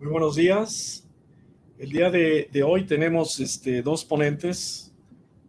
Muy 0.00 0.12
buenos 0.12 0.34
días. 0.34 1.06
El 1.78 1.90
día 1.90 2.10
de, 2.10 2.62
hoy 2.64 2.86
tenemos 2.86 3.38
este, 3.38 3.82
dos 3.82 4.02
ponentes 4.02 4.94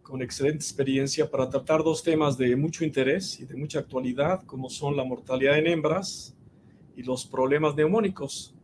con 0.02 0.20
excelente 0.20 0.58
experiencia 0.58 1.30
para 1.30 1.48
tratar 1.48 1.82
dos 1.82 2.02
temas 2.02 2.36
de 2.36 2.54
mucho 2.54 2.84
interés 2.84 3.40
y 3.40 3.46
de 3.46 3.56
mucha 3.56 3.78
actualidad, 3.78 4.42
como 4.44 4.68
son 4.68 4.94
la 4.94 5.04
mortalidad 5.04 5.56
en 5.56 5.68
hembras 5.68 6.36
y 6.94 7.02
los 7.02 7.24
problemas 7.24 7.74
neumónicos. 7.74 8.54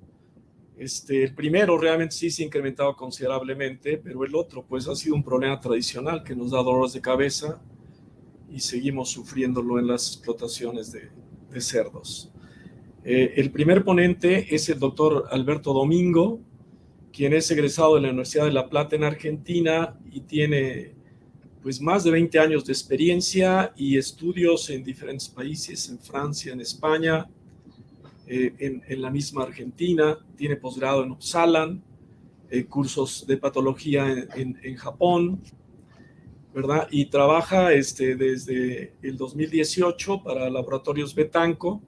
Este, 0.77 1.25
el 1.25 1.35
primero 1.35 1.79
realmente 1.79 2.15
sí 2.15 2.31
se 2.31 2.43
ha 2.43 2.47
incrementado 2.47 2.95
considerablemente, 2.95 3.97
pero 3.97 4.27
el 4.27 4.35
otro 4.35 4.63
pues 4.63 4.87
ha 4.89 4.95
sido 4.95 5.15
un 5.15 5.25
problema 5.25 5.59
tradicional 5.59 6.23
que 6.23 6.37
nos 6.37 6.51
da 6.51 6.59
dolores 6.63 6.93
de 6.93 7.01
cabeza 7.01 7.63
y 8.51 8.61
seguimos 8.61 9.09
sufriéndolo 9.09 9.79
en 9.79 9.87
las 9.87 10.07
explotaciones 10.09 10.93
de, 10.93 11.09
de 11.51 11.61
cerdos. 11.63 12.31
Eh, 13.05 13.35
el 13.37 13.51
primer 13.51 13.85
ponente 13.85 14.55
es 14.55 14.69
el 14.69 14.79
doctor 14.79 15.27
Alberto 15.31 15.73
Domingo, 15.73 16.41
quien 17.13 17.33
es 17.33 17.51
egresado 17.51 17.95
de 17.95 18.03
la 18.03 18.09
Universidad 18.09 18.45
de 18.45 18.53
La 18.53 18.69
Plata 18.69 18.97
en 18.97 19.05
Argentina 19.05 19.99
y 20.11 20.21
tiene 20.21 20.93
pues 21.63 21.81
más 21.81 22.05
de 22.05 22.11
20 22.11 22.39
años 22.39 22.65
de 22.65 22.73
experiencia 22.73 23.73
y 23.77 23.99
estudios 23.99 24.71
en 24.71 24.85
diferentes 24.85 25.29
países, 25.29 25.89
en 25.89 25.99
Francia, 25.99 26.53
en 26.53 26.61
España, 26.61 27.29
eh, 28.27 28.83
en, 28.87 29.03
la 29.03 29.11
misma 29.11 29.45
Argentina, 29.45 30.19
tiene 30.37 30.57
posgrado 30.57 31.03
en 31.03 31.11
Uppsala, 31.11 31.77
eh, 32.51 32.65
cursos 32.65 33.27
de 33.27 33.37
patología 33.37 34.29
en, 34.35 34.77
Japón, 34.77 35.41
¿verdad? 36.55 36.89
Y 36.91 37.07
trabaja 37.07 37.73
este, 37.73 38.17
desde 38.17 38.93
el 39.03 39.17
2018 39.17 40.23
para 40.23 40.49
Laboratorios 40.49 41.15
Betanco 41.15 41.83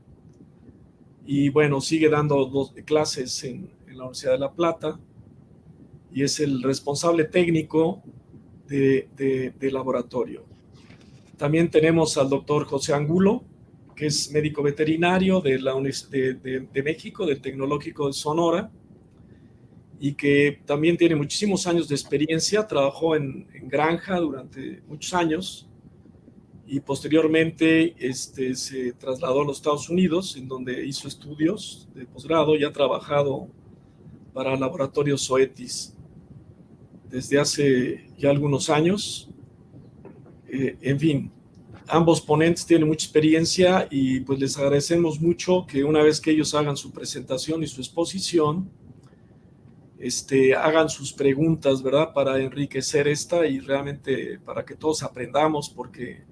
y 1.32 1.48
bueno, 1.48 1.80
sigue 1.80 2.08
dando 2.08 2.44
dos 2.44 2.72
clases 2.84 3.44
en, 3.44 3.70
la 3.86 4.02
Universidad 4.02 4.32
de 4.32 4.38
La 4.40 4.52
Plata. 4.52 4.98
Y 6.12 6.24
es 6.24 6.40
el 6.40 6.60
responsable 6.60 7.22
técnico 7.22 8.02
de, 8.66 9.54
laboratorio. 9.60 10.42
También 11.36 11.70
tenemos 11.70 12.18
al 12.18 12.28
doctor 12.28 12.64
José 12.64 12.94
Angulo, 12.94 13.44
que 13.94 14.06
es 14.06 14.32
médico 14.32 14.60
veterinario 14.64 15.40
de, 15.40 15.60
la, 15.60 15.74
de, 16.10 16.34
de, 16.34 16.82
México, 16.82 17.24
del 17.24 17.40
Tecnológico 17.40 18.08
de 18.08 18.12
Sonora, 18.12 18.68
y 20.00 20.14
que 20.14 20.60
también 20.66 20.96
tiene 20.96 21.14
muchísimos 21.14 21.64
años 21.68 21.86
de 21.86 21.94
experiencia, 21.94 22.66
trabajó 22.66 23.14
en 23.14 23.46
granja 23.68 24.18
durante 24.18 24.82
muchos 24.88 25.14
años 25.14 25.69
y 26.72 26.78
posteriormente 26.78 27.96
este, 27.98 28.54
se 28.54 28.92
trasladó 28.92 29.40
a 29.40 29.44
los 29.44 29.56
Estados 29.56 29.90
Unidos, 29.90 30.36
en 30.36 30.46
donde 30.46 30.86
hizo 30.86 31.08
estudios 31.08 31.88
de 31.96 32.06
posgrado 32.06 32.54
y 32.54 32.62
ha 32.62 32.72
trabajado 32.72 33.48
para 34.32 34.56
laboratorios 34.56 35.26
Zoetis 35.26 35.96
desde 37.08 37.40
hace 37.40 38.08
ya 38.16 38.30
algunos 38.30 38.70
años. 38.70 39.28
Eh, 40.48 40.76
en 40.80 41.00
fin, 41.00 41.32
ambos 41.88 42.20
ponentes 42.20 42.64
tienen 42.64 42.86
mucha 42.86 43.04
experiencia 43.04 43.88
y 43.90 44.20
pues 44.20 44.38
les 44.38 44.56
agradecemos 44.56 45.20
mucho 45.20 45.66
que 45.66 45.82
una 45.82 46.04
vez 46.04 46.20
que 46.20 46.30
ellos 46.30 46.54
hagan 46.54 46.76
su 46.76 46.92
presentación 46.92 47.64
y 47.64 47.66
su 47.66 47.80
exposición, 47.80 48.70
este, 49.98 50.54
hagan 50.54 50.88
sus 50.88 51.12
preguntas, 51.12 51.82
¿verdad? 51.82 52.12
Para 52.14 52.38
enriquecer 52.38 53.08
esta 53.08 53.44
y 53.44 53.58
realmente 53.58 54.38
para 54.38 54.64
que 54.64 54.76
todos 54.76 55.02
aprendamos, 55.02 55.68
porque 55.68 56.29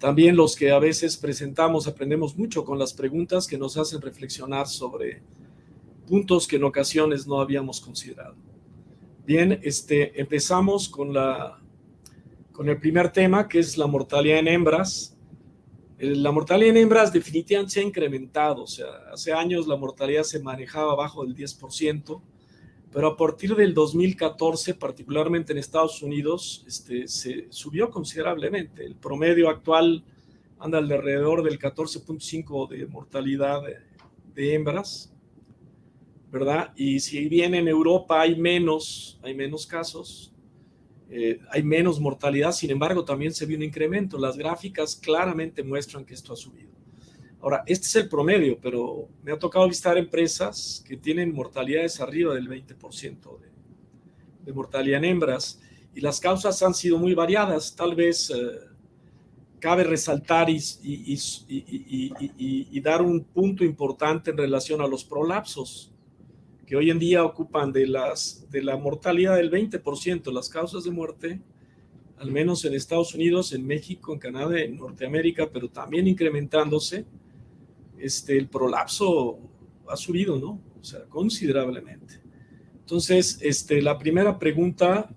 también 0.00 0.34
los 0.34 0.56
que 0.56 0.72
a 0.72 0.78
veces 0.78 1.18
presentamos 1.18 1.86
aprendemos 1.86 2.34
mucho 2.34 2.64
con 2.64 2.78
las 2.78 2.94
preguntas 2.94 3.46
que 3.46 3.58
nos 3.58 3.76
hacen 3.76 4.00
reflexionar 4.00 4.66
sobre 4.66 5.20
puntos 6.08 6.48
que 6.48 6.56
en 6.56 6.64
ocasiones 6.64 7.26
no 7.26 7.38
habíamos 7.38 7.82
considerado. 7.82 8.34
Bien, 9.26 9.60
este, 9.62 10.18
empezamos 10.18 10.88
con, 10.88 11.12
la, 11.12 11.60
con 12.50 12.70
el 12.70 12.80
primer 12.80 13.12
tema, 13.12 13.46
que 13.46 13.58
es 13.58 13.76
la 13.76 13.86
mortalidad 13.86 14.38
en 14.38 14.48
hembras. 14.48 15.18
Eh, 15.98 16.16
la 16.16 16.32
mortalidad 16.32 16.70
en 16.70 16.78
hembras 16.78 17.12
definitivamente 17.12 17.74
se 17.74 17.80
ha 17.80 17.84
incrementado, 17.84 18.62
o 18.62 18.66
sea, 18.66 18.86
hace 19.12 19.34
años 19.34 19.66
la 19.66 19.76
mortalidad 19.76 20.22
se 20.22 20.40
manejaba 20.40 20.94
bajo 20.94 21.26
del 21.26 21.36
10%, 21.36 22.22
pero 22.92 23.08
a 23.08 23.16
partir 23.16 23.54
del 23.54 23.72
2014, 23.72 24.74
particularmente 24.74 25.52
en 25.52 25.58
Estados 25.58 26.02
Unidos, 26.02 26.64
este, 26.66 27.06
se 27.06 27.46
subió 27.50 27.88
considerablemente. 27.88 28.84
El 28.84 28.96
promedio 28.96 29.48
actual 29.48 30.04
anda 30.58 30.78
alrededor 30.78 31.44
del 31.44 31.58
14.5 31.58 32.68
de 32.68 32.86
mortalidad 32.86 33.62
de, 34.34 34.54
hembras, 34.54 35.12
¿verdad? 36.32 36.72
Y 36.76 37.00
si 37.00 37.28
bien 37.28 37.54
en 37.54 37.68
Europa 37.68 38.22
hay 38.22 38.36
menos, 38.36 39.20
hay 39.22 39.34
menos 39.34 39.66
casos, 39.66 40.32
eh, 41.10 41.38
hay 41.50 41.62
menos 41.62 42.00
mortalidad, 42.00 42.52
sin 42.52 42.70
embargo 42.70 43.04
también 43.04 43.32
se 43.32 43.46
vio 43.46 43.56
un 43.56 43.62
incremento. 43.62 44.18
Las 44.18 44.36
gráficas 44.36 44.96
claramente 44.96 45.62
muestran 45.62 46.04
que 46.04 46.14
esto 46.14 46.32
ha 46.32 46.36
subido. 46.36 46.69
Ahora, 47.42 47.62
este 47.66 47.86
es 47.86 47.96
el 47.96 48.08
promedio, 48.08 48.58
pero 48.60 49.08
me 49.22 49.32
ha 49.32 49.38
tocado 49.38 49.66
visitar 49.66 49.96
empresas 49.96 50.84
que 50.86 50.96
tienen 50.96 51.32
mortalidades 51.32 51.98
arriba 52.00 52.34
del 52.34 52.48
20% 52.48 53.38
de, 54.44 54.52
mortalidad 54.52 54.98
en 54.98 55.04
hembras 55.04 55.60
y 55.94 56.00
las 56.00 56.18
causas 56.18 56.60
han 56.62 56.74
sido 56.74 56.98
muy 56.98 57.14
variadas. 57.14 57.74
Tal 57.74 57.94
vez 57.94 58.30
eh, 58.30 58.58
cabe 59.58 59.84
resaltar 59.84 60.50
y, 60.50 60.60
y, 60.82 62.80
dar 62.80 63.00
un 63.00 63.22
punto 63.22 63.64
importante 63.64 64.32
en 64.32 64.36
relación 64.36 64.80
a 64.82 64.88
los 64.88 65.04
prolapsos, 65.04 65.92
que 66.66 66.76
hoy 66.76 66.90
en 66.90 66.98
día 66.98 67.24
ocupan 67.24 67.72
de, 67.72 67.86
las, 67.86 68.50
de 68.50 68.62
la 68.62 68.76
mortalidad 68.76 69.36
del 69.36 69.50
20%, 69.50 70.32
las 70.32 70.48
causas 70.48 70.84
de 70.84 70.90
muerte, 70.90 71.40
al 72.18 72.32
menos 72.32 72.64
en 72.64 72.74
Estados 72.74 73.14
Unidos, 73.14 73.52
en 73.52 73.66
México, 73.66 74.12
en 74.12 74.18
Canadá, 74.18 74.60
en 74.60 74.76
Norteamérica, 74.76 75.48
pero 75.50 75.70
también 75.70 76.06
incrementándose 76.06 77.06
este, 78.00 78.36
el 78.36 78.48
prolapso 78.48 79.38
ha 79.88 79.96
subido, 79.96 80.38
¿no? 80.38 80.60
O 80.80 80.84
sea, 80.84 81.04
considerablemente. 81.08 82.20
Entonces, 82.80 83.38
este, 83.42 83.82
la 83.82 83.98
primera 83.98 84.38
pregunta, 84.38 85.08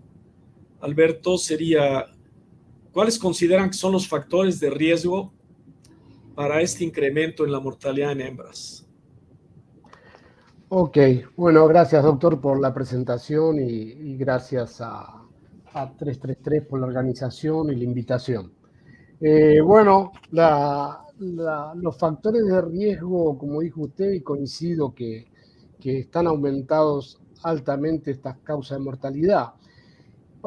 Alberto, 0.82 1.38
sería, 1.38 2.06
¿cuáles 2.92 3.18
consideran 3.18 3.70
que 3.70 3.78
son 3.78 3.94
los 3.94 4.08
factores 4.08 4.60
de 4.60 4.70
riesgo 4.70 5.34
para 6.36 6.62
este 6.62 6.84
incremento 6.84 7.46
en 7.46 7.52
la 7.52 7.60
mortalidad 7.60 8.12
en 8.12 8.22
hembras? 8.22 8.86
Ok, 10.70 10.98
bueno, 11.36 11.68
gracias 11.68 12.04
doctor 12.04 12.42
por 12.42 12.60
la 12.60 12.74
presentación 12.74 13.60
y, 13.60 14.18
gracias 14.18 14.82
a, 14.82 15.20
333 15.72 16.68
por 16.68 16.80
la 16.80 16.88
organización 16.88 17.72
y 17.72 17.76
la 17.76 17.84
invitación. 17.84 18.54
Eh, 19.20 19.62
bueno, 19.62 20.12
la, 20.32 21.03
los 21.20 21.98
factores 21.98 22.46
de 22.46 22.62
riesgo, 22.62 23.38
como 23.38 23.62
dijo 23.62 23.82
usted, 23.82 24.12
y 24.12 24.22
coincido 24.22 24.94
que, 24.94 25.32
están 25.84 26.28
aumentados 26.28 27.20
altamente 27.44 28.12
estas 28.12 28.38
causas 28.38 28.78
de 28.78 28.84
mortalidad. 28.86 29.54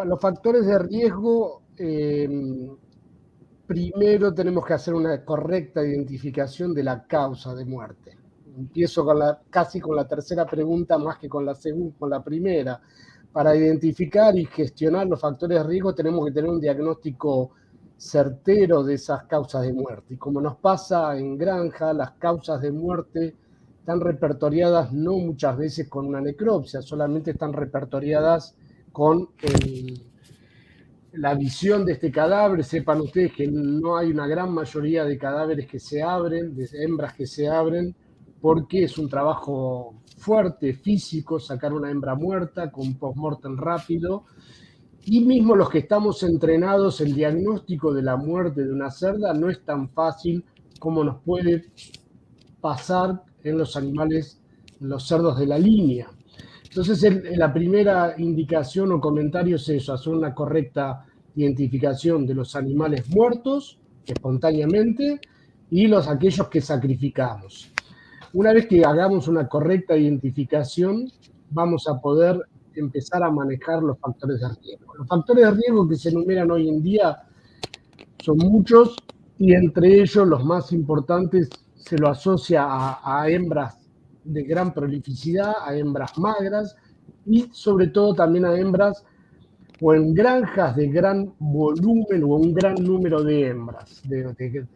los 0.07 0.19
factores 0.19 0.65
de 0.65 0.79
riesgo, 0.79 1.63
eh, 1.77 2.71
primero 3.67 4.33
tenemos 4.33 4.65
que 4.65 4.73
hacer 4.73 4.95
una 4.95 5.23
correcta 5.23 5.85
identificación 5.85 6.73
de 6.73 6.85
la 6.85 7.07
causa 7.07 7.55
de 7.55 7.67
muerte. 7.67 8.17
Empiezo 8.57 9.05
con 9.05 9.19
la, 9.19 9.39
casi 9.51 9.79
con 9.79 9.95
la 9.95 10.09
tercera 10.09 10.47
pregunta 10.47 10.97
más 10.97 11.19
que 11.19 11.29
con 11.29 11.45
la 11.45 11.55
segunda, 11.55 11.95
con 11.99 12.09
la 12.09 12.25
primera. 12.25 12.81
Para 13.31 13.55
identificar 13.55 14.39
y 14.39 14.47
gestionar 14.47 15.07
los 15.07 15.21
factores 15.21 15.59
de 15.59 15.65
riesgo 15.65 15.95
tenemos 15.95 16.25
que 16.25 16.33
tener 16.33 16.49
un 16.49 16.61
diagnóstico 16.61 17.51
certero 17.97 18.83
de 18.83 18.95
esas 18.95 19.25
causas 19.25 19.63
de 19.63 19.73
muerte. 19.73 20.15
Y 20.15 20.17
como 20.17 20.41
nos 20.41 20.57
pasa 20.57 21.17
en 21.17 21.39
granja, 21.39 21.93
las 21.93 22.13
causas 22.13 22.61
de 22.61 22.73
muerte 22.73 23.35
están 23.79 24.01
repertoriadas 24.01 24.93
no 24.93 25.13
muchas 25.13 25.57
veces 25.57 25.89
con 25.89 26.07
una 26.07 26.21
necropsia, 26.21 26.83
solamente 26.83 27.31
están 27.31 27.53
repertoriadas 27.53 28.57
con 28.93 29.29
la 31.13 31.35
visión 31.35 31.85
de 31.85 31.93
este 31.93 32.11
cadáver. 32.11 32.65
Sepan 32.65 33.01
ustedes 33.01 33.33
que 33.33 33.47
no 33.47 33.97
hay 33.97 34.11
una 34.11 34.27
gran 34.27 34.53
mayoría 34.53 35.05
de 35.05 35.17
cadáveres 35.17 35.67
que 35.67 35.79
se 35.79 36.03
abren, 36.03 36.55
de 36.55 36.69
hembras 36.73 37.15
que 37.15 37.27
se 37.27 37.49
abren, 37.49 37.95
porque 38.41 38.85
es 38.85 38.99
un 38.99 39.09
trabajo 39.09 39.95
fuerte, 40.19 40.75
físico, 40.75 41.39
sacar 41.39 41.73
una 41.73 41.91
hembra 41.91 42.15
muerta 42.15 42.71
con 42.71 42.95
postmortem 42.95 43.57
rápido 43.57 44.25
y 45.09 45.25
mismo 45.25 45.55
los 45.55 45.71
que 45.71 45.79
estamos 45.79 46.23
entrenados, 46.25 47.01
el 47.01 47.15
diagnóstico 47.15 47.95
de 47.95 48.03
la 48.03 48.17
muerte 48.17 48.65
de 48.65 48.73
una 48.73 48.91
cerda 48.91 49.33
no 49.33 49.49
es 49.49 49.65
tan 49.65 49.89
fácil 49.91 50.45
como 50.81 51.05
nos 51.05 51.23
puede 51.23 51.67
pasar 52.61 53.23
en 53.45 53.57
los 53.57 53.77
animales, 53.77 54.41
los 54.81 55.07
cerdos 55.07 55.39
de 55.39 55.47
la 55.47 55.59
línea. 55.59 56.09
Entonces, 56.65 57.07
la 57.37 57.53
primera 57.53 58.17
indicación 58.19 58.91
o 58.91 59.01
comentario 59.01 59.57
es 59.57 59.69
eso, 59.69 59.93
hacer 59.93 60.13
una 60.13 60.35
correcta 60.35 61.07
identificación 61.37 62.27
de 62.27 62.35
los 62.35 62.57
animales 62.57 63.09
muertos 63.09 63.79
espontáneamente 64.05 65.21
y 65.71 65.87
los 65.87 66.09
aquellos 66.09 66.49
que 66.49 66.61
sacrificamos. 66.61 67.71
Una 68.33 68.53
vez 68.53 68.67
que 68.67 68.85
hagamos 68.85 69.29
una 69.29 69.47
correcta 69.47 69.97
identificación, 69.97 71.11
vamos 71.51 71.87
a 71.89 72.01
poder 72.01 72.41
empezar 72.77 73.23
a 73.23 73.31
manejar 73.31 73.83
los 73.83 73.99
factores 73.99 74.41
de 74.41 74.49
riesgo. 74.49 74.95
Los 74.97 75.09
factores 75.09 75.45
de 75.45 75.51
riesgo 75.53 75.89
que 75.89 75.97
se 75.97 76.11
enumeran 76.11 76.51
hoy 76.51 76.69
en 76.69 76.83
día 76.83 77.23
son 78.23 78.39
muchos 78.39 78.97
y 79.39 79.55
entre 79.55 80.01
ellos 80.03 80.27
los 80.27 80.45
más 80.45 80.73
importantes 80.73 81.51
se 81.75 81.99
lo 81.99 82.09
asocia 82.09 82.67
a, 82.69 83.29
hembras 83.29 83.79
de 84.25 84.43
gran 84.43 84.75
prolificidad, 84.75 85.55
a 85.65 85.77
hembras 85.77 86.19
magras 86.19 86.75
y 87.25 87.49
sobre 87.53 87.89
todo 87.89 88.15
también 88.15 88.45
a 88.45 88.59
hembras 88.59 89.05
o 89.81 89.95
en 89.95 90.15
granjas 90.15 90.75
de 90.75 90.89
gran 90.89 91.33
volumen 91.39 92.25
o 92.25 92.29
un 92.29 92.55
gran 92.55 92.75
número 92.75 93.23
de 93.23 93.49
hembras, 93.49 94.03
de, 94.09 94.67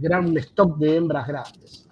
gran 0.00 0.36
stock 0.38 0.78
de 0.78 0.96
hembras 0.96 1.28
grandes. 1.28 1.88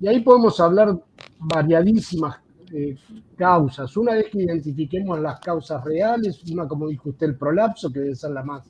Y 0.00 0.08
ahí 0.08 0.20
podemos 0.20 0.58
hablar 0.58 0.98
variadísimas 1.38 2.38
eh, 2.74 2.96
causas. 3.36 3.96
Una 3.96 4.14
vez 4.14 4.26
que 4.30 4.42
identifiquemos 4.42 5.20
las 5.20 5.38
causas 5.40 5.84
reales, 5.84 6.42
una 6.50 6.66
como 6.66 6.88
dijo 6.88 7.10
usted, 7.10 7.28
el 7.28 7.36
prolapso, 7.36 7.92
que 7.92 8.00
debe 8.00 8.14
ser 8.14 8.32
la 8.32 8.42
más, 8.42 8.68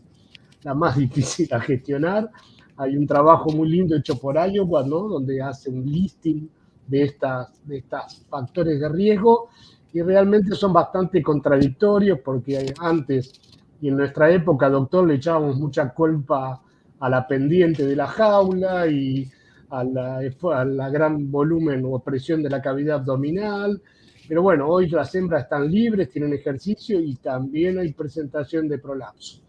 la 0.63 0.75
más 0.75 0.97
difícil 0.99 1.53
a 1.53 1.61
gestionar. 1.61 2.31
Hay 2.77 2.97
un 2.97 3.07
trabajo 3.07 3.51
muy 3.51 3.69
lindo 3.69 3.97
hecho 3.97 4.19
por 4.19 4.37
Iowa, 4.37 4.83
¿no? 4.83 5.09
donde 5.09 5.41
hace 5.41 5.71
un 5.71 5.85
listing 5.85 6.49
de 6.87 7.05
estas, 7.05 7.67
de 7.67 7.79
estas 7.79 8.25
factores 8.29 8.79
de 8.79 8.89
riesgo 8.89 9.49
y 9.93 10.03
realmente 10.03 10.55
son 10.55 10.73
bastante 10.73 11.23
contradictorios 11.23 12.19
porque 12.25 12.75
antes 12.81 13.41
y 13.81 13.89
en 13.89 13.97
nuestra 13.97 14.31
época, 14.31 14.69
doctor, 14.69 15.07
le 15.07 15.15
echábamos 15.15 15.57
mucha 15.57 15.93
culpa 15.93 16.61
a 17.01 17.09
la 17.09 17.27
pendiente 17.27 17.85
de 17.87 17.97
la 17.97 18.07
jaula 18.07 18.87
y 18.87 19.31
a 19.79 20.65
la, 20.65 20.89
gran 20.91 21.31
volumen 21.31 21.83
o 21.85 21.99
presión 21.99 22.43
de 22.43 22.51
la 22.51 22.63
cavidad 22.63 22.97
abdominal. 22.97 23.81
Pero 24.27 24.43
bueno, 24.43 24.69
hoy 24.69 24.89
las 24.89 25.15
hembras 25.15 25.45
están 25.45 25.71
libres, 25.71 26.11
tienen 26.11 26.33
ejercicio 26.33 27.01
y 27.01 27.17
también 27.17 27.79
hay 27.79 27.93
presentación 27.93 28.69
de 28.69 28.79
prolapso. 28.79 29.43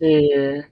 Eh, 0.00 0.62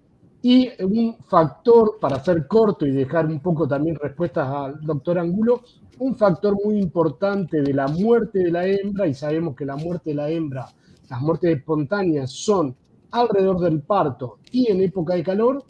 y 0.43 0.70
un 0.82 1.17
factor, 1.25 1.99
para 2.00 2.23
ser 2.23 2.46
corto 2.46 2.87
y 2.87 2.91
dejar 2.91 3.26
un 3.26 3.41
poco 3.41 3.67
también 3.67 3.96
respuestas 3.96 4.46
al 4.46 4.81
doctor 4.82 5.19
Angulo, 5.19 5.62
un 5.99 6.14
factor 6.17 6.56
muy 6.62 6.79
importante 6.79 7.62
de 7.62 7.73
la 7.73 7.88
muerte 7.88 8.41
de 8.41 8.50
la 8.50 8.67
hembra, 8.67 9.06
y 9.06 9.14
sabemos 9.14 9.56
que 9.56 9.64
la 9.64 9.76
muerte 9.76 10.11
de 10.11 10.17
la 10.17 10.29
hembra, 10.29 10.67
las 11.08 11.20
muertes 11.20 11.56
espontáneas 11.56 12.31
son 12.31 12.76
alrededor 13.11 13.61
del 13.61 13.81
parto 13.81 14.38
y 14.50 14.70
en 14.70 14.82
época 14.82 15.14
de 15.14 15.23
calor, 15.23 15.64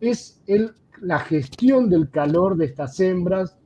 es 0.00 0.42
el, 0.46 0.74
la 1.02 1.18
gestión 1.18 1.90
del 1.90 2.10
calor 2.10 2.56
de 2.56 2.66
estas 2.66 2.98
hembras 3.00 3.56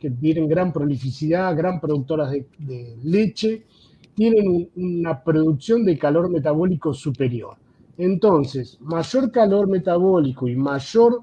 que 0.00 0.10
tienen 0.10 0.48
gran 0.48 0.72
prolificidad, 0.72 1.54
gran 1.54 1.78
productoras 1.78 2.32
de, 2.32 2.96
leche, 3.04 3.66
tienen 4.14 4.70
una 4.74 5.22
producción 5.22 5.84
de 5.84 5.98
calor 5.98 6.30
metabólico 6.30 6.94
superior. 6.94 7.56
Entonces, 7.98 8.78
mayor 8.80 9.30
calor 9.30 9.68
metabólico 9.68 10.48
y 10.48 10.56
mayor 10.56 11.20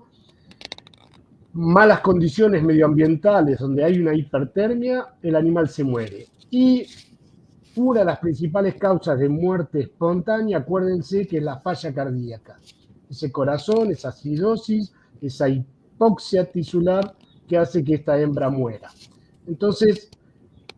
malas 1.53 2.01
condiciones 2.01 2.61
medioambientales 2.61 3.59
donde 3.59 3.83
hay 3.83 3.99
una 3.99 4.13
hipertermia, 4.13 5.15
el 5.23 5.35
animal 5.35 5.69
se 5.69 5.83
muere. 5.83 6.27
Y 6.51 6.85
una 7.75 8.01
de 8.01 8.05
las 8.05 8.19
principales 8.19 8.75
causas 8.75 9.17
de 9.17 9.27
muerte 9.27 9.81
espontánea, 9.81 10.59
acuérdense 10.59 11.25
que 11.25 11.37
es 11.37 11.43
la 11.43 11.59
falla 11.59 11.91
cardíaca. 11.91 12.59
Ese 13.09 13.31
corazón, 13.31 13.89
esa 13.89 14.09
acidosis, 14.09 14.93
esa 15.21 15.49
hipoxia 15.49 16.45
tisular 16.51 17.15
que 17.47 17.57
hace 17.57 17.83
que 17.83 17.95
esta 17.95 18.19
hembra 18.19 18.49
muera. 18.49 18.89
Entonces, 19.47 20.09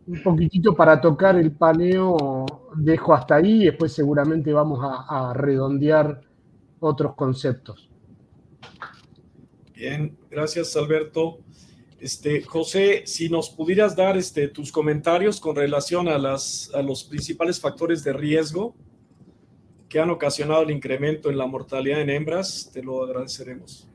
un 0.06 0.22
poquitito 0.22 0.74
para 0.74 1.00
tocar 1.00 1.36
el 1.36 1.52
paneo, 1.52 2.46
dejo 2.76 3.14
hasta 3.14 3.36
ahí, 3.36 3.64
después 3.64 3.92
seguramente 3.92 4.52
vamos 4.52 4.80
a, 4.82 5.30
a 5.30 5.34
redondear 5.34 6.20
otros 6.80 7.14
conceptos. 7.14 7.90
Bien, 9.74 10.16
gracias 10.30 10.76
Alberto. 10.76 11.38
Este, 12.00 12.42
José, 12.42 13.02
si 13.04 13.28
nos 13.28 13.50
pudieras 13.50 13.94
dar 13.94 14.16
este, 14.16 14.48
tus 14.48 14.72
comentarios 14.72 15.38
con 15.38 15.54
relación 15.54 16.08
a, 16.08 16.16
las, 16.16 16.70
a 16.74 16.80
los 16.80 17.04
principales 17.04 17.60
factores 17.60 18.02
de 18.02 18.14
riesgo 18.14 18.74
que 19.86 20.00
han 20.00 20.08
ocasionado 20.08 20.62
el 20.62 20.70
incremento 20.70 21.28
en 21.28 21.36
la 21.36 21.46
mortalidad 21.46 22.00
en 22.00 22.08
hembras, 22.08 22.70
te 22.72 22.82
lo 22.82 23.04
agradeceremos. 23.04 23.86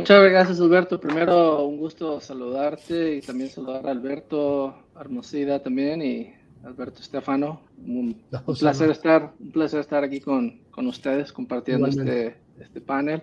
Muchas 0.00 0.30
gracias, 0.30 0.60
Alberto. 0.60 0.98
Primero, 0.98 1.64
un 1.66 1.76
gusto 1.76 2.20
saludarte 2.20 3.16
y 3.16 3.20
también 3.20 3.50
saludar 3.50 3.86
a 3.86 3.90
Alberto 3.90 4.74
Hermosida 4.98 5.62
también 5.62 6.00
y 6.00 6.32
Alberto 6.64 7.00
Estefano. 7.00 7.60
Un, 7.86 8.16
placer 8.58 8.90
estar, 8.90 9.32
un 9.38 9.52
placer 9.52 9.80
estar 9.80 10.02
aquí 10.02 10.20
con, 10.20 10.62
con 10.70 10.86
ustedes 10.86 11.32
compartiendo 11.32 11.86
este, 11.86 12.36
este 12.58 12.80
panel. 12.80 13.22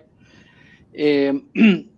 Eh, 0.92 1.42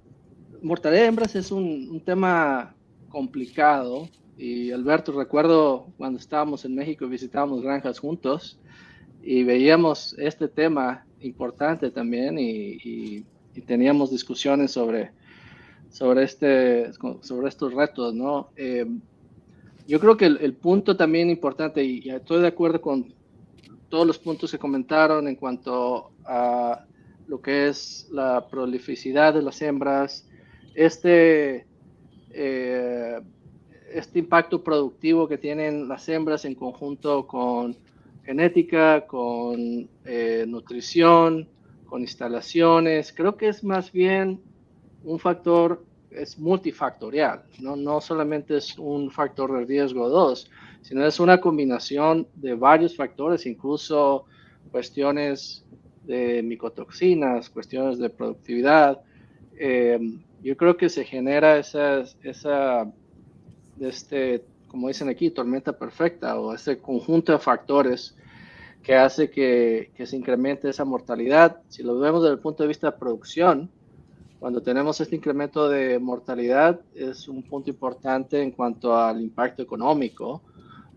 mortalidad 0.62 1.02
de 1.02 1.06
hembras 1.08 1.36
es 1.36 1.50
un, 1.50 2.00
tema 2.04 2.74
complicado 3.08 4.08
y 4.38 4.70
Alberto, 4.70 5.12
recuerdo 5.12 5.88
cuando 5.98 6.18
estábamos 6.18 6.64
en 6.64 6.74
México 6.74 7.04
y 7.04 7.08
visitábamos 7.08 7.62
granjas 7.62 7.98
juntos 7.98 8.58
y 9.22 9.42
veíamos 9.44 10.14
este 10.18 10.48
tema 10.48 11.04
importante 11.20 11.90
también 11.90 12.38
y, 12.38 13.24
teníamos 13.60 14.10
discusiones 14.10 14.72
sobre, 14.72 15.10
sobre, 15.90 16.24
este, 16.24 16.92
sobre 17.22 17.48
estos 17.48 17.74
retos, 17.74 18.14
¿no? 18.14 18.50
Eh, 18.56 18.86
yo 19.86 19.98
creo 19.98 20.16
que 20.16 20.26
el, 20.26 20.54
punto 20.54 20.96
también 20.96 21.30
importante, 21.30 21.82
y 21.82 22.08
estoy 22.10 22.42
de 22.42 22.48
acuerdo 22.48 22.80
con 22.80 23.12
todos 23.88 24.06
los 24.06 24.18
puntos 24.18 24.52
que 24.52 24.58
comentaron 24.58 25.26
en 25.26 25.34
cuanto 25.34 26.12
a 26.24 26.84
lo 27.26 27.40
que 27.40 27.68
es 27.68 28.08
la 28.12 28.46
prolificidad 28.48 29.34
de 29.34 29.42
las 29.42 29.60
hembras, 29.62 30.28
este, 30.74 31.66
eh, 32.30 33.20
este 33.92 34.18
impacto 34.20 34.62
productivo 34.62 35.26
que 35.26 35.38
tienen 35.38 35.88
las 35.88 36.08
hembras 36.08 36.44
en 36.44 36.54
conjunto 36.54 37.26
con 37.26 37.76
genética, 38.24 39.06
con 39.06 39.88
eh, 40.04 40.44
nutrición, 40.46 41.48
con 41.90 42.02
instalaciones, 42.02 43.12
creo 43.12 43.36
que 43.36 43.48
es 43.48 43.64
más 43.64 43.90
bien 43.90 44.40
un 45.02 45.18
factor, 45.18 45.84
es 46.12 46.38
multifactorial, 46.38 47.42
no, 47.58 47.74
no 47.74 48.00
solamente 48.00 48.56
es 48.56 48.78
un 48.78 49.10
factor 49.10 49.58
de 49.58 49.64
riesgo 49.64 50.08
2, 50.08 50.50
sino 50.82 51.04
es 51.04 51.18
una 51.18 51.40
combinación 51.40 52.28
de 52.36 52.54
varios 52.54 52.96
factores, 52.96 53.44
incluso 53.44 54.26
cuestiones 54.70 55.64
de 56.04 56.42
micotoxinas, 56.44 57.50
cuestiones 57.50 57.98
de 57.98 58.08
productividad. 58.08 59.00
Eh, 59.58 59.98
yo 60.42 60.56
creo 60.56 60.76
que 60.76 60.88
se 60.88 61.04
genera 61.04 61.58
esa, 61.58 62.04
esa 62.22 62.90
este, 63.80 64.44
como 64.68 64.86
dicen 64.86 65.08
aquí, 65.08 65.30
tormenta 65.30 65.76
perfecta 65.76 66.38
o 66.38 66.54
ese 66.54 66.78
conjunto 66.78 67.32
de 67.32 67.38
factores 67.38 68.16
que 68.82 68.94
hace 68.94 69.30
que, 69.30 69.90
que, 69.94 70.06
se 70.06 70.16
incremente 70.16 70.68
esa 70.68 70.84
mortalidad. 70.84 71.60
Si 71.68 71.82
lo 71.82 71.98
vemos 71.98 72.22
desde 72.22 72.34
el 72.34 72.40
punto 72.40 72.62
de 72.62 72.68
vista 72.68 72.90
de 72.90 72.98
producción, 72.98 73.70
cuando 74.40 74.62
tenemos 74.62 74.98
este 75.02 75.16
incremento 75.16 75.68
de 75.68 75.98
mortalidad 75.98 76.80
es 76.94 77.28
un 77.28 77.42
punto 77.42 77.68
importante 77.68 78.40
en 78.40 78.52
cuanto 78.52 78.96
al 78.96 79.20
impacto 79.20 79.62
económico 79.62 80.42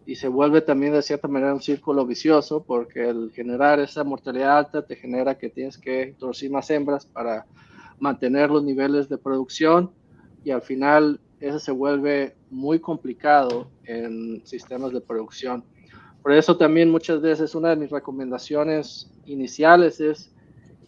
y 0.05 0.15
se 0.15 0.29
vuelve 0.29 0.61
también 0.61 0.93
de 0.93 1.01
cierta 1.01 1.27
manera 1.27 1.53
un 1.53 1.61
círculo 1.61 2.05
vicioso 2.05 2.63
porque 2.63 3.09
el 3.09 3.31
generar 3.33 3.81
esa 3.81 4.05
mortalidad 4.05 4.59
alta 4.59 4.85
te 4.85 4.95
genera 4.95 5.37
que 5.37 5.49
tienes 5.49 5.77
que 5.77 6.09
introducir 6.09 6.51
más 6.51 6.69
hembras 6.69 7.05
para 7.05 7.45
mantener 7.99 8.49
los 8.49 8.63
niveles 8.63 9.09
de 9.09 9.17
producción 9.17 9.91
y 10.45 10.51
al 10.51 10.61
final 10.61 11.19
eso 11.41 11.59
se 11.59 11.73
vuelve 11.73 12.35
muy 12.49 12.79
complicado 12.79 13.69
en 13.83 14.41
sistemas 14.45 14.93
de 14.93 15.01
producción. 15.01 15.65
Por 16.23 16.31
eso 16.31 16.55
también 16.55 16.89
muchas 16.89 17.21
veces 17.21 17.53
una 17.53 17.71
de 17.71 17.75
mis 17.75 17.91
recomendaciones 17.91 19.11
iniciales 19.25 19.99
es 19.99 20.33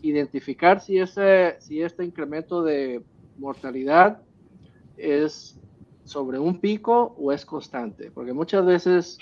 identificar 0.02 0.80
si, 0.80 0.98
ese, 0.98 1.58
si 1.60 1.82
este 1.82 2.06
incremento 2.06 2.64
de 2.64 3.04
mortalidad 3.38 4.22
es 4.96 5.60
sobre 6.06 6.40
un 6.40 6.60
pico 6.62 7.16
o 7.20 7.34
es 7.34 7.46
constante, 7.46 8.12
porque 8.12 8.32
muchas 8.32 8.66
veces 8.66 9.18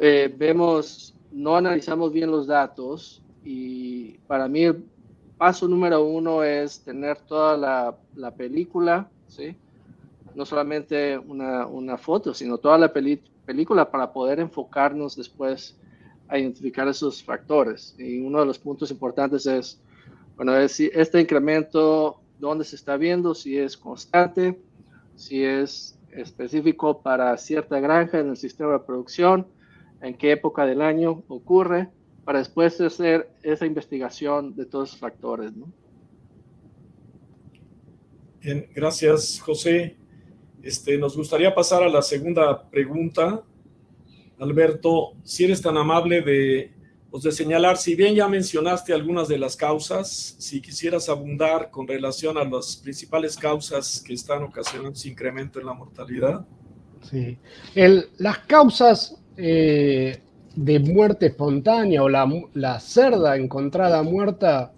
eh, 0.00 0.34
vemos, 0.36 1.14
no 1.30 1.56
analizamos 1.56 2.12
bien 2.12 2.32
los 2.32 2.48
datos 2.48 3.22
y 3.44 4.18
para 4.26 4.48
mí 4.48 4.64
el 4.64 4.84
paso 5.38 5.68
número 5.68 6.02
uno 6.04 6.42
es 6.42 6.82
tener 6.82 7.18
toda 7.18 7.56
la, 7.56 7.96
la 8.16 8.34
película, 8.34 9.08
¿sí? 9.28 9.54
no 10.34 10.44
solamente 10.44 11.16
una, 11.18 11.66
una 11.66 11.98
foto, 11.98 12.34
sino 12.34 12.58
toda 12.58 12.78
la 12.78 12.92
película 13.44 13.90
para 13.90 14.12
poder 14.12 14.40
enfocarnos 14.40 15.16
después 15.16 15.78
a 16.28 16.38
identificar 16.38 16.88
esos 16.88 17.22
factores. 17.22 17.94
Y 17.98 18.20
uno 18.20 18.40
de 18.40 18.46
los 18.46 18.58
puntos 18.58 18.90
importantes 18.90 19.46
es, 19.46 19.80
bueno, 20.36 20.56
es 20.56 20.72
si 20.72 20.90
este 20.92 21.20
incremento, 21.20 22.20
¿dónde 22.38 22.64
se 22.64 22.76
está 22.76 22.96
viendo? 22.96 23.34
Si 23.34 23.58
es 23.58 23.76
constante, 23.76 24.58
si 25.16 25.44
es 25.44 25.98
específico 26.10 27.02
para 27.02 27.36
cierta 27.36 27.80
granja 27.80 28.18
en 28.20 28.30
el 28.30 28.36
sistema 28.36 28.72
de 28.72 28.80
producción, 28.80 29.46
en 30.00 30.16
qué 30.16 30.32
época 30.32 30.66
del 30.66 30.82
año 30.82 31.22
ocurre, 31.28 31.88
para 32.24 32.38
después 32.38 32.80
hacer 32.80 33.30
esa 33.42 33.66
investigación 33.66 34.54
de 34.54 34.66
todos 34.66 34.90
esos 34.90 35.00
factores. 35.00 35.52
Bien, 38.40 38.68
gracias 38.74 39.40
José. 39.40 39.96
Este, 40.64 40.96
nos 40.96 41.14
gustaría 41.14 41.54
pasar 41.54 41.82
a 41.82 41.90
la 41.90 42.00
segunda 42.00 42.70
pregunta. 42.70 43.42
Alberto, 44.38 45.12
si 45.22 45.44
eres 45.44 45.60
tan 45.60 45.76
amable 45.76 46.22
de, 46.22 46.72
pues, 47.10 47.22
de 47.22 47.32
señalar, 47.32 47.76
si 47.76 47.94
bien 47.94 48.14
ya 48.14 48.26
mencionaste 48.28 48.94
algunas 48.94 49.28
de 49.28 49.36
las 49.36 49.56
causas, 49.56 50.36
si 50.38 50.62
quisieras 50.62 51.10
abundar 51.10 51.70
con 51.70 51.86
relación 51.86 52.38
a 52.38 52.44
las 52.44 52.76
principales 52.76 53.36
causas 53.36 54.02
que 54.04 54.14
están 54.14 54.42
ocasionando 54.42 54.92
ese 54.92 55.10
incremento 55.10 55.60
en 55.60 55.66
la 55.66 55.74
mortalidad. 55.74 56.46
Sí, 57.02 57.36
las 58.16 58.38
causas 58.38 59.20
eh, 59.36 60.18
de 60.56 60.78
muerte 60.78 61.26
espontánea 61.26 62.02
o 62.02 62.08
la, 62.08 62.26
la, 62.54 62.80
cerda 62.80 63.36
encontrada 63.36 64.02
muerta 64.02 64.72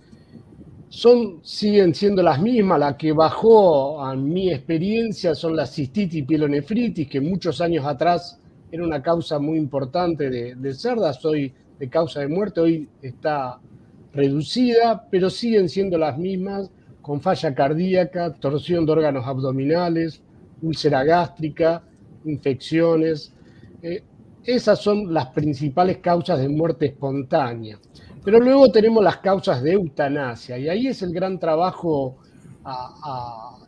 son, 0.89 1.41
siguen 1.43 1.95
siendo 1.95 2.23
las 2.23 2.41
mismas. 2.41 2.79
La 2.79 2.97
que 2.97 3.13
bajó 3.13 4.03
a 4.03 4.15
mi 4.15 4.51
experiencia 4.51 5.35
son 5.35 5.57
la 5.57 5.67
cistitis 5.67 6.21
y 6.21 6.23
pielonefritis, 6.23 7.09
que 7.09 7.21
muchos 7.21 7.61
años 7.61 7.85
atrás 7.85 8.41
era 8.71 8.85
una 8.85 9.03
causa 9.03 9.39
muy 9.39 9.59
importante 9.59 10.31
de, 10.31 10.55
de 10.55 10.75
cerdas, 10.75 11.25
hoy 11.25 11.53
de 11.79 11.89
causa 11.89 12.21
de 12.21 12.29
muerte, 12.29 12.61
hoy 12.61 12.89
está 13.03 13.59
reducida, 14.13 15.07
pero 15.11 15.31
siguen 15.31 15.69
siendo 15.69 15.99
las 15.99 16.19
mismas, 16.19 16.71
con 17.03 17.21
falla 17.21 17.55
cardíaca, 17.55 18.33
torsión 18.35 18.87
de 18.87 18.93
órganos 18.93 19.27
abdominales, 19.27 20.23
úlcera 20.63 21.05
gástrica, 21.05 21.83
infecciones. 22.25 23.33
Eh, 23.83 24.03
esas 24.45 24.81
son 24.81 25.13
las 25.13 25.27
principales 25.27 25.99
causas 25.99 26.39
de 26.41 26.49
muerte 26.49 26.87
espontánea. 26.87 27.79
Pero 28.27 28.41
luego 28.41 28.73
tenemos 28.73 29.05
las 29.05 29.19
causas 29.19 29.63
de 29.63 29.75
eutanasia 29.75 30.59
y 30.59 30.69
ahí 30.69 30.89
es 30.89 31.01
el 31.01 31.13
gran 31.13 31.39
trabajo 31.39 32.17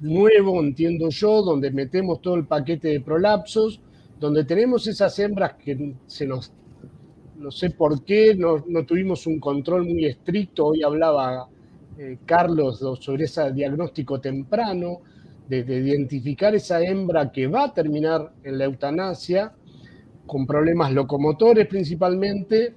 nuevo, 0.00 0.60
entiendo 0.60 1.10
yo, 1.10 1.42
donde 1.42 1.70
metemos 1.70 2.20
todo 2.20 2.34
el 2.34 2.44
paquete 2.44 2.88
de 2.88 3.00
prolapsos, 3.00 3.80
donde 4.18 4.42
tenemos 4.42 4.88
esas 4.88 5.16
hembras 5.20 5.54
que 5.54 5.94
se 6.08 6.26
nos, 6.26 6.52
no 7.36 7.52
sé 7.52 7.70
por 7.70 8.02
qué, 8.02 8.34
no, 8.34 8.60
tuvimos 8.84 9.28
un 9.28 9.38
control 9.38 9.84
muy 9.84 10.06
estricto, 10.06 10.66
hoy 10.66 10.82
hablaba 10.82 11.48
eh, 11.96 12.18
Carlos 12.26 12.80
sobre 13.00 13.26
ese 13.26 13.52
diagnóstico 13.52 14.20
temprano, 14.20 15.02
de 15.46 15.60
identificar 15.60 16.56
esa 16.56 16.82
hembra 16.82 17.30
que 17.30 17.46
va 17.46 17.66
a 17.66 17.72
terminar 17.72 18.32
en 18.42 18.58
la 18.58 18.64
eutanasia, 18.64 19.52
con 20.26 20.48
problemas 20.48 20.92
locomotores 20.92 21.68
principalmente, 21.68 22.74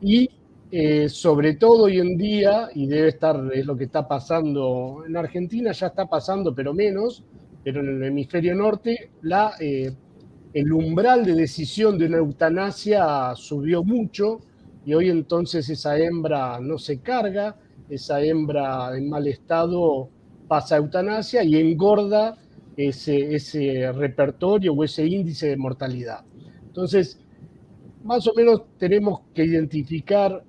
y 0.00 0.28
eh, 0.70 1.08
sobre 1.08 1.54
todo 1.54 1.84
hoy 1.84 1.98
en 1.98 2.16
día, 2.16 2.68
y 2.74 2.86
debe 2.86 3.08
estar, 3.08 3.50
es 3.52 3.66
lo 3.66 3.76
que 3.76 3.84
está 3.84 4.06
pasando 4.06 5.04
en 5.06 5.16
Argentina, 5.16 5.72
ya 5.72 5.88
está 5.88 6.06
pasando, 6.06 6.54
pero 6.54 6.72
menos, 6.72 7.24
pero 7.64 7.80
en 7.80 7.88
el 7.88 8.04
hemisferio 8.04 8.54
norte, 8.54 9.10
la, 9.22 9.54
eh, 9.60 9.92
el 10.52 10.72
umbral 10.72 11.24
de 11.24 11.34
decisión 11.34 11.98
de 11.98 12.06
una 12.06 12.18
eutanasia 12.18 13.34
subió 13.34 13.82
mucho, 13.82 14.40
y 14.84 14.94
hoy 14.94 15.10
entonces 15.10 15.68
esa 15.68 15.98
hembra 15.98 16.58
no 16.60 16.78
se 16.78 17.00
carga, 17.00 17.56
esa 17.88 18.22
hembra 18.22 18.96
en 18.96 19.10
mal 19.10 19.26
estado 19.26 20.08
pasa 20.46 20.76
a 20.76 20.78
eutanasia 20.78 21.42
y 21.44 21.56
engorda 21.56 22.36
ese, 22.76 23.34
ese 23.34 23.92
repertorio 23.92 24.72
o 24.72 24.84
ese 24.84 25.04
índice 25.06 25.48
de 25.48 25.56
mortalidad. 25.56 26.24
Entonces, 26.66 27.20
más 28.04 28.26
o 28.26 28.32
menos 28.34 28.62
tenemos 28.78 29.20
que 29.34 29.44
identificar 29.44 30.42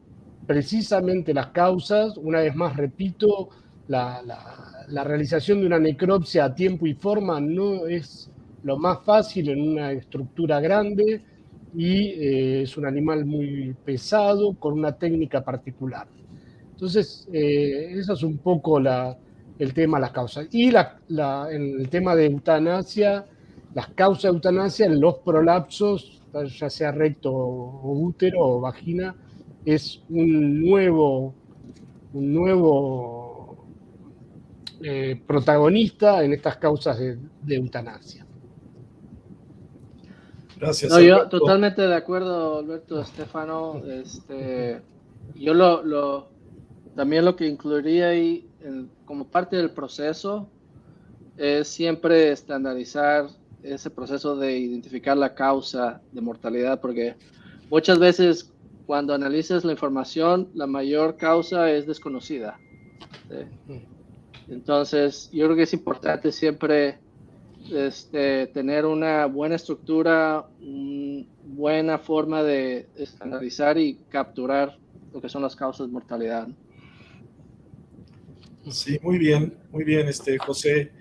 precisamente 0.51 1.33
las 1.33 1.47
causas. 1.47 2.17
Una 2.17 2.41
vez 2.41 2.53
más, 2.53 2.75
repito, 2.75 3.47
la, 3.87 4.21
realización 5.05 5.61
de 5.61 5.67
una 5.67 5.79
necropsia 5.79 6.43
a 6.43 6.53
tiempo 6.53 6.85
y 6.85 6.93
forma 6.93 7.39
no 7.39 7.87
es 7.87 8.29
lo 8.63 8.77
más 8.77 8.99
fácil 9.05 9.47
en 9.47 9.61
una 9.61 9.93
estructura 9.93 10.59
grande 10.59 11.21
y 11.73 12.07
eh, 12.09 12.63
es 12.63 12.75
un 12.75 12.85
animal 12.85 13.23
muy 13.23 13.73
pesado 13.85 14.53
con 14.55 14.73
una 14.73 14.91
técnica 14.91 15.41
particular. 15.41 16.05
Entonces, 16.71 17.29
eh, 17.31 17.93
eso 17.93 18.11
es 18.11 18.23
un 18.23 18.37
poco 18.39 18.77
el 18.77 19.73
tema 19.73 20.01
las 20.01 20.11
causas. 20.11 20.47
Y 20.51 20.67
el 20.67 21.89
tema 21.89 22.13
de 22.13 22.25
eutanasia, 22.25 23.25
las 23.73 23.87
causas 23.91 24.23
de 24.23 24.35
eutanasia 24.35 24.85
en 24.87 24.99
los 24.99 25.19
prolapsos, 25.19 26.21
ya 26.59 26.69
sea 26.69 26.91
recto 26.91 27.31
o 27.31 27.93
útero 27.93 28.39
o 28.41 28.59
vagina, 28.59 29.15
es 29.65 30.01
un 30.09 30.61
nuevo, 30.61 31.33
un 32.13 32.33
nuevo 32.33 33.65
eh, 34.81 35.21
protagonista 35.27 36.23
en 36.23 36.33
estas 36.33 36.57
causas 36.57 36.97
de, 36.97 37.55
eutanasia. 37.55 38.25
Gracias. 40.59 40.95
yo 40.99 41.27
totalmente 41.27 41.81
de 41.81 41.95
acuerdo, 41.95 42.59
Alberto 42.59 43.01
Estefano. 43.01 43.81
Este, 43.85 44.81
yo 45.35 45.53
lo, 45.53 46.29
también 46.95 47.25
lo 47.25 47.35
que 47.35 47.47
incluiría 47.47 48.09
ahí 48.09 48.47
como 49.05 49.25
parte 49.27 49.55
del 49.55 49.71
proceso 49.71 50.47
es 51.37 51.67
siempre 51.67 52.31
estandarizar 52.31 53.27
ese 53.63 53.89
proceso 53.89 54.35
de 54.35 54.57
identificar 54.57 55.17
la 55.17 55.33
causa 55.33 56.01
de 56.11 56.21
mortalidad, 56.21 56.79
porque 56.79 57.15
muchas 57.69 57.99
veces 57.99 58.51
cuando 58.91 59.13
analizas 59.13 59.63
la 59.63 59.71
información, 59.71 60.49
la 60.53 60.67
mayor 60.67 61.15
causa 61.15 61.71
es 61.71 61.87
desconocida. 61.87 62.59
Entonces, 64.49 65.29
yo 65.31 65.45
creo 65.45 65.55
que 65.55 65.63
es 65.63 65.71
importante 65.71 66.29
siempre 66.33 66.99
este, 67.71 68.47
tener 68.47 68.85
una 68.85 69.27
buena 69.27 69.55
estructura, 69.55 70.45
una 70.59 71.25
buena 71.45 71.99
forma 71.99 72.43
de 72.43 72.89
analizar 73.21 73.77
y 73.77 73.95
capturar 74.09 74.77
lo 75.13 75.21
que 75.21 75.29
son 75.29 75.41
las 75.41 75.55
causas 75.55 75.87
de 75.87 75.93
mortalidad. 75.93 76.49
Sí, 78.69 78.99
muy 79.01 79.17
bien, 79.17 79.53
muy 79.71 79.85
bien, 79.85 80.09
este, 80.09 80.37
José. 80.37 80.91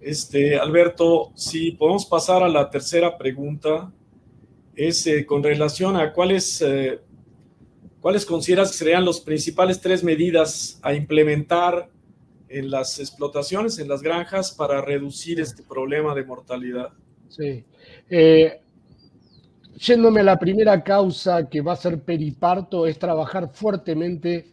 Este, 0.00 0.60
Alberto, 0.60 1.32
si 1.34 1.72
podemos 1.72 2.06
pasar 2.06 2.44
a 2.44 2.48
la 2.48 2.70
tercera 2.70 3.18
pregunta, 3.18 3.92
es 4.76 5.04
eh, 5.08 5.26
con 5.26 5.42
relación 5.42 5.96
a 5.96 6.12
cuáles 6.12 6.62
eh, 6.62 7.00
¿Cuáles 8.02 8.26
consideras 8.26 8.72
que 8.72 8.78
serían 8.78 9.04
las 9.04 9.20
principales 9.20 9.80
tres 9.80 10.02
medidas 10.02 10.80
a 10.82 10.92
implementar 10.92 11.88
en 12.48 12.68
las 12.68 12.98
explotaciones, 12.98 13.78
en 13.78 13.88
las 13.88 14.02
granjas, 14.02 14.50
para 14.50 14.80
reducir 14.80 15.38
este 15.38 15.62
problema 15.62 16.12
de 16.12 16.24
mortalidad? 16.24 16.88
Sí. 17.28 17.64
Eh, 18.10 18.60
yéndome 19.76 20.20
a 20.20 20.24
la 20.24 20.36
primera 20.36 20.82
causa 20.82 21.48
que 21.48 21.60
va 21.60 21.74
a 21.74 21.76
ser 21.76 22.02
periparto, 22.02 22.88
es 22.88 22.98
trabajar 22.98 23.50
fuertemente, 23.54 24.50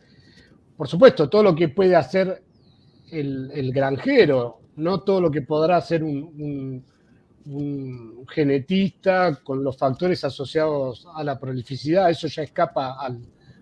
por 0.77 0.87
supuesto, 0.87 1.27
todo 1.27 1.41
lo 1.41 1.55
que 1.55 1.69
puede 1.69 1.95
hacer 1.95 2.43
el, 3.11 3.71
granjero, 3.73 4.59
no 4.75 5.01
todo 5.01 5.21
lo 5.21 5.31
que 5.31 5.41
podrá 5.41 5.77
hacer 5.77 6.03
un, 6.03 6.85
un 7.47 8.27
genetista 8.27 9.39
con 9.43 9.63
los 9.63 9.75
factores 9.75 10.23
asociados 10.23 11.07
a 11.15 11.23
la 11.23 11.39
prolificidad, 11.39 12.11
eso 12.11 12.27
ya 12.27 12.43
escapa 12.43 12.95
al, 12.99 13.19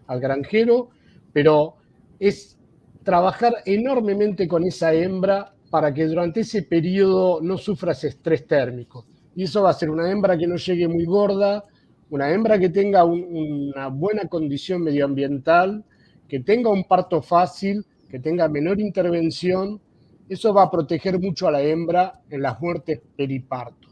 al 0.08 0.20
granjero, 0.20 0.90
pero 1.32 1.76
es 2.20 2.58
trabajar 3.04 3.56
enormemente 3.66 4.48
con 4.48 4.64
esa 4.64 4.94
hembra 4.94 5.54
para 5.70 5.94
que 5.94 6.06
durante 6.06 6.42
ese 6.42 6.64
periodo 6.64 7.40
no 7.42 7.58
sufra 7.58 7.92
ese 7.92 8.10
estrés 8.10 8.48
térmico. 8.48 9.06
Y 9.36 9.44
eso 9.44 9.62
va 9.62 9.70
a 9.70 9.74
ser 9.74 9.90
una 9.90 10.10
hembra 10.10 10.38
que 10.38 10.48
no 10.48 10.56
llegue 10.56 10.88
muy 10.88 11.06
gorda, 11.06 11.64
una 12.10 12.32
hembra 12.32 12.58
que 12.58 12.70
tenga 12.70 13.04
una 13.04 13.88
buena 13.90 14.28
condición 14.28 14.82
medioambiental, 14.82 15.84
que 16.28 16.40
tenga 16.40 16.70
un 16.70 16.86
parto 16.86 17.22
fácil, 17.22 17.86
que 18.10 18.20
tenga 18.20 18.48
menor 18.48 18.80
intervención. 18.80 19.80
Eso 20.28 20.54
va 20.54 20.64
a 20.64 20.72
proteger 20.72 21.20
mucho 21.20 21.48
a 21.48 21.52
la 21.52 21.62
hembra 21.62 22.22
en 22.30 22.42
las 22.42 22.60
muertes 22.60 23.02
periparto. 23.16 23.88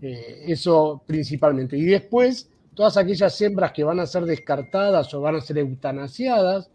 Eh, 0.00 0.44
eso 0.46 1.02
principalmente. 1.06 1.76
Y 1.76 1.84
después 1.84 2.50
todas 2.76 2.98
aquellas 2.98 3.40
hembras 3.40 3.72
que 3.72 3.82
van 3.82 3.98
a 3.98 4.06
ser 4.06 4.26
descartadas 4.26 5.12
o 5.14 5.20
van 5.22 5.36
a 5.36 5.40
ser 5.40 5.58
eutanasiadas, 5.58 6.70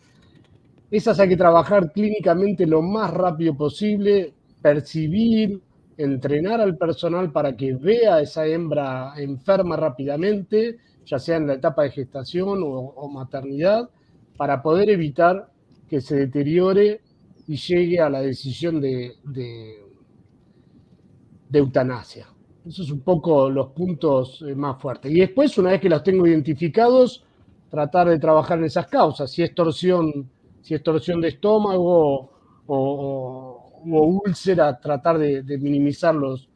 esas 0.90 1.20
hay 1.20 1.30
que 1.30 1.38
trabajar 1.38 1.94
clínicamente 1.94 2.66
lo 2.66 2.82
más 2.82 3.14
rápido 3.14 3.56
posible, 3.56 4.34
percibir, 4.62 5.62
entrenar 5.98 6.60
al 6.60 6.76
personal 6.76 7.32
para 7.32 7.56
que 7.56 7.76
vea 7.76 8.16
a 8.16 8.22
esa 8.22 8.48
hembra 8.48 9.14
enferma 9.18 9.78
rápidamente, 9.78 10.80
ya 11.06 11.20
sea 11.20 11.38
en 11.38 11.48
la 11.48 11.54
etapa 11.54 11.84
de 11.84 11.92
gestación 11.92 12.62
o, 12.64 13.08
maternidad, 13.08 13.90
para 14.36 14.62
poder 14.62 14.90
evitar 14.90 15.52
que 15.88 16.02
se 16.02 16.16
deteriore 16.16 17.02
y 17.48 17.58
llegue 17.58 18.00
a 18.00 18.10
la 18.10 18.22
decisión 18.22 18.82
de, 18.82 19.14
de 19.24 21.60
eutanasia. 21.60 22.31
Esos 22.66 22.88
son 22.88 22.98
un 22.98 23.04
poco 23.04 23.50
los 23.50 23.68
puntos 23.70 24.44
eh, 24.48 24.54
más 24.54 24.80
fuertes. 24.80 25.12
Y 25.12 25.20
después, 25.20 25.58
una 25.58 25.72
vez 25.72 25.82
que 25.82 25.90
los 25.90 26.04
tengo 26.04 26.28
identificados, 26.28 27.24
tratar 27.70 28.10
de 28.10 28.20
trabajar 28.20 28.60
en 28.60 28.66
esas 28.66 28.88
causas. 28.88 29.32
Si 29.32 29.42
es 29.42 29.56
torsión, 29.56 30.30
si 30.62 30.76
es 30.76 30.84
torsión 30.84 31.22
de 31.22 31.30
estómago 31.30 32.30
o, 32.68 33.82
úlcera, 33.84 34.80
tratar 34.80 35.18
de, 35.18 35.58
minimizar 35.58 36.14
los, 36.14 36.48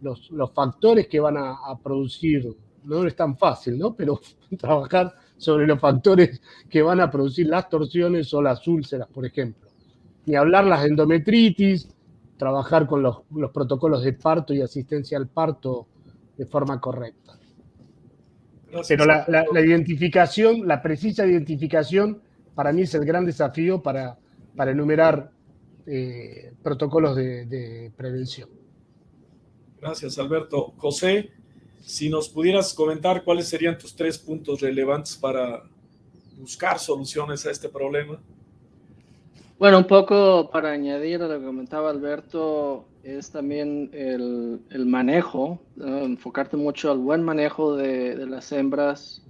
los, 0.00 0.52
factores 0.52 1.06
que 1.06 1.20
van 1.20 1.36
a, 1.38 1.78
producir. 1.82 2.54
No 2.84 3.06
es 3.06 3.16
tan 3.16 3.36
fácil, 3.36 3.78
¿no? 3.78 3.94
Pero 3.94 4.20
trabajar 4.58 5.14
sobre 5.36 5.66
los 5.66 5.80
factores 5.80 6.40
que 6.68 6.82
van 6.82 7.00
a 7.00 7.10
producir 7.10 7.46
las 7.46 7.68
torsiones 7.68 8.32
o 8.34 8.42
las 8.42 8.66
úlceras, 8.68 9.08
por 9.08 9.24
ejemplo. 9.24 9.68
Ni 10.26 10.34
hablar 10.34 10.64
las 10.64 10.84
endometritis, 10.84 11.88
trabajar 12.36 12.86
con 12.86 13.02
los, 13.02 13.18
protocolos 13.52 14.02
de 14.02 14.12
parto 14.12 14.52
y 14.52 14.62
asistencia 14.62 15.18
al 15.18 15.28
parto 15.28 15.86
de 16.36 16.46
forma 16.46 16.80
correcta. 16.80 17.38
Pero 18.88 19.06
la, 19.06 19.60
identificación, 19.64 20.66
la 20.66 20.82
precisa 20.82 21.26
identificación, 21.26 22.20
para 22.54 22.72
mí 22.72 22.82
es 22.82 22.94
el 22.94 23.04
gran 23.04 23.24
desafío 23.24 23.82
para, 23.82 24.18
para 24.54 24.72
enumerar 24.72 25.30
eh, 25.86 26.52
protocolos 26.62 27.16
de, 27.16 27.92
prevención. 27.96 28.48
Gracias, 29.80 30.18
Alberto. 30.18 30.74
José, 30.76 31.30
si 31.80 32.10
nos 32.10 32.28
pudieras 32.28 32.74
comentar 32.74 33.22
cuáles 33.24 33.48
serían 33.48 33.78
tus 33.78 33.94
tres 33.94 34.18
puntos 34.18 34.60
relevantes 34.60 35.16
para 35.16 35.62
buscar 36.36 36.78
soluciones 36.78 37.46
a 37.46 37.50
este 37.50 37.68
problema. 37.68 38.18
Bueno, 39.58 39.78
un 39.78 39.86
poco 39.86 40.50
para 40.50 40.72
añadir 40.72 41.22
a 41.22 41.28
lo 41.28 41.40
que 41.40 41.46
comentaba 41.46 41.88
Alberto, 41.88 42.84
es 43.02 43.30
también 43.30 43.88
el, 43.94 44.60
manejo, 44.84 45.62
enfocarte 45.78 46.58
mucho 46.58 46.90
al 46.90 46.98
buen 46.98 47.22
manejo 47.22 47.74
de, 47.74 48.26
las 48.26 48.52
hembras 48.52 49.22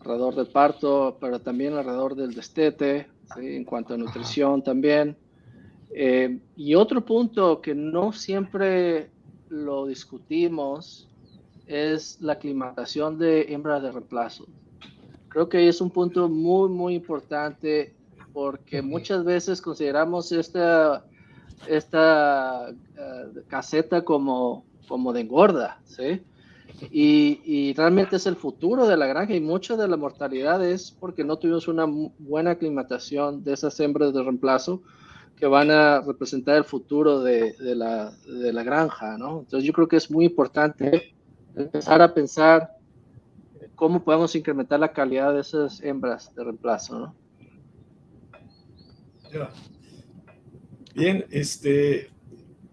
alrededor 0.00 0.34
del 0.34 0.46
parto, 0.46 1.18
pero 1.20 1.40
también 1.40 1.74
alrededor 1.74 2.14
del 2.14 2.32
destete, 2.32 3.08
en 3.36 3.64
cuanto 3.64 3.92
a 3.92 3.98
nutrición 3.98 4.62
también. 4.62 5.14
Eh, 5.94 6.38
y 6.56 6.74
otro 6.74 7.04
punto 7.04 7.60
que 7.60 7.74
no 7.74 8.12
siempre 8.12 9.10
lo 9.50 9.84
discutimos 9.84 11.06
es 11.66 12.18
la 12.22 12.32
aclimatación 12.32 13.18
de 13.18 13.52
hembras 13.52 13.82
de 13.82 13.92
reemplazo. 13.92 14.46
Creo 15.28 15.50
que 15.50 15.68
es 15.68 15.82
un 15.82 15.90
punto 15.90 16.30
muy, 16.30 16.70
muy 16.70 16.94
importante 16.94 17.99
porque 18.32 18.82
muchas 18.82 19.24
veces 19.24 19.60
consideramos 19.60 20.32
esta, 20.32 21.04
esta 21.66 22.70
eh, 22.70 23.42
caseta 23.48 24.04
como, 24.04 24.64
como 24.88 25.12
de 25.12 25.20
engorda, 25.20 25.80
¿sí? 25.84 26.22
Y, 26.90 27.40
y, 27.44 27.74
realmente 27.74 28.16
es 28.16 28.26
el 28.26 28.36
futuro 28.36 28.86
de 28.86 28.96
la 28.96 29.06
granja 29.06 29.34
y 29.34 29.40
mucha 29.40 29.76
de 29.76 29.86
la 29.86 29.98
mortalidad 29.98 30.64
es 30.64 30.90
porque 30.90 31.24
no 31.24 31.36
tuvimos 31.36 31.68
una 31.68 31.84
buena 32.18 32.52
aclimatación 32.52 33.44
de 33.44 33.52
esas 33.52 33.78
hembras 33.80 34.14
de 34.14 34.22
reemplazo 34.22 34.82
que 35.36 35.46
van 35.46 35.70
a 35.70 36.00
representar 36.00 36.56
el 36.56 36.64
futuro 36.64 37.22
de, 37.22 37.52
de, 37.54 37.74
la, 37.74 38.12
de 38.26 38.52
la 38.52 38.62
granja, 38.62 39.18
¿no? 39.18 39.40
Entonces 39.40 39.64
yo 39.64 39.72
creo 39.72 39.88
que 39.88 39.96
es 39.96 40.10
muy 40.10 40.26
importante 40.26 41.14
empezar 41.54 42.00
a 42.00 42.14
pensar 42.14 42.76
cómo 43.74 44.02
podemos 44.02 44.34
incrementar 44.36 44.80
la 44.80 44.92
calidad 44.92 45.34
de 45.34 45.40
esas 45.40 45.82
hembras 45.82 46.34
de 46.34 46.44
reemplazo, 46.44 46.98
¿no? 46.98 47.14
Bien, 50.94 51.24
este, 51.30 52.10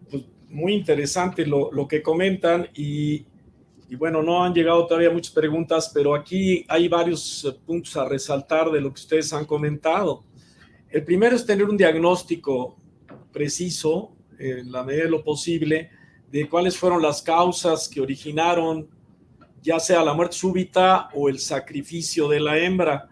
pues, 0.10 0.24
muy 0.50 0.74
interesante 0.74 1.46
lo, 1.46 1.88
que 1.88 2.02
comentan 2.02 2.68
y, 2.74 3.26
bueno, 3.98 4.22
no 4.22 4.44
han 4.44 4.54
llegado 4.54 4.86
todavía 4.86 5.10
muchas 5.10 5.34
preguntas, 5.34 5.92
pero 5.94 6.14
aquí 6.16 6.66
hay 6.68 6.88
varios 6.88 7.46
eh, 7.46 7.58
puntos 7.66 7.96
a 7.96 8.08
resaltar 8.08 8.70
de 8.72 8.82
lo 8.82 8.90
que 8.90 9.02
ustedes 9.02 9.32
han 9.34 9.46
comentado. 9.46 10.24
El 10.90 11.04
primero 11.04 11.36
es 11.36 11.46
tener 11.46 11.66
un 11.66 11.78
diagnóstico 11.78 12.78
preciso, 13.32 14.14
en 14.40 14.72
la 14.72 14.84
medida 14.84 15.04
de 15.04 15.10
lo 15.10 15.24
posible, 15.24 15.90
de 16.32 16.48
cuáles 16.48 16.78
fueron 16.78 17.02
las 17.02 17.22
causas 17.22 17.88
que 17.88 18.02
originaron 18.02 18.90
ya 19.62 19.80
sea 19.80 20.04
la 20.04 20.14
muerte 20.14 20.38
súbita 20.38 21.10
o 21.14 21.30
el 21.30 21.40
sacrificio 21.40 22.30
de 22.30 22.40
la 22.40 22.58
hembra. 22.58 23.10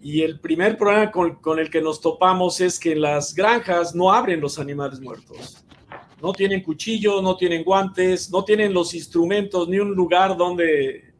Y 0.00 0.22
el 0.22 0.38
primer 0.38 0.78
problema 0.78 1.10
con, 1.10 1.58
el 1.58 1.70
que 1.70 1.80
nos 1.80 2.00
topamos 2.00 2.60
es 2.60 2.78
que 2.78 2.94
las 2.94 3.34
granjas 3.34 3.94
no 3.94 4.12
abren 4.12 4.40
los 4.40 4.58
animales 4.58 5.00
muertos. 5.00 5.64
No 6.22 6.32
tienen 6.32 6.62
cuchillos, 6.62 7.22
no 7.22 7.36
tienen 7.36 7.64
guantes, 7.64 8.30
no 8.30 8.44
tienen 8.44 8.72
los 8.72 8.94
instrumentos 8.94 9.68
ni 9.68 9.78
un 9.78 9.92
lugar 9.92 10.36
donde 10.36 11.12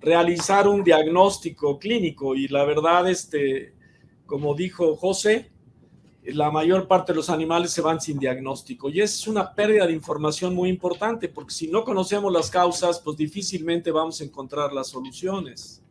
realizar 0.00 0.66
un 0.68 0.82
diagnóstico 0.82 1.78
clínico. 1.78 2.34
Y 2.34 2.48
la 2.48 2.64
verdad, 2.64 3.08
este, 3.08 3.74
como 4.26 4.54
dijo 4.54 4.96
José, 4.96 5.50
la 6.24 6.50
mayor 6.50 6.88
parte 6.88 7.12
de 7.12 7.16
los 7.16 7.28
animales 7.28 7.70
se 7.70 7.82
van 7.82 8.00
sin 8.00 8.18
diagnóstico. 8.18 8.88
Y 8.88 9.00
es 9.00 9.26
una 9.26 9.54
pérdida 9.54 9.86
de 9.86 9.92
información 9.92 10.54
muy 10.54 10.70
importante, 10.70 11.28
porque 11.28 11.52
si 11.52 11.68
no 11.68 11.84
conocemos 11.84 12.32
las 12.32 12.50
causas, 12.50 13.00
pues 13.00 13.16
difícilmente 13.16 13.90
vamos 13.90 14.20
a 14.20 14.24
encontrar 14.24 14.72
las 14.72 14.88
soluciones. 14.88 15.82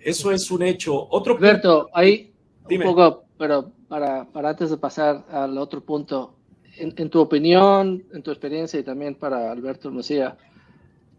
Eso 0.00 0.32
es 0.32 0.50
un 0.50 0.62
hecho. 0.62 1.08
Otro 1.10 1.36
Alberto, 1.36 1.90
ahí 1.92 2.32
un 2.68 2.82
poco, 2.82 3.24
pero 3.36 3.70
para, 3.88 4.24
para, 4.24 4.50
antes 4.50 4.70
de 4.70 4.76
pasar 4.76 5.24
al 5.30 5.58
otro 5.58 5.82
punto, 5.82 6.34
en, 6.76 7.10
tu 7.10 7.20
opinión, 7.20 8.04
en 8.12 8.22
tu 8.22 8.30
experiencia 8.30 8.80
y 8.80 8.82
también 8.82 9.14
para 9.14 9.50
Alberto 9.50 9.88
Hermosilla, 9.88 10.36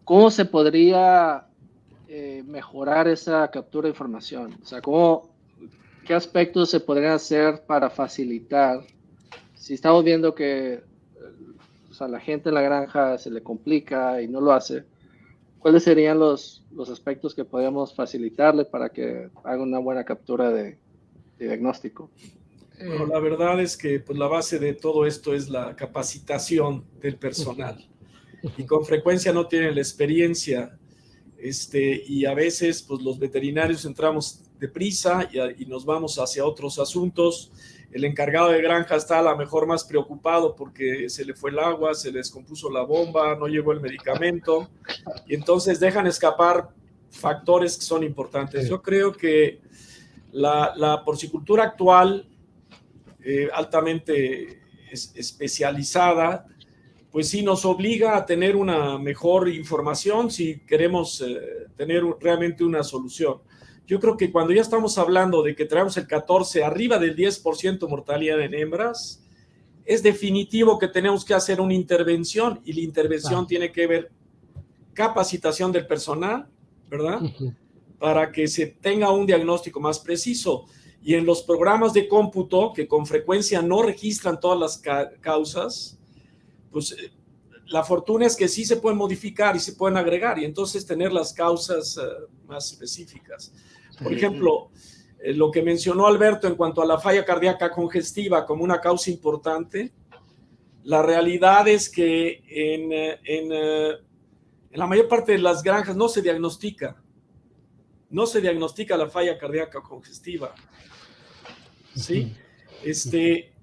¿cómo 0.03 0.31
se 0.31 0.45
podría 0.45 1.45
eh, 2.07 2.43
mejorar 2.45 3.07
esa 3.07 3.49
captura 3.51 3.85
de 3.85 3.91
información? 3.91 4.57
O 4.61 4.65
sea, 4.65 4.81
¿cómo, 4.81 5.29
¿qué 6.05 6.13
aspectos 6.13 6.69
se 6.69 6.79
podrían 6.79 7.13
hacer 7.13 7.63
para 7.67 7.89
facilitar? 7.89 8.81
Si 9.53 9.75
estamos 9.75 10.03
viendo 10.03 10.33
que 10.33 10.83
o 11.89 11.93
sea, 11.93 12.07
la 12.07 12.19
gente 12.19 12.49
en 12.49 12.55
la 12.55 12.61
granja 12.61 13.17
se 13.17 13.29
le 13.29 13.43
complica 13.43 14.21
y 14.21 14.27
no 14.27 14.41
lo 14.41 14.53
hace, 14.53 14.85
¿cuáles 15.61 15.83
serían 15.83 16.19
los, 16.19 16.65
los 16.71 16.89
aspectos 16.89 17.35
que 17.35 17.45
podríamos 17.45 17.93
facilitarle 17.95 18.65
para 18.65 18.89
que 18.89 19.29
haga 19.43 19.61
una 19.61 19.79
buena 19.79 20.03
captura 20.03 20.49
de, 20.49 20.77
diagnóstico? 21.39 22.09
Bueno, 22.77 23.05
la 23.05 23.19
verdad 23.19 23.61
es 23.61 23.77
que 23.77 23.99
pues, 23.99 24.17
la 24.17 24.27
base 24.27 24.57
de 24.57 24.73
todo 24.73 25.05
esto 25.05 25.33
es 25.35 25.49
la 25.49 25.75
capacitación 25.75 26.83
del 27.01 27.17
personal. 27.17 27.87
Y 28.57 28.65
con 28.65 28.83
frecuencia 28.83 29.31
no 29.31 29.45
tienen 29.45 29.75
la 29.75 29.81
experiencia. 29.81 30.75
Este, 31.37 32.03
y 32.07 32.25
a 32.25 32.33
veces 32.33 32.81
pues, 32.81 32.99
los 33.03 33.19
veterinarios 33.19 33.85
entramos 33.85 34.41
deprisa 34.59 35.29
y, 35.31 35.61
y 35.61 35.67
nos 35.67 35.85
vamos 35.85 36.17
hacia 36.17 36.43
otros 36.43 36.79
asuntos 36.79 37.51
el 37.91 38.05
encargado 38.05 38.49
de 38.49 38.61
granja 38.61 38.95
está 38.95 39.19
a 39.19 39.23
lo 39.23 39.35
mejor 39.35 39.67
más 39.67 39.83
preocupado 39.83 40.55
porque 40.55 41.09
se 41.09 41.25
le 41.25 41.33
fue 41.33 41.51
el 41.51 41.59
agua, 41.59 41.93
se 41.93 42.11
le 42.11 42.19
descompuso 42.19 42.69
la 42.69 42.83
bomba, 42.83 43.35
no 43.35 43.47
llegó 43.47 43.73
el 43.73 43.81
medicamento, 43.81 44.69
y 45.27 45.35
entonces 45.35 45.79
dejan 45.79 46.07
escapar 46.07 46.69
factores 47.09 47.77
que 47.77 47.83
son 47.83 48.03
importantes. 48.03 48.69
Yo 48.69 48.81
creo 48.81 49.11
que 49.11 49.59
la, 50.31 51.01
porcicultura 51.05 51.63
actual, 51.65 52.27
eh, 53.23 53.49
altamente 53.53 54.61
especializada, 54.91 56.47
pues 57.11 57.27
sí 57.29 57.43
nos 57.43 57.65
obliga 57.65 58.15
a 58.15 58.25
tener 58.25 58.55
una 58.55 58.97
mejor 58.97 59.49
información 59.49 60.31
si 60.31 60.59
queremos 60.61 61.21
eh, 61.21 61.67
tener 61.75 62.03
realmente 62.21 62.63
una 62.63 62.83
solución. 62.83 63.39
Yo 63.87 63.99
creo 63.99 64.15
que 64.15 64.31
cuando 64.31 64.53
ya 64.53 64.61
estamos 64.61 64.97
hablando 64.97 65.43
de 65.43 65.55
que 65.55 65.65
traemos 65.65 65.97
el 65.97 66.07
14 66.07 66.63
arriba 66.63 66.97
del 66.97 67.15
10% 67.15 67.87
mortalidad 67.89 68.39
en 68.41 68.53
hembras, 68.53 69.21
es 69.85 70.03
definitivo 70.03 70.79
que 70.79 70.87
tenemos 70.87 71.25
que 71.25 71.33
hacer 71.33 71.59
una 71.59 71.73
intervención 71.73 72.61
y 72.63 72.73
la 72.73 72.81
intervención 72.81 73.47
tiene 73.47 73.71
que 73.71 73.87
ver 73.87 74.11
capacitación 74.93 75.71
del 75.71 75.87
personal, 75.87 76.47
¿verdad? 76.89 77.21
Para 77.99 78.31
que 78.31 78.47
se 78.47 78.67
tenga 78.67 79.11
un 79.11 79.25
diagnóstico 79.25 79.79
más 79.79 79.99
preciso. 79.99 80.65
Y 81.03 81.15
en 81.15 81.25
los 81.25 81.41
programas 81.41 81.93
de 81.93 82.07
cómputo, 82.07 82.73
que 82.73 82.87
con 82.87 83.05
frecuencia 83.05 83.61
no 83.61 83.81
registran 83.81 84.39
todas 84.39 84.59
las 84.59 84.81
causas, 85.19 85.97
pues 86.71 86.91
eh, 86.91 87.11
la 87.71 87.83
fortuna 87.83 88.25
es 88.25 88.35
que 88.35 88.47
sí 88.47 88.65
se 88.65 88.77
pueden 88.77 88.97
modificar 88.97 89.55
y 89.55 89.59
se 89.59 89.73
pueden 89.73 89.97
agregar 89.97 90.37
y 90.37 90.45
entonces 90.45 90.85
tener 90.85 91.13
las 91.13 91.33
causas 91.33 91.97
eh, 91.97 92.01
más 92.45 92.71
específicas. 92.73 93.53
Por 94.03 94.13
ejemplo, 94.13 94.71
eh, 95.19 95.33
lo 95.33 95.51
que 95.51 95.61
mencionó 95.61 96.05
Alberto 96.05 96.47
en 96.47 96.55
cuanto 96.55 96.81
a 96.81 96.85
la 96.85 96.99
falla 96.99 97.23
cardíaca 97.23 97.71
congestiva 97.71 98.45
como 98.45 98.63
una 98.63 98.81
causa 98.81 99.09
importante, 99.09 99.93
la 100.83 101.01
realidad 101.01 101.67
es 101.67 101.89
que 101.89 102.43
en, 102.47 102.91
eh, 102.91 103.19
en, 103.23 103.99
la 104.71 104.87
mayor 104.87 105.07
parte 105.07 105.31
de 105.31 105.37
las 105.37 105.63
granjas 105.63 105.95
no 105.95 106.09
se 106.09 106.21
diagnostica, 106.21 107.01
no 108.09 108.25
se 108.25 108.41
diagnostica 108.41 108.97
la 108.97 109.07
falla 109.07 109.37
cardíaca 109.37 109.81
congestiva. 109.81 110.53
¿Sí? 111.95 112.35
Este, 112.83 113.53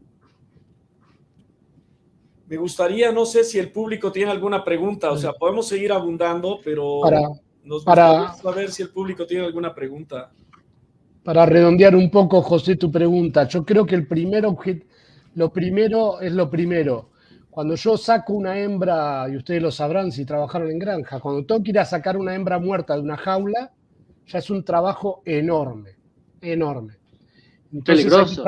me 2.48 2.56
gustaría, 2.56 3.12
no 3.12 3.26
sé 3.26 3.44
si 3.44 3.58
el 3.58 3.70
público 3.70 4.10
tiene 4.10 4.30
alguna 4.30 4.64
pregunta, 4.64 5.10
o 5.10 5.18
sea, 5.18 5.32
podemos 5.34 5.68
seguir 5.68 5.92
abundando, 5.92 6.60
pero 6.64 7.00
para, 7.02 7.20
nos 7.62 7.84
gustaría 7.84 8.32
saber 8.32 8.70
si 8.70 8.82
el 8.82 8.88
público 8.88 9.26
tiene 9.26 9.44
alguna 9.44 9.74
pregunta. 9.74 10.30
Para 11.22 11.44
redondear 11.44 11.94
un 11.94 12.10
poco, 12.10 12.40
José, 12.40 12.76
tu 12.76 12.90
pregunta, 12.90 13.46
yo 13.46 13.66
creo 13.66 13.84
que 13.84 13.94
el 13.94 14.06
primer 14.06 14.46
lo 15.34 15.52
primero 15.52 16.20
es 16.20 16.32
lo 16.32 16.48
primero. 16.48 17.10
Cuando 17.50 17.74
yo 17.74 17.98
saco 17.98 18.32
una 18.32 18.58
hembra, 18.58 19.26
y 19.30 19.36
ustedes 19.36 19.60
lo 19.60 19.70
sabrán 19.70 20.10
si 20.10 20.24
trabajaron 20.24 20.70
en 20.70 20.78
granja, 20.78 21.20
cuando 21.20 21.44
tengo 21.44 21.62
que 21.62 21.70
ir 21.70 21.78
a 21.78 21.84
sacar 21.84 22.16
una 22.16 22.34
hembra 22.34 22.58
muerta 22.58 22.94
de 22.94 23.02
una 23.02 23.16
jaula, 23.18 23.72
ya 24.26 24.38
es 24.38 24.48
un 24.48 24.64
trabajo 24.64 25.22
enorme, 25.26 25.96
enorme. 26.40 26.94
Peligroso 27.84 28.42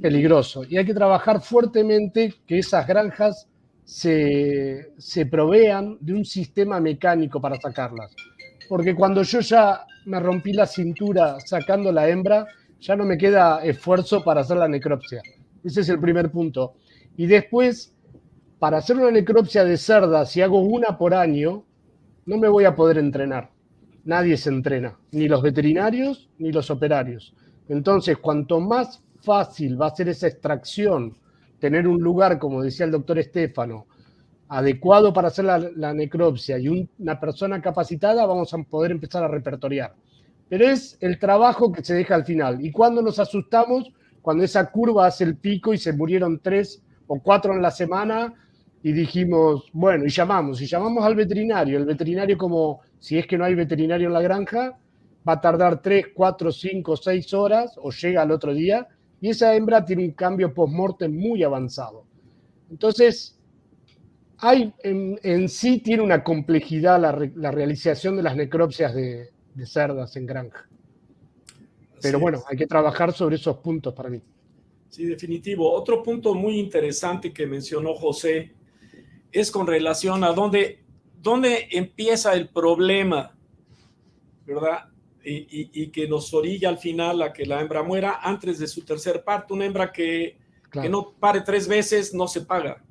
peligroso. 0.00 0.64
Y 0.64 0.76
hay 0.76 0.84
que 0.84 0.94
trabajar 0.94 1.40
fuertemente 1.40 2.34
que 2.46 2.58
esas 2.58 2.86
granjas 2.86 3.48
se, 3.84 4.92
provean 5.30 5.96
de 6.00 6.14
un 6.14 6.24
sistema 6.24 6.80
mecánico 6.80 7.40
para 7.40 7.56
sacarlas. 7.56 8.14
Porque 8.68 8.94
cuando 8.94 9.22
yo 9.22 9.40
ya 9.40 9.86
me 10.06 10.20
rompí 10.20 10.52
la 10.52 10.66
cintura 10.66 11.38
sacando 11.40 11.92
la 11.92 12.08
hembra, 12.08 12.46
ya 12.80 12.96
no 12.96 13.04
me 13.04 13.16
queda 13.16 13.64
esfuerzo 13.64 14.24
para 14.24 14.40
hacer 14.40 14.56
la 14.56 14.68
necropsia. 14.68 15.22
Ese 15.62 15.80
es 15.80 15.88
el 15.88 16.00
primer 16.00 16.30
punto. 16.30 16.74
Y 17.16 17.26
después, 17.26 17.94
para 18.58 18.78
hacer 18.78 18.96
una 18.96 19.10
necropsia 19.10 19.64
de 19.64 19.76
cerda, 19.76 20.26
si 20.26 20.42
hago 20.42 20.60
una 20.60 20.98
por 20.98 21.14
año, 21.14 21.64
no 22.26 22.38
me 22.38 22.48
voy 22.48 22.64
a 22.64 22.74
poder 22.74 22.98
entrenar. 22.98 23.50
Nadie 24.04 24.36
se 24.36 24.50
entrena, 24.50 24.98
ni 25.12 25.28
los 25.28 25.42
veterinarios 25.42 26.28
ni 26.38 26.52
los 26.52 26.70
operarios. 26.70 27.34
Entonces, 27.68 28.18
cuanto 28.18 28.60
más 28.60 29.02
fácil 29.26 29.80
va 29.80 29.88
a 29.88 29.94
ser 29.94 30.08
esa 30.08 30.28
extracción, 30.28 31.16
tener 31.58 31.88
un 31.88 32.00
lugar, 32.00 32.38
como 32.38 32.62
decía 32.62 32.86
el 32.86 32.92
doctor 32.92 33.18
Estefano, 33.18 33.86
adecuado 34.48 35.12
para 35.12 35.28
hacer 35.28 35.44
la, 35.44 35.92
necropsia 35.92 36.58
y 36.58 36.68
una 36.68 37.18
persona 37.18 37.60
capacitada, 37.60 38.24
vamos 38.24 38.54
a 38.54 38.58
poder 38.58 38.92
empezar 38.92 39.24
a 39.24 39.28
repertoriar. 39.28 39.92
Pero 40.48 40.68
es 40.68 40.96
el 41.00 41.18
trabajo 41.18 41.72
que 41.72 41.84
se 41.84 41.94
deja 41.94 42.14
al 42.14 42.24
final. 42.24 42.64
Y 42.64 42.70
cuando 42.70 43.02
nos 43.02 43.18
asustamos, 43.18 43.90
cuando 44.22 44.44
esa 44.44 44.70
curva 44.70 45.06
hace 45.06 45.24
el 45.24 45.36
pico 45.36 45.74
y 45.74 45.78
se 45.78 45.92
murieron 45.92 46.38
tres 46.40 46.80
o 47.08 47.18
cuatro 47.20 47.52
en 47.52 47.60
la 47.60 47.72
semana 47.72 48.32
y 48.80 48.92
dijimos, 48.92 49.68
bueno, 49.72 50.04
y 50.04 50.10
llamamos, 50.10 50.62
y 50.62 50.66
llamamos 50.66 51.04
al 51.04 51.16
veterinario. 51.16 51.78
El 51.78 51.84
veterinario 51.84 52.38
como, 52.38 52.80
si 53.00 53.18
es 53.18 53.26
que 53.26 53.36
no 53.36 53.44
hay 53.44 53.56
veterinario 53.56 54.06
en 54.06 54.14
la 54.14 54.22
granja, 54.22 54.78
va 55.28 55.32
a 55.32 55.40
tardar 55.40 55.82
tres, 55.82 56.06
cuatro, 56.14 56.52
cinco, 56.52 56.96
seis 56.96 57.34
horas 57.34 57.74
o 57.82 57.90
llega 57.90 58.22
al 58.22 58.30
otro 58.30 58.54
día 58.54 58.86
y 59.20 59.30
esa 59.30 59.54
hembra 59.54 59.84
tiene 59.84 60.04
un 60.04 60.12
cambio 60.12 60.52
post-mortem 60.52 61.14
muy 61.14 61.42
avanzado. 61.42 62.04
Entonces, 62.70 63.38
hay, 64.38 64.72
en, 64.82 65.48
sí 65.48 65.78
tiene 65.78 66.02
una 66.02 66.22
complejidad 66.22 67.00
la, 67.00 67.50
realización 67.50 68.16
de 68.16 68.22
las 68.22 68.36
necropsias 68.36 68.94
de, 68.94 69.30
cerdas 69.64 70.16
en 70.16 70.26
granja. 70.26 70.68
Pero 72.02 72.20
bueno, 72.20 72.42
hay 72.48 72.56
que 72.56 72.66
trabajar 72.66 73.12
sobre 73.12 73.36
esos 73.36 73.56
puntos 73.58 73.94
para 73.94 74.10
mí. 74.10 74.20
Sí, 74.90 75.06
definitivo. 75.06 75.72
Otro 75.72 76.02
punto 76.02 76.34
muy 76.34 76.58
interesante 76.58 77.32
que 77.32 77.46
mencionó 77.46 77.94
José 77.94 78.52
es 79.32 79.50
con 79.50 79.66
relación 79.66 80.22
a 80.22 80.32
dónde, 80.32 80.84
dónde 81.20 81.68
empieza 81.70 82.34
el 82.34 82.48
problema, 82.48 83.34
¿verdad? 84.44 84.90
Y, 85.26 85.88
que 85.88 86.06
nos 86.06 86.32
orilla 86.32 86.68
al 86.68 86.78
final 86.78 87.20
a 87.22 87.32
que 87.32 87.44
la 87.44 87.60
hembra 87.60 87.82
muera 87.82 88.20
antes 88.22 88.58
de 88.58 88.66
su 88.66 88.82
tercer 88.82 89.24
parto. 89.24 89.54
Una 89.54 89.66
hembra 89.66 89.92
que, 89.92 90.38
que 90.70 90.88
no 90.88 91.14
pare 91.18 91.40
tres 91.40 91.66
veces 91.66 92.14
no 92.14 92.28
se 92.28 92.42
paga. 92.42 92.82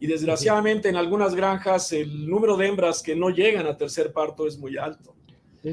Y 0.00 0.06
desgraciadamente 0.06 0.88
en 0.88 0.96
algunas 0.96 1.34
granjas 1.34 1.92
el 1.92 2.28
número 2.28 2.56
de 2.56 2.66
hembras 2.66 3.02
que 3.02 3.14
no 3.14 3.30
llegan 3.30 3.66
a 3.66 3.76
tercer 3.76 4.12
parto 4.12 4.46
es 4.46 4.58
muy 4.58 4.76
alto. 4.76 5.14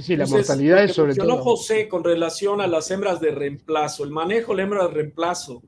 Sí, 0.01 0.15
la 0.15 0.27
mortalidad 0.27 0.83
es 0.83 0.93
sobre 0.93 1.15
todo. 1.15 1.37
José 1.37 1.87
con 1.87 2.03
relación 2.03 2.61
a 2.61 2.67
las 2.67 2.91
hembras 2.91 3.19
de 3.19 3.31
reemplazo, 3.31 4.03
el 4.03 4.11
manejo 4.11 4.51
de 4.51 4.57
la 4.57 4.63
hembra 4.63 4.87
de 4.87 4.93
reemplazo, 4.93 5.63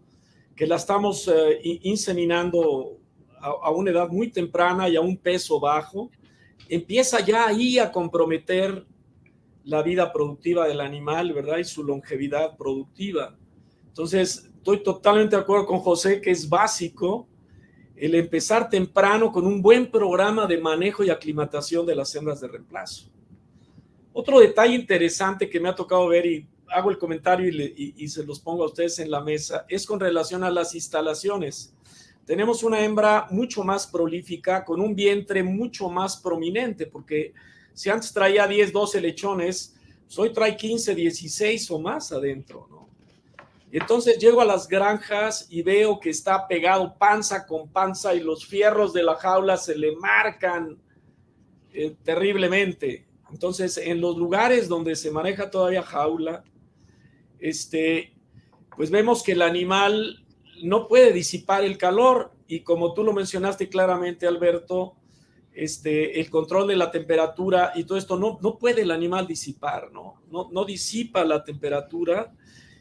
que 0.55 0.67
la 0.67 0.75
estamos 0.75 1.27
eh, 1.27 1.59
inseminando 1.63 2.99
a, 3.39 3.47
a, 3.47 3.71
una 3.71 3.89
edad 3.89 4.09
muy 4.09 4.29
temprana 4.29 4.87
y 4.87 4.95
a 4.95 5.01
un 5.01 5.17
peso 5.17 5.59
bajo, 5.59 6.11
empieza 6.69 7.19
ya 7.25 7.47
ahí 7.47 7.79
a 7.79 7.91
comprometer 7.91 8.85
la 9.63 9.81
vida 9.81 10.11
productiva 10.11 10.67
del 10.67 10.81
animal, 10.81 11.33
¿verdad? 11.33 11.57
Y 11.57 11.63
su 11.63 11.83
longevidad 11.83 12.57
productiva. 12.57 13.35
Entonces, 13.87 14.49
estoy 14.57 14.83
totalmente 14.83 15.35
de 15.35 15.41
acuerdo 15.41 15.65
con 15.65 15.79
José 15.79 16.21
que 16.21 16.31
es 16.31 16.47
básico 16.47 17.27
el 17.95 18.15
empezar 18.15 18.69
temprano 18.69 19.31
con 19.31 19.45
un 19.45 19.61
buen 19.61 19.91
programa 19.91 20.47
de 20.47 20.57
manejo 20.57 21.03
y 21.03 21.11
aclimatación 21.11 21.85
de 21.85 21.95
las 21.95 22.15
hembras 22.15 22.41
de 22.41 22.47
reemplazo. 22.47 23.11
Otro 24.11 24.39
detalle 24.39 24.73
interesante 24.73 25.49
que 25.49 25.59
me 25.59 25.69
ha 25.69 25.75
tocado 25.75 26.07
ver 26.07 26.25
y 26.25 26.47
hago 26.67 26.89
el 26.89 26.97
comentario 26.97 27.47
y, 27.49 27.93
y, 27.95 28.07
se 28.07 28.25
los 28.25 28.39
pongo 28.39 28.63
a 28.63 28.67
ustedes 28.67 28.97
en 28.99 29.11
la 29.11 29.21
mesa 29.21 29.65
es 29.69 29.85
con 29.85 29.99
relación 29.99 30.43
a 30.43 30.49
las 30.49 30.73
instalaciones. 30.73 31.75
Tenemos 32.25 32.63
una 32.63 32.83
hembra 32.83 33.27
mucho 33.29 33.63
más 33.63 33.87
prolífica, 33.87 34.63
con 34.65 34.79
un 34.79 34.95
vientre 34.95 35.43
mucho 35.43 35.89
más 35.89 36.17
prominente, 36.17 36.87
porque 36.87 37.33
si 37.73 37.89
antes 37.89 38.13
traía 38.13 38.47
10, 38.47 38.71
12 38.71 39.01
lechones, 39.01 39.75
pues 40.05 40.19
hoy 40.19 40.33
trae 40.33 40.55
15, 40.55 40.93
16 40.95 41.71
o 41.71 41.79
más 41.79 42.11
adentro, 42.11 42.67
¿no? 42.69 42.81
Entonces 43.71 44.19
llego 44.19 44.41
a 44.41 44.45
las 44.45 44.67
granjas 44.67 45.47
y 45.49 45.61
veo 45.61 45.99
que 45.99 46.09
está 46.09 46.45
pegado 46.47 46.93
panza 46.97 47.45
con 47.45 47.69
panza 47.69 48.13
y 48.13 48.19
los 48.19 48.45
fierros 48.45 48.91
de 48.91 49.03
la 49.03 49.15
jaula 49.15 49.55
se 49.55 49.77
le 49.77 49.95
marcan 49.95 50.77
eh, 51.71 51.95
terriblemente. 52.03 53.07
Entonces, 53.31 53.77
en 53.77 54.01
los 54.01 54.17
lugares 54.17 54.67
donde 54.67 54.95
se 54.97 55.09
maneja 55.09 55.49
todavía 55.49 55.83
jaula, 55.83 56.43
este, 57.39 58.13
pues 58.75 58.91
vemos 58.91 59.23
que 59.23 59.31
el 59.31 59.41
animal 59.41 60.25
no 60.63 60.89
puede 60.89 61.13
disipar 61.13 61.63
el 61.63 61.77
calor 61.77 62.33
y 62.47 62.59
como 62.59 62.93
tú 62.93 63.05
lo 63.05 63.13
mencionaste 63.13 63.69
claramente, 63.69 64.27
Alberto, 64.27 64.97
este, 65.53 66.19
el 66.19 66.29
control 66.29 66.67
de 66.67 66.75
la 66.75 66.91
temperatura 66.91 67.73
y 67.75 67.83
todo 67.83 67.97
esto, 67.97 68.17
no, 68.17 68.39
no 68.41 68.57
puede 68.57 68.83
el 68.83 68.91
animal 68.91 69.27
disipar, 69.27 69.91
¿no? 69.91 70.15
¿no? 70.31 70.49
No 70.51 70.63
disipa 70.65 71.25
la 71.25 71.43
temperatura 71.43 72.33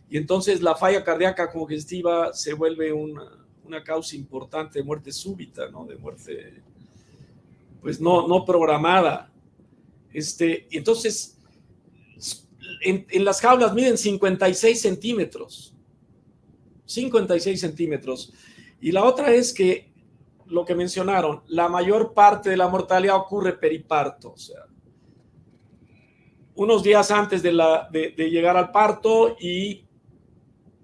y 0.08 0.16
entonces 0.16 0.62
la 0.62 0.74
falla 0.74 1.04
cardíaca 1.04 1.50
congestiva 1.50 2.32
se 2.32 2.52
vuelve 2.52 2.92
una, 2.92 3.24
causa 3.84 4.16
importante 4.16 4.80
de 4.80 4.84
muerte 4.84 5.12
súbita, 5.12 5.68
¿no? 5.68 5.84
De 5.84 5.94
muerte, 5.94 6.60
pues 7.80 8.00
no, 8.00 8.26
no 8.26 8.44
programada. 8.44 9.30
Este, 10.12 10.66
entonces, 10.72 11.38
en, 12.82 13.06
en 13.08 13.24
las 13.24 13.40
jaulas 13.40 13.72
miden 13.72 13.96
56 13.96 14.80
centímetros. 14.80 15.72
56 16.84 17.60
centímetros. 17.60 18.32
Y 18.80 18.90
la 18.90 19.04
otra 19.04 19.32
es 19.32 19.52
que 19.52 19.89
lo 20.50 20.64
que 20.64 20.74
mencionaron, 20.74 21.42
la 21.48 21.68
mayor 21.68 22.12
parte 22.12 22.50
de 22.50 22.56
la 22.56 22.68
mortalidad 22.68 23.16
ocurre 23.16 23.54
periparto, 23.54 24.32
o 24.32 24.36
sea, 24.36 24.66
unos 26.54 26.82
días 26.82 27.10
antes 27.10 27.42
de, 27.42 27.52
llegar 28.30 28.56
al 28.56 28.70
parto 28.70 29.36
y 29.40 29.86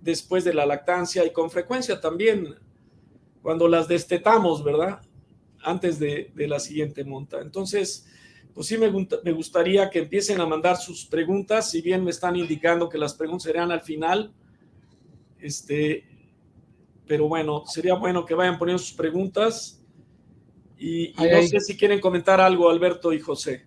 después 0.00 0.44
de 0.44 0.55
la 0.55 0.64
lactancia 0.64 1.24
y 1.24 1.33
con 1.33 1.50
frecuencia 1.50 2.00
también 2.00 2.55
cuando 3.42 3.68
las 3.68 3.87
destetamos, 3.87 4.64
¿verdad? 4.64 5.00
Antes 5.62 5.98
de, 5.98 6.33
de 6.35 6.48
la 6.48 6.61
siguiente 6.61 7.05
monta. 7.05 7.40
Entonces, 7.40 8.07
pues 8.55 8.68
sí 8.68 8.79
me, 8.79 8.90
me, 8.90 9.33
gustaría 9.33 9.90
que 9.90 9.98
empiecen 9.98 10.40
a 10.40 10.46
mandar 10.46 10.79
sus 10.79 11.05
preguntas, 11.05 11.70
si 11.70 11.83
bien 11.83 12.02
me 12.02 12.11
están 12.11 12.37
indicando 12.37 12.88
que 12.88 12.96
las 12.96 13.12
preguntas 13.12 13.42
serán 13.42 13.70
al 13.70 13.83
final, 13.83 14.33
este, 15.38 16.05
pero 17.07 17.29
bueno, 17.29 17.64
sería 17.66 17.95
bueno 17.95 18.25
que 18.25 18.35
vayan 18.35 18.59
poniendo 18.59 18.83
sus 18.83 18.92
preguntas. 18.92 19.83
Y, 20.79 21.14
no 21.16 21.42
sé 21.42 21.61
si 21.61 21.77
quieren 21.77 22.01
comentar 22.01 22.40
algo, 22.40 22.69
Alberto 22.69 23.12
y 23.12 23.21
José. 23.21 23.64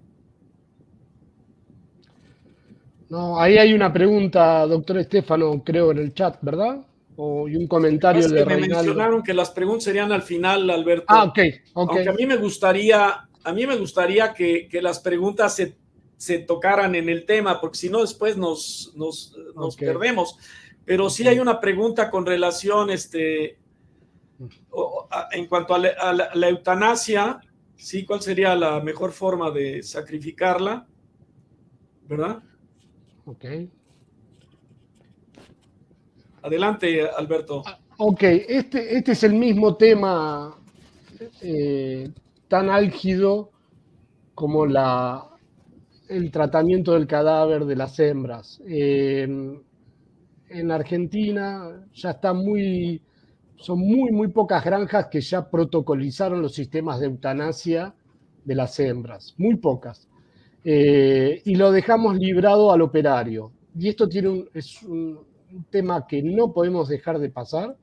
No, 3.09 3.39
ahí 3.39 3.57
hay 3.57 3.73
una 3.73 3.91
pregunta, 3.91 4.67
doctor 4.67 4.99
Estefano, 4.99 5.63
creo, 5.63 5.91
en 5.91 5.97
el 5.97 6.13
chat, 6.13 6.37
¿verdad? 6.41 6.85
O, 7.15 7.49
y 7.49 7.55
un 7.55 7.67
comentario 7.67 8.27
de 8.29 8.45
Me 8.45 8.57
mencionaron 8.57 9.23
que 9.23 9.33
las 9.33 9.49
preguntas 9.49 9.85
serían 9.85 10.11
al 10.11 10.21
final, 10.21 10.69
Alberto. 10.69 11.05
Ah, 11.07 11.23
ok, 11.23 11.39
ok. 11.73 11.89
Aunque 11.91 12.09
a 12.09 12.13
mí 12.13 12.25
me 12.27 12.37
gustaría, 12.37 13.27
a 13.43 13.53
mí 13.53 13.65
me 13.65 13.75
gustaría 13.75 14.31
que, 14.33 14.67
que 14.69 14.81
las 14.81 14.99
preguntas 14.99 15.55
se, 15.55 15.75
se, 16.17 16.39
tocaran 16.39 16.93
en 16.93 17.09
el 17.09 17.25
tema, 17.25 17.59
porque 17.59 17.79
si 17.79 17.89
no, 17.89 18.01
después 18.01 18.37
nos, 18.37 18.93
nos, 18.95 19.35
nos 19.55 19.75
perdemos. 19.75 20.37
Pero 20.89 21.07
sí 21.07 21.27
hay 21.27 21.37
una 21.37 21.59
pregunta 21.59 22.09
con 22.09 22.25
relación, 22.25 22.89
este, 22.89 23.59
en 25.31 25.45
cuanto 25.45 25.75
a 25.75 25.77
la, 25.77 26.49
eutanasia, 26.49 27.39
sí, 27.75 28.07
¿cuál 28.07 28.23
sería 28.23 28.55
la 28.55 28.79
mejor 28.79 29.11
forma 29.11 29.51
de 29.51 29.83
sacrificarla? 29.83 30.87
¿Verdad? 32.07 32.41
Ok. 33.25 33.45
Adelante, 36.41 37.07
Alberto. 37.07 37.61
Ah, 37.67 37.77
ok, 37.99 38.23
este, 38.23 38.97
este 38.97 39.11
es 39.11 39.23
el 39.23 39.35
mismo 39.35 39.75
tema 39.75 40.57
eh, 41.43 42.09
tan 42.47 42.67
álgido 42.71 43.51
como 44.33 44.65
la, 44.65 45.23
el 46.07 46.31
tratamiento 46.31 46.93
del 46.93 47.05
cadáver 47.05 47.65
de 47.65 47.75
las 47.75 47.99
hembras. 47.99 48.59
En 50.49 50.71
Argentina 50.71 51.85
ya 51.93 52.11
está 52.11 52.33
muy, 52.33 53.01
son 53.55 53.79
muy, 53.79 54.11
muy 54.11 54.29
pocas 54.29 54.63
granjas 54.63 55.07
que 55.07 55.21
ya 55.21 55.49
protocolizaron 55.49 56.41
los 56.41 56.53
sistemas 56.53 56.99
de 56.99 57.07
eutanasia 57.07 57.93
de 58.43 58.55
las 58.55 58.79
hembras, 58.79 59.35
muy 59.37 59.57
pocas. 59.57 60.07
Eh, 60.63 61.41
y 61.45 61.55
lo 61.55 61.71
dejamos 61.71 62.17
librado 62.17 62.71
al 62.71 62.81
operario. 62.81 63.51
Y 63.77 63.87
esto 63.87 64.09
tiene 64.09 64.29
un, 64.29 64.49
es 64.53 64.81
un 64.83 65.19
tema 65.69 66.05
que 66.07 66.21
no 66.21 66.51
podemos 66.51 66.89
dejar 66.89 67.19
de 67.19 67.29
pasar. 67.29 67.77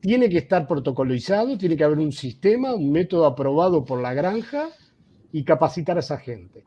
Tiene 0.00 0.28
que 0.28 0.38
estar 0.38 0.66
protocolizado, 0.66 1.56
tiene 1.56 1.76
que 1.76 1.84
haber 1.84 1.98
un 1.98 2.12
sistema, 2.12 2.74
un 2.74 2.92
método 2.92 3.26
aprobado 3.26 3.84
por 3.84 4.00
la 4.00 4.14
granja 4.14 4.68
y 5.32 5.42
capacitar 5.44 5.96
a 5.96 6.00
esa 6.00 6.18
gente. 6.18 6.62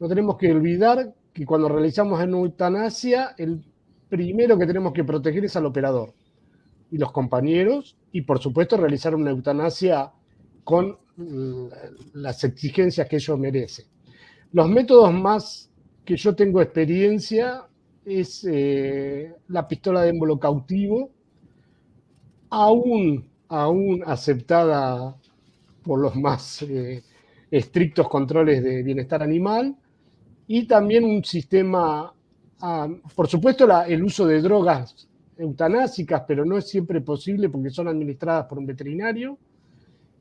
No 0.00 0.08
tenemos 0.08 0.36
que 0.36 0.50
olvidar 0.52 1.12
que 1.32 1.44
cuando 1.44 1.68
realizamos 1.68 2.20
una 2.22 2.38
eutanasia, 2.38 3.34
el 3.36 3.62
primero 4.08 4.58
que 4.58 4.66
tenemos 4.66 4.92
que 4.92 5.04
proteger 5.04 5.44
es 5.44 5.56
al 5.56 5.66
operador 5.66 6.14
y 6.90 6.98
los 6.98 7.12
compañeros 7.12 7.96
y 8.12 8.22
por 8.22 8.38
supuesto 8.38 8.76
realizar 8.76 9.14
una 9.14 9.30
eutanasia 9.30 10.12
con 10.64 10.96
las 12.14 12.44
exigencias 12.44 13.08
que 13.08 13.16
ellos 13.16 13.38
merecen. 13.38 13.86
Los 14.52 14.68
métodos 14.68 15.12
más 15.12 15.70
que 16.04 16.16
yo 16.16 16.34
tengo 16.34 16.62
experiencia 16.62 17.66
es 18.04 18.46
eh, 18.48 19.34
la 19.48 19.68
pistola 19.68 20.02
de 20.02 20.10
émbolo 20.10 20.38
cautivo, 20.38 21.10
aún, 22.50 23.28
aún 23.48 24.02
aceptada 24.06 25.16
por 25.82 26.00
los 26.00 26.16
más 26.16 26.62
eh, 26.62 27.02
estrictos 27.50 28.08
controles 28.08 28.62
de 28.62 28.82
bienestar 28.82 29.22
animal, 29.22 29.76
y 30.46 30.66
también 30.66 31.04
un 31.04 31.22
sistema, 31.24 32.14
ah, 32.60 32.88
por 33.14 33.28
supuesto, 33.28 33.66
el 33.84 34.02
uso 34.02 34.26
de 34.26 34.40
drogas 34.40 35.08
eutanásicas, 35.36 36.22
pero 36.26 36.44
no 36.44 36.58
es 36.58 36.68
siempre 36.68 37.00
posible 37.00 37.48
porque 37.48 37.70
son 37.70 37.88
administradas 37.88 38.46
por 38.46 38.58
un 38.58 38.66
veterinario. 38.66 39.38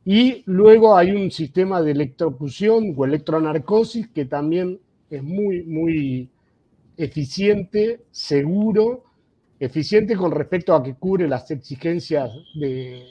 Y 0.05 0.43
luego 0.45 0.95
hay 0.95 1.11
un 1.11 1.31
sistema 1.31 1.81
de 1.81 1.91
electrocución 1.91 2.93
o 2.95 3.05
electronarcosis 3.05 4.07
que 4.07 4.25
también 4.25 4.79
es 5.09 5.21
muy, 5.21 5.63
muy 5.63 6.29
eficiente, 6.95 8.01
seguro, 8.11 9.03
eficiente 9.59 10.15
con 10.15 10.31
respecto 10.31 10.73
a 10.73 10.83
que 10.83 10.95
cubre 10.95 11.27
las 11.27 11.51
exigencias 11.51 12.31
de, 12.55 13.05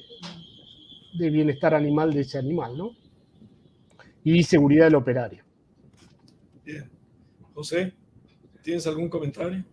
de 1.19 1.31
bienestar 1.31 1.75
animal 1.75 2.13
de 2.13 2.21
ese 2.21 2.39
animal, 2.39 2.77
¿no? 2.77 2.91
Y 4.25 4.43
seguridad 4.43 4.87
del 4.87 4.97
operario. 4.97 5.45
Bien. 6.65 6.91
José, 7.55 7.95
¿tienes 8.67 8.85
algún 8.89 9.09
comentario? 9.09 9.65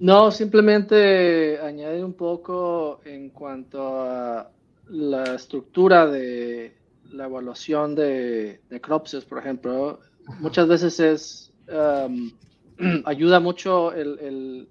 No, 0.00 0.32
simplemente 0.32 1.60
añadir 1.60 2.04
un 2.04 2.14
poco 2.14 3.00
en 3.04 3.30
cuanto 3.30 4.00
a 4.02 4.50
la 4.88 5.36
estructura 5.36 6.08
de 6.08 6.76
la 7.12 7.26
evaluación 7.26 7.94
de, 7.94 8.62
de 8.68 8.80
CROPSES, 8.80 9.24
por 9.24 9.38
ejemplo. 9.38 10.00
Muchas 10.40 10.66
veces 10.66 10.98
es 10.98 11.52
um, 11.68 12.32
ayuda 13.04 13.38
mucho 13.38 13.92
el, 13.92 14.68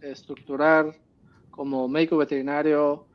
estructurar 0.00 0.96
como 1.50 1.88
médico 1.88 2.16
veterinario, 2.16 3.08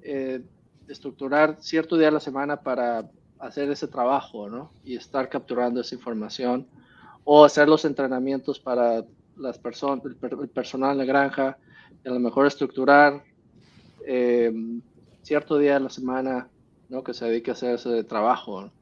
eh, 0.00 0.40
estructurar 0.86 1.56
cierto 1.58 1.96
día 1.96 2.06
a 2.06 2.12
la 2.12 2.20
semana 2.20 2.62
para 2.62 3.10
hacer 3.40 3.68
ese 3.68 3.88
trabajo, 3.88 4.48
¿no? 4.48 4.70
Y 4.84 4.94
estar 4.94 5.28
capturando 5.28 5.80
esa 5.80 5.96
información 5.96 6.68
o 7.30 7.44
hacer 7.44 7.68
los 7.68 7.84
entrenamientos 7.84 8.58
para 8.58 9.04
las 9.36 9.58
personas, 9.58 10.02
el, 10.02 10.48
personal 10.48 10.92
en 10.92 10.98
la 10.98 11.04
granja, 11.04 11.58
a 12.06 12.08
lo 12.08 12.18
mejor 12.18 12.46
estructurar 12.46 13.22
eh, 14.06 14.50
cierto 15.20 15.58
día 15.58 15.74
de 15.74 15.80
la 15.80 15.90
semana 15.90 16.48
¿no? 16.88 17.04
que 17.04 17.12
se 17.12 17.26
dedique 17.26 17.50
a 17.50 17.52
hacer 17.52 17.74
ese 17.74 18.02
trabajo. 18.04 18.72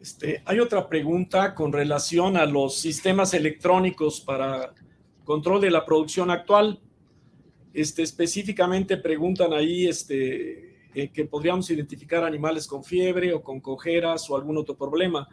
Este, 0.00 0.42
hay 0.46 0.58
otra 0.58 0.88
pregunta 0.88 1.54
con 1.54 1.70
relación 1.70 2.38
a 2.38 2.46
los 2.46 2.78
sistemas 2.78 3.34
electrónicos 3.34 4.22
para 4.22 4.72
control 5.22 5.60
de 5.60 5.70
la 5.70 5.84
producción 5.84 6.30
actual. 6.30 6.80
Este, 7.74 8.02
específicamente 8.02 8.96
preguntan 8.96 9.52
ahí 9.52 9.86
este, 9.86 10.76
eh, 10.94 11.10
que 11.12 11.26
podríamos 11.26 11.68
identificar 11.68 12.24
animales 12.24 12.66
con 12.66 12.82
fiebre 12.82 13.34
o 13.34 13.42
con 13.42 13.60
cojeras 13.60 14.30
o 14.30 14.36
algún 14.36 14.56
otro 14.56 14.74
problema. 14.78 15.28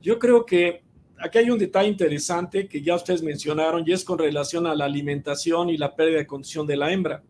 Yo 0.00 0.18
creo 0.18 0.44
que 0.46 0.82
aquí 1.18 1.38
hay 1.38 1.50
un 1.50 1.58
detalle 1.58 1.88
interesante 1.88 2.66
que 2.66 2.82
ya 2.82 2.94
ustedes 2.94 3.22
mencionaron 3.22 3.84
y 3.86 3.92
es 3.92 4.04
con 4.04 4.18
relación 4.18 4.66
a 4.66 4.74
la 4.74 4.86
alimentación 4.86 5.68
y 5.68 5.76
la 5.76 5.94
pérdida 5.94 6.18
de 6.18 6.26
condición 6.26 6.66
de 6.66 6.76
la 6.76 6.92
hembra. 6.92 7.22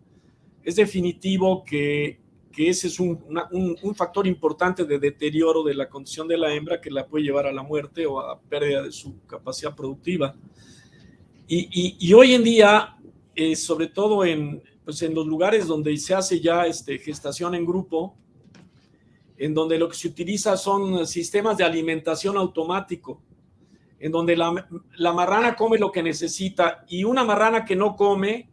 Es 0.63 0.77
definitivo 0.77 1.65
que, 1.65 2.21
que 2.53 2.69
ese 2.69 2.89
es 2.89 3.01
un, 3.01 3.19
un, 3.51 3.95
factor 3.95 4.27
importante 4.27 4.85
de 4.85 4.99
deterioro 4.99 5.63
de 5.63 5.75
la 5.75 5.89
condición 5.89 6.29
de 6.29 6.37
la 6.37 6.55
hembra 6.55 6.81
que 6.81 6.91
la 6.91 7.07
puede 7.07 7.25
llevar 7.25 7.47
a 7.47 7.53
la 7.53 7.63
muerte 7.63 8.07
o 8.07 8.21
a 8.21 8.39
pérdida 8.39 8.83
de 8.83 8.93
su 8.93 9.21
capacidad 9.27 9.75
productiva. 9.75 10.35
Y, 11.49 11.59
y, 11.73 11.97
y 11.99 12.13
hoy 12.13 12.35
en 12.35 12.45
día, 12.45 12.97
eh, 13.35 13.57
sobre 13.57 13.89
todo 13.89 14.25
en, 14.25 14.63
pues 14.85 15.03
en 15.03 15.15
los 15.15 15.27
lugares 15.27 15.67
donde 15.67 15.97
se 15.97 16.15
hace 16.15 16.41
ya 16.41 16.67
este, 16.67 16.99
gestación 16.99 17.55
en 17.55 17.65
grupo, 17.65 18.17
en 19.41 19.55
donde 19.55 19.79
lo 19.79 19.89
que 19.89 19.97
se 19.97 20.07
utiliza 20.07 20.55
son 20.59 21.07
sistemas 21.07 21.57
de 21.57 21.65
alimentación 21.65 22.37
automático 22.37 23.23
en 23.99 24.13
donde 24.13 24.37
la, 24.37 25.13
marrana 25.15 25.57
come 25.57 25.79
lo 25.79 25.91
que 25.91 26.03
necesita 26.03 26.85
y 26.89 27.05
una 27.05 27.25
marrana 27.25 27.65
que 27.65 27.75
no 27.75 27.97
come, 27.97 28.51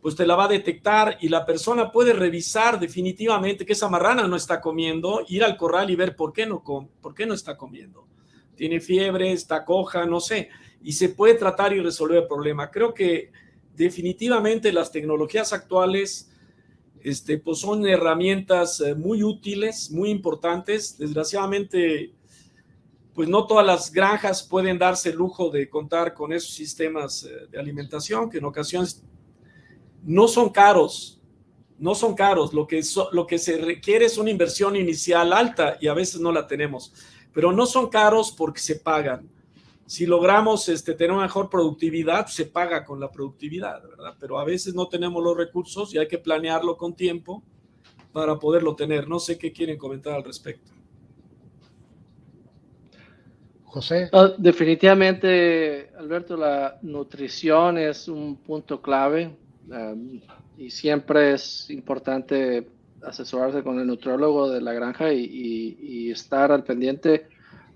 pues 0.00 0.16
te 0.16 0.26
la 0.26 0.34
va 0.34 0.46
a 0.46 0.48
detectar 0.48 1.18
y 1.20 1.28
la 1.28 1.46
persona 1.46 1.92
puede 1.92 2.12
revisar 2.12 2.80
definitivamente 2.80 3.64
que 3.64 3.74
esa 3.74 3.88
marrana 3.88 4.26
no 4.26 4.34
está 4.34 4.60
comiendo, 4.60 5.24
ir 5.28 5.44
al 5.44 5.56
corral 5.56 5.90
y 5.90 5.96
ver 5.96 6.16
por 6.16 6.32
qué 6.32 6.46
no, 6.46 6.64
por 6.64 7.14
qué 7.14 7.24
no 7.24 7.34
está 7.34 7.56
comiendo. 7.56 8.08
Tiene 8.56 8.80
fiebre, 8.80 9.30
está 9.30 9.64
coja, 9.64 10.04
no 10.04 10.18
sé, 10.18 10.48
y 10.82 10.92
se 10.92 11.10
puede 11.10 11.34
tratar 11.34 11.72
y 11.72 11.80
resolver 11.80 12.18
el 12.18 12.28
problema. 12.28 12.72
Creo 12.72 12.92
que 12.92 13.30
definitivamente 13.76 14.72
las 14.72 14.90
tecnologías 14.90 15.52
actuales 15.52 16.31
este, 17.04 17.38
pues 17.38 17.58
son 17.58 17.86
herramientas 17.86 18.80
eh, 18.80 18.94
muy 18.94 19.22
útiles, 19.22 19.90
muy 19.90 20.10
importantes. 20.10 20.96
Desgraciadamente, 20.98 22.12
pues 23.14 23.28
no 23.28 23.46
todas 23.46 23.66
las 23.66 23.92
granjas 23.92 24.42
pueden 24.42 24.78
darse 24.78 25.10
el 25.10 25.16
lujo 25.16 25.50
de 25.50 25.68
contar 25.68 26.14
con 26.14 26.32
esos 26.32 26.54
sistemas 26.54 27.24
eh, 27.24 27.46
de 27.50 27.58
alimentación 27.58 28.30
que 28.30 28.38
en 28.38 28.44
ocasiones 28.44 29.02
no 30.04 30.28
son 30.28 30.50
caros, 30.50 31.20
no 31.78 31.94
son 31.94 32.14
caros. 32.14 32.52
Lo 32.52 32.66
que, 32.66 32.82
lo 33.12 33.26
que 33.26 33.38
se 33.38 33.58
requiere 33.58 34.06
es 34.06 34.18
una 34.18 34.30
inversión 34.30 34.76
inicial 34.76 35.32
alta 35.32 35.78
y 35.80 35.88
a 35.88 35.94
veces 35.94 36.20
no 36.20 36.32
la 36.32 36.46
tenemos, 36.46 36.92
pero 37.32 37.52
no 37.52 37.66
son 37.66 37.88
caros 37.88 38.32
porque 38.32 38.60
se 38.60 38.76
pagan. 38.76 39.31
Si 39.92 40.06
logramos 40.06 40.70
este, 40.70 40.94
tener 40.94 41.12
una 41.12 41.24
mejor 41.24 41.50
productividad, 41.50 42.24
se 42.24 42.46
paga 42.46 42.82
con 42.82 42.98
la 42.98 43.10
productividad, 43.10 43.86
¿verdad? 43.86 44.14
Pero 44.18 44.38
a 44.38 44.44
veces 44.46 44.74
no 44.74 44.88
tenemos 44.88 45.22
los 45.22 45.36
recursos 45.36 45.92
y 45.92 45.98
hay 45.98 46.08
que 46.08 46.16
planearlo 46.16 46.78
con 46.78 46.96
tiempo 46.96 47.42
para 48.10 48.38
poderlo 48.38 48.74
tener. 48.74 49.06
No 49.06 49.18
sé 49.18 49.36
qué 49.36 49.52
quieren 49.52 49.76
comentar 49.76 50.14
al 50.14 50.24
respecto. 50.24 50.72
José. 53.64 54.08
Ah, 54.14 54.32
definitivamente, 54.38 55.90
Alberto, 55.98 56.38
la 56.38 56.78
nutrición 56.80 57.76
es 57.76 58.08
un 58.08 58.36
punto 58.36 58.80
clave 58.80 59.36
um, 59.68 60.22
y 60.56 60.70
siempre 60.70 61.34
es 61.34 61.68
importante 61.68 62.66
asesorarse 63.02 63.62
con 63.62 63.78
el 63.78 63.86
nutriólogo 63.86 64.48
de 64.48 64.62
la 64.62 64.72
granja 64.72 65.12
y, 65.12 66.10
estar 66.10 66.50
al 66.50 66.64
pendiente 66.64 67.28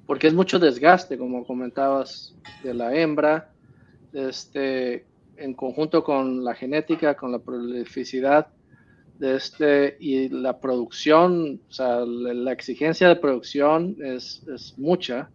porque 0.06 0.28
es 0.28 0.34
mucho 0.34 0.58
desgaste, 0.58 1.18
como 1.18 1.44
comentabas, 1.44 2.34
de 2.62 2.74
la 2.74 2.94
hembra, 2.94 3.50
este, 4.12 5.04
en 5.36 5.54
conjunto 5.54 6.02
con 6.02 6.44
la 6.44 6.54
genética, 6.54 7.14
con 7.14 7.32
la 7.32 7.38
prolificidad 7.38 8.48
este 9.20 9.96
y 9.98 10.28
la 10.28 10.60
producción, 10.60 11.60
o 11.68 11.72
sea, 11.72 12.00
la, 12.04 12.52
exigencia 12.52 13.08
de 13.08 13.16
producción 13.16 13.96
es, 14.02 14.42
es 14.46 14.74
mucha 14.76 15.30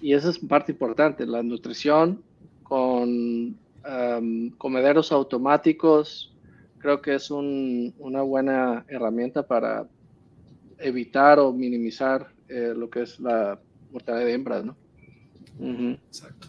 y 0.00 0.12
esa 0.12 0.28
es 0.30 0.38
parte 0.38 0.72
importante, 0.72 1.26
la 1.26 1.42
nutrición 1.42 2.22
con 2.62 3.56
comederos 4.58 5.12
automáticos, 5.12 6.34
creo 6.78 7.00
que 7.00 7.14
es 7.14 7.30
una 7.30 8.20
buena 8.22 8.84
herramienta 8.88 9.46
para 9.46 9.86
evitar 10.78 11.38
o 11.38 11.52
minimizar 11.52 12.28
eh, 12.48 12.74
lo 12.76 12.90
que 12.90 13.02
es 13.02 13.18
la 13.18 13.58
mortalidad 13.90 14.26
de 14.26 14.32
hembras, 14.32 14.64
¿no? 14.64 14.76
Exacto. 16.06 16.48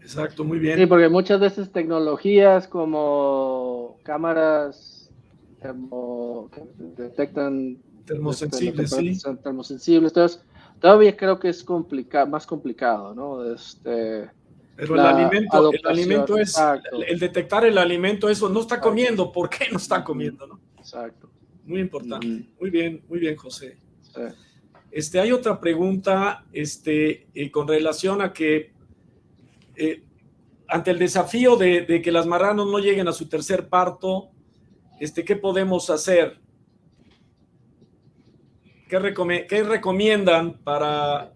Exacto, 0.00 0.44
muy 0.44 0.58
bien. 0.58 0.78
Sí, 0.78 0.86
porque 0.86 1.08
muchas 1.08 1.40
veces 1.40 1.72
tecnologías 1.72 2.68
como 2.68 3.98
cámaras 4.02 5.10
detectan 6.96 7.78
termosensibles, 8.04 8.90
sí. 8.90 9.18
termosensibles. 9.42 10.10
Entonces, 10.10 10.44
todavía 10.78 11.16
creo 11.16 11.40
que 11.40 11.48
es 11.48 11.64
más 12.28 12.46
complicado, 12.46 13.14
¿no? 13.14 13.50
Este, 13.50 14.28
pero 14.76 14.94
el 14.94 15.00
alimento, 15.00 15.72
el 15.72 15.86
alimento 15.86 16.36
es, 16.36 16.54
el 17.06 17.18
detectar 17.18 17.64
el 17.64 17.78
alimento, 17.78 18.28
eso 18.28 18.48
no 18.48 18.60
está 18.60 18.80
comiendo, 18.80 19.30
¿por 19.30 19.48
qué 19.48 19.66
no 19.70 19.78
está 19.78 20.02
comiendo? 20.02 20.46
¿no? 20.46 20.60
Exacto. 20.78 21.30
Muy 21.64 21.80
importante. 21.80 22.26
Muy 22.60 22.70
bien, 22.70 23.02
muy 23.08 23.18
bien, 23.18 23.36
José. 23.36 23.78
Este, 24.94 25.18
hay 25.18 25.32
otra 25.32 25.58
pregunta 25.58 26.44
este, 26.52 27.26
eh, 27.34 27.50
con 27.50 27.66
relación 27.66 28.22
a 28.22 28.32
que 28.32 28.70
eh, 29.74 30.04
ante 30.68 30.92
el 30.92 31.00
desafío 31.00 31.56
de, 31.56 32.00
que 32.00 32.12
las 32.12 32.26
marranos 32.26 32.70
no 32.70 32.78
lleguen 32.78 33.08
a 33.08 33.12
su 33.12 33.28
tercer 33.28 33.68
parto, 33.68 34.30
este, 35.00 35.24
¿qué 35.24 35.34
podemos 35.34 35.90
hacer? 35.90 36.38
¿Qué, 38.88 39.46
qué 39.48 39.64
recomiendan 39.64 40.62
para 40.62 41.34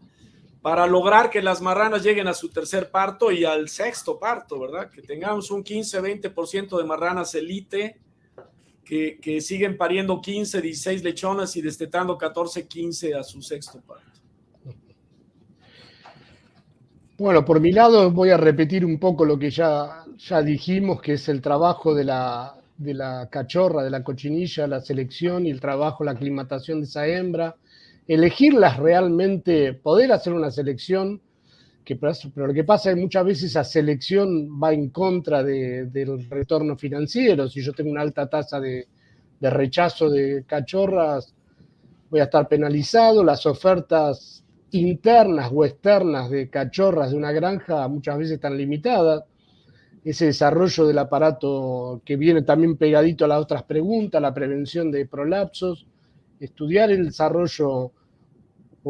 para 0.63 0.87
lograr 0.87 1.31
que 1.31 1.43
las 1.43 1.61
marranas 1.61 2.05
lleguen 2.05 2.29
a 2.29 2.35
su 2.35 2.51
tercer 2.51 2.91
parto 2.91 3.33
y 3.33 3.45
al 3.45 3.69
sexto 3.69 4.19
parto, 4.19 4.61
¿verdad? 4.61 4.91
Que 4.91 5.03
tengamos 5.03 5.51
un 5.51 5.65
15-20% 5.65 6.77
de 6.77 6.85
marranas 6.85 7.35
elite 7.35 7.99
que, 8.89 9.19
que, 9.21 9.41
siguen 9.43 9.77
pariendo 9.77 10.21
15, 10.21 10.63
16 10.63 11.05
lechonas 11.05 11.55
y 11.57 11.61
destetando 11.61 12.17
14, 12.17 12.67
15 12.67 13.15
a 13.15 13.23
su 13.23 13.43
sexto 13.43 13.81
parto. 13.83 14.05
Bueno, 17.19 17.45
por 17.45 17.61
mi 17.61 17.73
lado 17.73 18.11
voy 18.11 18.31
a 18.31 18.37
repetir 18.39 18.87
un 18.87 18.99
poco 18.99 19.27
lo 19.27 19.39
que 19.39 19.51
ya, 19.51 20.05
ya 20.17 20.41
dijimos, 20.41 21.03
que 21.03 21.15
es 21.15 21.29
el 21.29 21.43
trabajo 21.43 21.95
de 21.95 22.05
la, 22.05 22.55
de 22.79 22.95
la 22.95 23.29
cachorra, 23.31 23.83
de 23.83 23.91
la 23.91 24.03
cochinilla, 24.03 24.67
la 24.67 24.81
selección 24.81 25.45
y 25.45 25.51
el 25.51 25.61
trabajo, 25.61 26.05
la 26.05 26.13
aclimatación 26.13 26.81
de 26.81 26.87
esa 26.87 27.07
hembra, 27.07 27.57
elegirlas 28.07 28.79
realmente, 28.79 29.75
poder 29.75 30.13
hacer 30.13 30.33
una 30.33 30.51
selección, 30.51 31.21
pero 31.97 32.47
lo 32.49 32.55
que 32.55 32.65
pasa 32.65 32.91
es 32.91 32.97
que 32.97 33.01
muchas 33.01 33.25
veces 33.25 33.45
esa 33.45 33.65
selección 33.65 34.61
va 34.63 34.73
en 34.73 34.91
contra 34.91 35.43
del 35.43 36.29
retorno 36.29 36.77
financiero. 36.77 37.49
Si 37.49 37.63
yo 37.63 37.73
tengo 37.73 37.91
una 37.91 38.03
alta 38.03 38.29
tasa 38.29 38.61
de, 38.61 38.87
rechazo 39.41 40.11
de 40.11 40.45
cachorras, 40.47 41.35
voy 42.11 42.21
a 42.21 42.25
estar 42.25 42.47
penalizado. 42.49 43.25
Las 43.25 43.47
ofertas 43.47 44.45
internas 44.73 45.51
o 45.55 45.65
externas 45.65 46.31
de 46.31 46.51
cachorras 46.51 47.11
de 47.11 47.17
una 47.17 47.33
granja 47.33 47.89
muchas 47.89 48.19
veces 48.19 48.35
están 48.35 48.57
limitadas. 48.57 49.25
Ese 50.05 50.27
desarrollo 50.27 50.87
del 50.87 50.99
aparato 50.99 52.03
que 52.05 52.17
viene 52.17 52.43
también 52.43 52.77
pegadito 52.77 53.25
a 53.25 53.29
las 53.29 53.41
otras 53.41 53.63
preguntas, 53.63 54.23
la 54.23 54.35
prevención 54.35 54.91
de 54.91 55.07
prolapsos, 55.07 55.87
estudiar 56.39 56.91
el 56.91 57.07
desarrollo 57.07 57.93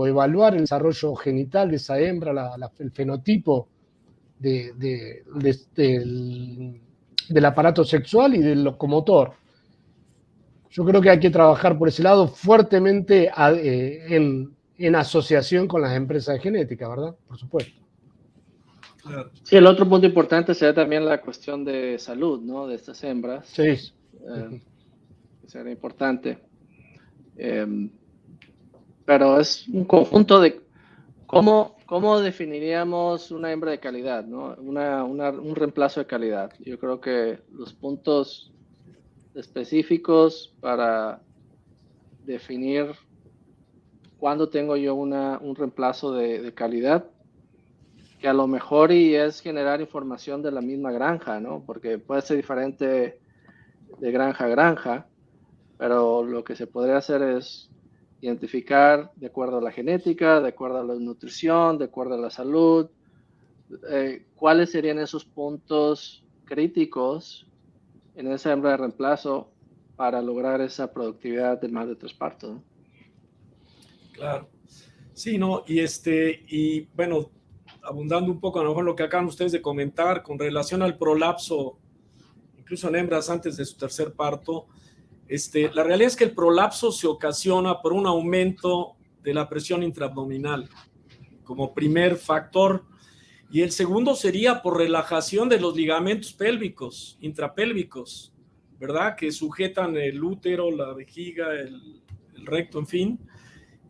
o 0.00 0.06
evaluar 0.06 0.54
el 0.54 0.60
desarrollo 0.60 1.16
genital 1.16 1.70
de 1.70 1.76
esa 1.76 1.98
hembra, 1.98 2.54
el 2.78 2.92
fenotipo 2.92 3.66
del, 4.38 4.64
aparato 7.44 7.82
sexual 7.82 8.36
y 8.36 8.38
del 8.38 8.62
locomotor. 8.62 9.32
Yo 10.70 10.84
creo 10.84 11.00
que 11.00 11.10
hay 11.10 11.18
que 11.18 11.30
trabajar 11.30 11.76
por 11.76 11.88
ese 11.88 12.04
lado 12.04 12.28
fuertemente 12.28 13.28
eh, 13.56 14.06
en, 14.78 14.94
asociación 14.94 15.66
con 15.66 15.82
las 15.82 15.96
empresas 15.96 16.36
de 16.36 16.42
genética, 16.42 16.88
¿verdad? 16.88 17.16
Por 17.26 17.36
supuesto. 17.36 17.82
Sí, 19.42 19.56
el 19.56 19.66
otro 19.66 19.88
punto 19.88 20.06
importante 20.06 20.54
sería 20.54 20.74
también 20.74 21.04
la 21.04 21.20
cuestión 21.20 21.64
de 21.64 21.98
salud, 21.98 22.40
¿no? 22.40 22.68
De 22.68 22.76
estas 22.76 23.02
hembras. 23.02 23.48
Sí. 23.48 23.62
Eh, 23.62 24.60
sería 25.48 25.72
importante. 25.72 26.38
Em, 27.36 27.90
pero 29.08 29.40
es 29.40 29.66
un 29.68 29.86
conjunto 29.86 30.38
de 30.38 30.60
cómo, 31.26 31.76
cómo 31.86 32.20
definiríamos 32.20 33.30
una 33.30 33.50
hembra 33.50 33.70
de 33.70 33.80
calidad, 33.80 34.22
¿no? 34.26 34.54
un 34.58 35.56
reemplazo 35.56 36.00
de 36.00 36.06
calidad. 36.06 36.52
Yo 36.58 36.78
creo 36.78 37.00
que 37.00 37.38
los 37.50 37.72
puntos 37.72 38.52
específicos 39.34 40.54
para 40.60 41.22
definir 42.26 42.92
cuándo 44.18 44.50
tengo 44.50 44.76
yo 44.76 44.94
una, 44.94 45.38
un 45.38 45.56
reemplazo 45.56 46.12
de, 46.12 46.52
calidad, 46.52 47.06
que 48.20 48.28
a 48.28 48.34
lo 48.34 48.46
mejor 48.46 48.92
y 48.92 49.14
es 49.14 49.40
generar 49.40 49.80
información 49.80 50.42
de 50.42 50.50
la 50.50 50.60
misma 50.60 50.92
granja, 50.92 51.40
¿no? 51.40 51.62
Porque 51.64 51.96
puede 51.96 52.20
ser 52.20 52.36
diferente 52.36 53.22
de 54.00 54.12
granja 54.12 54.44
a 54.44 54.48
granja, 54.48 55.06
pero 55.78 56.22
lo 56.24 56.44
que 56.44 56.54
se 56.56 56.66
podría 56.66 56.98
hacer 56.98 57.22
es 57.22 57.67
identificar 58.20 59.12
de 59.16 59.26
acuerdo 59.26 59.58
a 59.58 59.62
la 59.62 59.72
genética, 59.72 60.40
de 60.40 60.48
acuerdo 60.48 60.78
a 60.78 60.84
la 60.84 60.94
nutrición, 60.94 61.78
de 61.78 61.84
acuerdo 61.86 62.14
a 62.14 62.18
la 62.18 62.30
salud, 62.30 62.88
eh, 63.90 64.26
cuáles 64.34 64.70
serían 64.70 64.98
esos 64.98 65.24
puntos 65.24 66.24
críticos 66.44 67.46
en 68.16 68.32
esa 68.32 68.52
hembra 68.52 68.72
de 68.72 68.76
reemplazo 68.78 69.50
para 69.96 70.22
lograr 70.22 70.60
esa 70.60 70.92
productividad 70.92 71.60
de 71.60 71.68
más 71.68 71.88
de 71.88 71.96
tres 71.96 72.14
partos. 72.14 72.60
Claro. 74.12 74.48
Sí, 75.12 75.38
no, 75.38 75.64
y 75.66 75.80
este, 75.80 76.44
y 76.48 76.82
bueno, 76.94 77.30
abundando 77.82 78.30
un 78.30 78.40
poco 78.40 78.60
a 78.60 78.62
lo 78.62 78.70
mejor 78.70 78.84
lo 78.84 78.94
que 78.94 79.02
acaban 79.02 79.26
ustedes 79.26 79.52
de 79.52 79.62
comentar 79.62 80.22
con 80.22 80.38
relación 80.38 80.82
al 80.82 80.96
prolapso, 80.96 81.78
incluso 82.56 82.88
en 82.88 82.96
hembras 82.96 83.28
antes 83.30 83.56
de 83.56 83.64
su 83.64 83.76
tercer 83.76 84.12
parto, 84.12 84.66
este, 85.28 85.70
la 85.74 85.84
realidad 85.84 86.08
es 86.08 86.16
que 86.16 86.24
el 86.24 86.34
prolapso 86.34 86.90
se 86.90 87.06
ocasiona 87.06 87.82
por 87.82 87.92
un 87.92 88.06
aumento 88.06 88.96
de 89.22 89.34
la 89.34 89.48
presión 89.48 89.82
intraabdominal 89.82 90.68
como 91.44 91.74
primer 91.74 92.16
factor. 92.16 92.84
Y 93.50 93.62
el 93.62 93.72
segundo 93.72 94.14
sería 94.14 94.62
por 94.62 94.78
relajación 94.78 95.48
de 95.48 95.60
los 95.60 95.76
ligamentos 95.76 96.32
pélvicos, 96.32 97.18
intrapélvicos, 97.20 98.34
¿verdad? 98.78 99.16
Que 99.16 99.32
sujetan 99.32 99.96
el 99.96 100.22
útero, 100.22 100.70
la 100.70 100.92
vejiga, 100.92 101.54
el, 101.54 102.02
recto, 102.44 102.78
en 102.78 102.86
fin, 102.86 103.20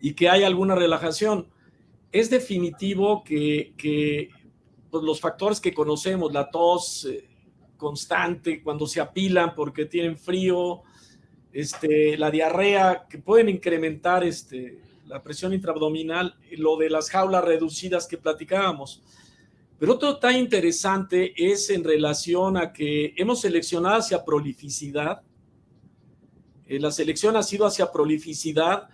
y 0.01 0.15
que 0.15 0.29
hay 0.29 0.43
alguna 0.43 0.75
relajación. 0.75 1.49
Es 2.11 2.31
definitivo 2.31 3.23
que, 3.23 4.31
pues, 4.91 5.05
los 5.05 5.21
factores 5.21 5.61
que 5.61 5.75
conocemos, 5.75 6.33
la 6.33 6.51
tos 6.51 7.05
eh, 7.05 7.29
constante, 7.77 8.63
cuando 8.63 8.87
se 8.87 9.01
apilan 9.01 9.55
porque 9.55 9.85
tienen 9.85 10.17
frío, 10.17 10.83
este, 11.53 12.17
la 12.17 12.31
diarrea, 12.31 13.07
que 13.09 13.19
pueden 13.19 13.49
incrementar 13.49 14.25
este, 14.25 14.79
la 15.07 15.23
presión 15.23 15.53
intraabdominal, 15.53 16.37
lo 16.53 16.77
de 16.77 16.91
las 16.91 17.11
jaulas 17.11 17.45
reducidas 17.45 18.07
que 18.07 18.19
platicábamos. 18.19 19.03
Pero 19.79 19.95
otro 19.95 20.19
tan 20.19 20.37
interesante 20.37 21.33
es 21.37 21.71
en 21.71 21.85
relación 21.85 22.57
a 22.57 22.73
que 22.73 23.15
hemos 23.17 23.41
seleccionado 23.41 23.97
hacia 23.97 24.25
prolificidad. 24.25 25.23
Eh, 26.67 26.81
la 26.81 26.91
selección 26.91 27.37
ha 27.37 27.43
sido 27.43 27.65
hacia 27.65 27.91
prolificidad, 27.91 28.89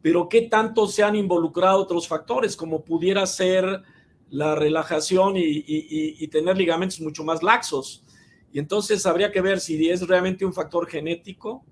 pero 0.00 0.28
¿qué 0.28 0.42
tanto 0.42 0.86
se 0.88 1.02
han 1.02 1.14
involucrado 1.14 1.80
otros 1.80 2.08
factores, 2.08 2.56
como 2.56 2.82
pudiera 2.82 3.24
ser 3.26 3.82
la 4.30 4.54
relajación 4.54 5.34
y 5.36 6.26
tener 6.28 6.56
ligamentos 6.56 7.00
mucho 7.00 7.22
más 7.22 7.42
laxos? 7.42 8.02
Y 8.52 8.58
entonces 8.58 9.06
habría 9.06 9.30
que 9.30 9.40
ver 9.40 9.60
si 9.60 9.88
es 9.88 10.06
realmente 10.06 10.44
un 10.44 10.52
factor 10.52 10.88
genético, 10.88 11.64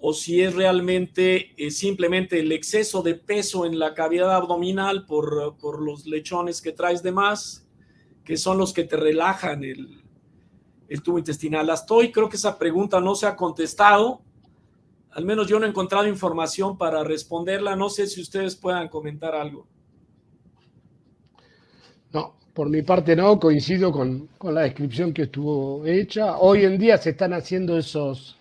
o 0.00 0.14
si 0.14 0.40
es 0.40 0.54
realmente 0.54 1.52
eh, 1.56 1.70
simplemente 1.70 2.40
el 2.40 2.52
exceso 2.52 3.02
de 3.02 3.14
peso 3.14 3.66
en 3.66 3.78
la 3.78 3.92
cavidad 3.92 4.34
abdominal 4.34 5.04
por, 5.04 5.56
por, 5.58 5.82
los 5.82 6.06
lechones 6.06 6.62
que 6.62 6.72
traes 6.72 7.02
de 7.02 7.12
más, 7.12 7.68
que 8.24 8.38
son 8.38 8.56
los 8.56 8.72
que 8.72 8.84
te 8.84 8.96
relajan 8.96 9.62
el, 9.62 10.02
el 10.88 11.02
tubo 11.02 11.18
intestinal. 11.18 11.68
Hasta 11.68 11.92
hoy 11.92 12.10
creo 12.10 12.30
que 12.30 12.36
esa 12.36 12.58
pregunta 12.58 12.98
no 13.00 13.14
se 13.14 13.26
ha 13.26 13.36
contestado. 13.36 14.22
Al 15.10 15.26
menos 15.26 15.46
yo 15.48 15.58
no 15.58 15.66
he 15.66 15.68
encontrado 15.68 16.06
información 16.06 16.78
para 16.78 17.04
responderla. 17.04 17.76
No 17.76 17.90
sé 17.90 18.06
si 18.06 18.22
ustedes 18.22 18.56
puedan 18.56 18.88
comentar 18.88 19.34
algo. 19.34 19.66
No, 22.10 22.36
por 22.54 22.70
mi 22.70 22.80
parte 22.80 23.14
no, 23.14 23.38
coincido 23.38 23.92
con, 23.92 24.30
con 24.38 24.54
la 24.54 24.62
descripción 24.62 25.12
que 25.12 25.22
estuvo 25.22 25.84
hecha. 25.84 26.38
Hoy 26.38 26.64
en 26.64 26.78
día 26.78 26.96
se 26.96 27.10
están 27.10 27.34
haciendo 27.34 27.76
esos... 27.76 28.38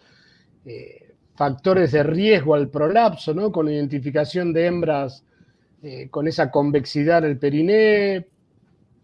Eh, 0.66 0.99
factores 1.40 1.94
de 1.94 2.04
riesgo 2.04 2.54
al 2.54 2.68
prolapso, 2.68 3.34
¿no? 3.34 3.50
Con 3.50 3.70
identificación 3.70 4.52
de 4.52 4.66
hembras 4.66 5.24
eh, 5.82 6.10
con 6.12 6.28
esa 6.28 6.52
convexidad 6.52 7.20
en 7.20 7.32
el 7.32 7.40
periné, 7.40 8.28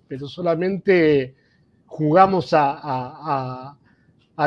pero 0.05 0.27
solamente 0.27 1.33
jugamos 1.85 2.49
a, 2.51 3.77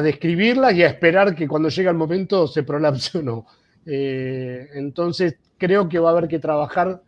describirlas 0.03 0.75
y 0.75 0.83
a 0.83 0.89
esperar 0.89 1.35
que 1.35 1.49
cuando 1.49 1.71
llega 1.71 1.91
el 1.91 1.97
momento 1.97 2.47
se 2.47 2.63
prolapse 2.63 3.17
o 3.17 3.23
no. 3.23 3.47
Eh, 3.87 4.69
entonces, 4.75 5.37
creo 5.57 5.89
que 5.89 5.99
va 5.99 6.11
a 6.11 6.13
haber 6.13 6.29
que 6.29 6.41
trabajar 6.41 7.01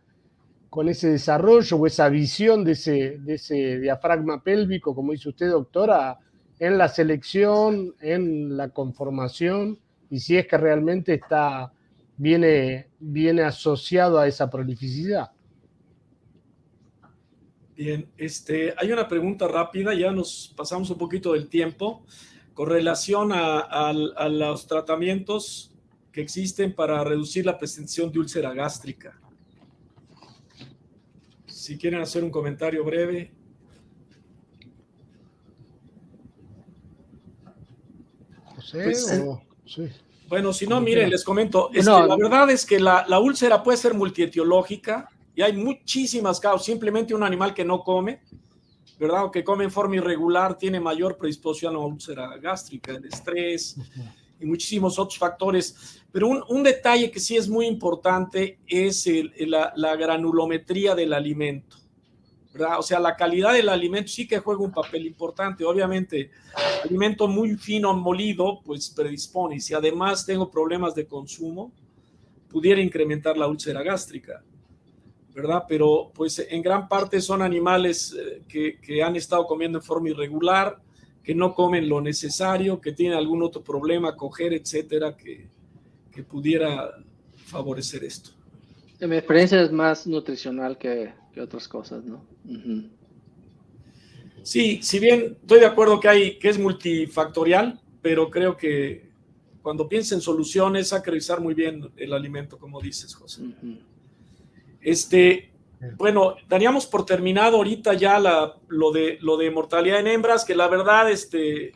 con 0.71 0.89
ese 0.89 1.11
desarrollo 1.11 1.77
o 1.77 1.87
esa 1.87 2.09
visión 2.09 2.65
de 2.65 2.73
ese, 2.73 3.19
de 3.19 3.35
ese 3.35 3.81
diafragma 3.81 4.43
pélvico, 4.43 4.95
como 4.95 5.13
dice 5.13 5.29
usted, 5.29 5.51
doctora, 5.51 6.21
en 6.59 6.79
la 6.79 6.89
selección, 6.89 7.95
en 8.01 8.57
la 8.57 8.71
conformación 8.71 9.79
y 10.11 10.19
si 10.19 10.37
es 10.37 10.47
que 10.47 10.59
realmente 10.59 11.15
está, 11.15 11.73
viene, 12.17 12.89
viene 12.99 13.43
asociado 13.43 14.19
a 14.19 14.27
esa 14.27 14.51
prolificidad. 14.51 15.31
Bien, 17.77 18.11
este, 18.19 18.75
hay 18.77 18.93
una 18.93 19.09
pregunta 19.09 19.49
rápida, 19.49 19.95
ya 19.95 20.11
nos 20.11 20.53
pasamos 20.55 20.91
un 20.91 20.99
poquito 20.99 21.33
del 21.33 21.49
tiempo, 21.49 22.05
con 22.53 22.69
relación 22.69 23.31
a, 23.33 23.93
los 24.29 24.67
tratamientos 24.67 25.73
que 26.13 26.21
existen 26.21 26.75
para 26.75 27.03
reducir 27.05 27.47
la 27.47 27.57
presentación 27.57 28.13
de 28.13 28.19
úlcera 28.19 28.53
gástrica. 28.53 29.19
Si 31.47 31.79
quieren 31.79 32.01
hacer 32.01 32.25
un 32.25 32.31
comentario 32.31 32.85
breve. 32.85 33.33
Pues, 38.73 39.23
bueno, 40.29 40.53
si 40.53 40.67
no, 40.67 40.81
miren, 40.81 41.11
les 41.11 41.25
comento. 41.25 41.71
la 41.73 42.17
verdad 42.17 42.51
es 42.51 42.65
que 42.65 42.79
la, 42.79 43.05
la 43.09 43.19
úlcera 43.19 43.63
puede 43.63 43.77
ser 43.77 43.95
multietiológica 43.95 45.09
y 45.35 45.43
hay 45.43 45.53
muchísimas 45.53 46.39
causas. 46.39 46.67
Simplemente 46.67 47.15
un 47.15 47.23
animal 47.23 47.53
que 47.53 47.65
no 47.65 47.83
come, 47.83 48.21
¿verdad? 48.99 49.25
O 49.25 49.31
que 49.31 49.43
come 49.43 49.65
en 49.65 49.71
forma 49.71 49.97
irregular 49.97 50.57
tiene 50.57 50.79
mayor 50.79 51.17
predisposición 51.17 51.75
a 51.75 51.79
úlcera 51.79 52.37
gástrica, 52.37 52.93
el 52.93 53.07
estrés 53.07 53.77
y 54.39 54.47
muchísimos 54.47 54.99
otros 54.99 55.19
factores. 55.19 56.03
Pero 56.13 56.29
un, 56.29 56.45
un 56.49 56.63
detalle 56.63 57.11
que 57.11 57.19
sí 57.19 57.37
es 57.37 57.49
muy 57.49 57.67
importante 57.67 58.59
es 58.67 59.09
la, 59.39 59.73
la, 59.77 59.97
granulometría 59.97 60.95
del 60.95 61.13
alimento. 61.13 61.77
¿Verdad? 62.53 62.79
O 62.79 62.83
sea, 62.83 62.99
la 62.99 63.17
calidad 63.17 63.53
del 63.53 63.69
alimento 63.69 64.09
sí 64.09 64.27
que 64.27 64.39
juega 64.39 64.63
un 64.63 64.73
papel 64.73 65.07
importante. 65.07 65.65
Obviamente, 65.65 66.31
alimento 66.85 67.29
muy 67.29 67.57
fino, 67.57 67.93
molido, 67.95 68.61
pues 68.65 68.91
predispone. 68.91 69.57
Y 69.57 69.61
si 69.61 69.75
además 69.75 70.27
tengo 70.27 70.51
problemas 70.51 70.95
de 70.95 71.07
consumo, 71.07 71.73
pudiera 72.49 72.81
incrementar 72.81 73.37
la 73.37 73.47
úlcera 73.47 73.83
gástrica. 73.83 74.43
¿verdad? 75.35 75.65
Pero 75.69 76.11
pues 76.15 76.45
en 76.49 76.63
gran 76.63 76.89
parte 76.89 77.21
son 77.21 77.43
animales 77.43 78.17
eh, 78.19 78.43
que, 78.49 79.03
han 79.03 79.17
estado 79.17 79.47
comiendo 79.47 79.79
en 79.79 79.85
forma 79.85 80.11
irregular, 80.11 80.79
que 81.23 81.35
no 81.35 81.55
comen 81.55 81.89
lo 81.89 82.01
necesario, 82.01 82.81
que 82.81 82.93
tienen 82.93 83.17
algún 83.17 83.43
otro 83.43 83.63
problema, 83.63 84.17
coger, 84.17 84.53
etcétera, 84.53 85.17
que, 85.17 85.49
pudiera 86.29 86.91
favorecer 87.47 88.05
esto. 88.05 88.33
Mi 89.01 89.17
experiencia 89.17 89.63
es 89.63 89.73
más 89.73 90.07
nutricional 90.07 90.77
que, 90.77 91.15
otras 91.39 91.69
cosas, 91.69 92.05
¿no? 92.05 92.25
Sí, 94.43 94.81
si 94.83 94.99
bien 94.99 95.37
estoy 95.41 95.61
de 95.61 95.67
acuerdo 95.67 96.01
que, 96.01 96.09
hay, 96.09 96.39
que 96.39 96.49
es 96.49 96.59
multifactorial, 96.59 97.81
pero 98.03 98.31
creo 98.31 98.57
que 98.57 99.11
cuando 99.63 99.89
piensa 99.89 100.15
en 100.15 100.21
soluciones 100.21 100.93
hay 100.93 101.03
que 101.03 101.11
revisar 101.11 101.41
muy 101.41 101.55
bien 101.55 101.91
el 101.97 102.13
alimento, 102.13 102.59
como 102.59 102.81
dices, 102.81 103.15
José. 103.15 103.43
Este, 104.81 105.51
bueno, 105.97 106.37
daríamos 106.49 106.87
por 106.87 107.05
terminado 107.05 107.59
ahorita 107.59 107.95
ya 107.95 108.19
la, 108.19 108.57
lo, 108.69 108.91
de, 108.93 109.19
lo 109.21 109.37
de 109.37 109.51
mortalidad 109.51 110.01
en 110.01 110.07
hembras, 110.07 110.45
que 110.45 110.55
la 110.55 110.69
verdad, 110.69 111.11
este, 111.11 111.73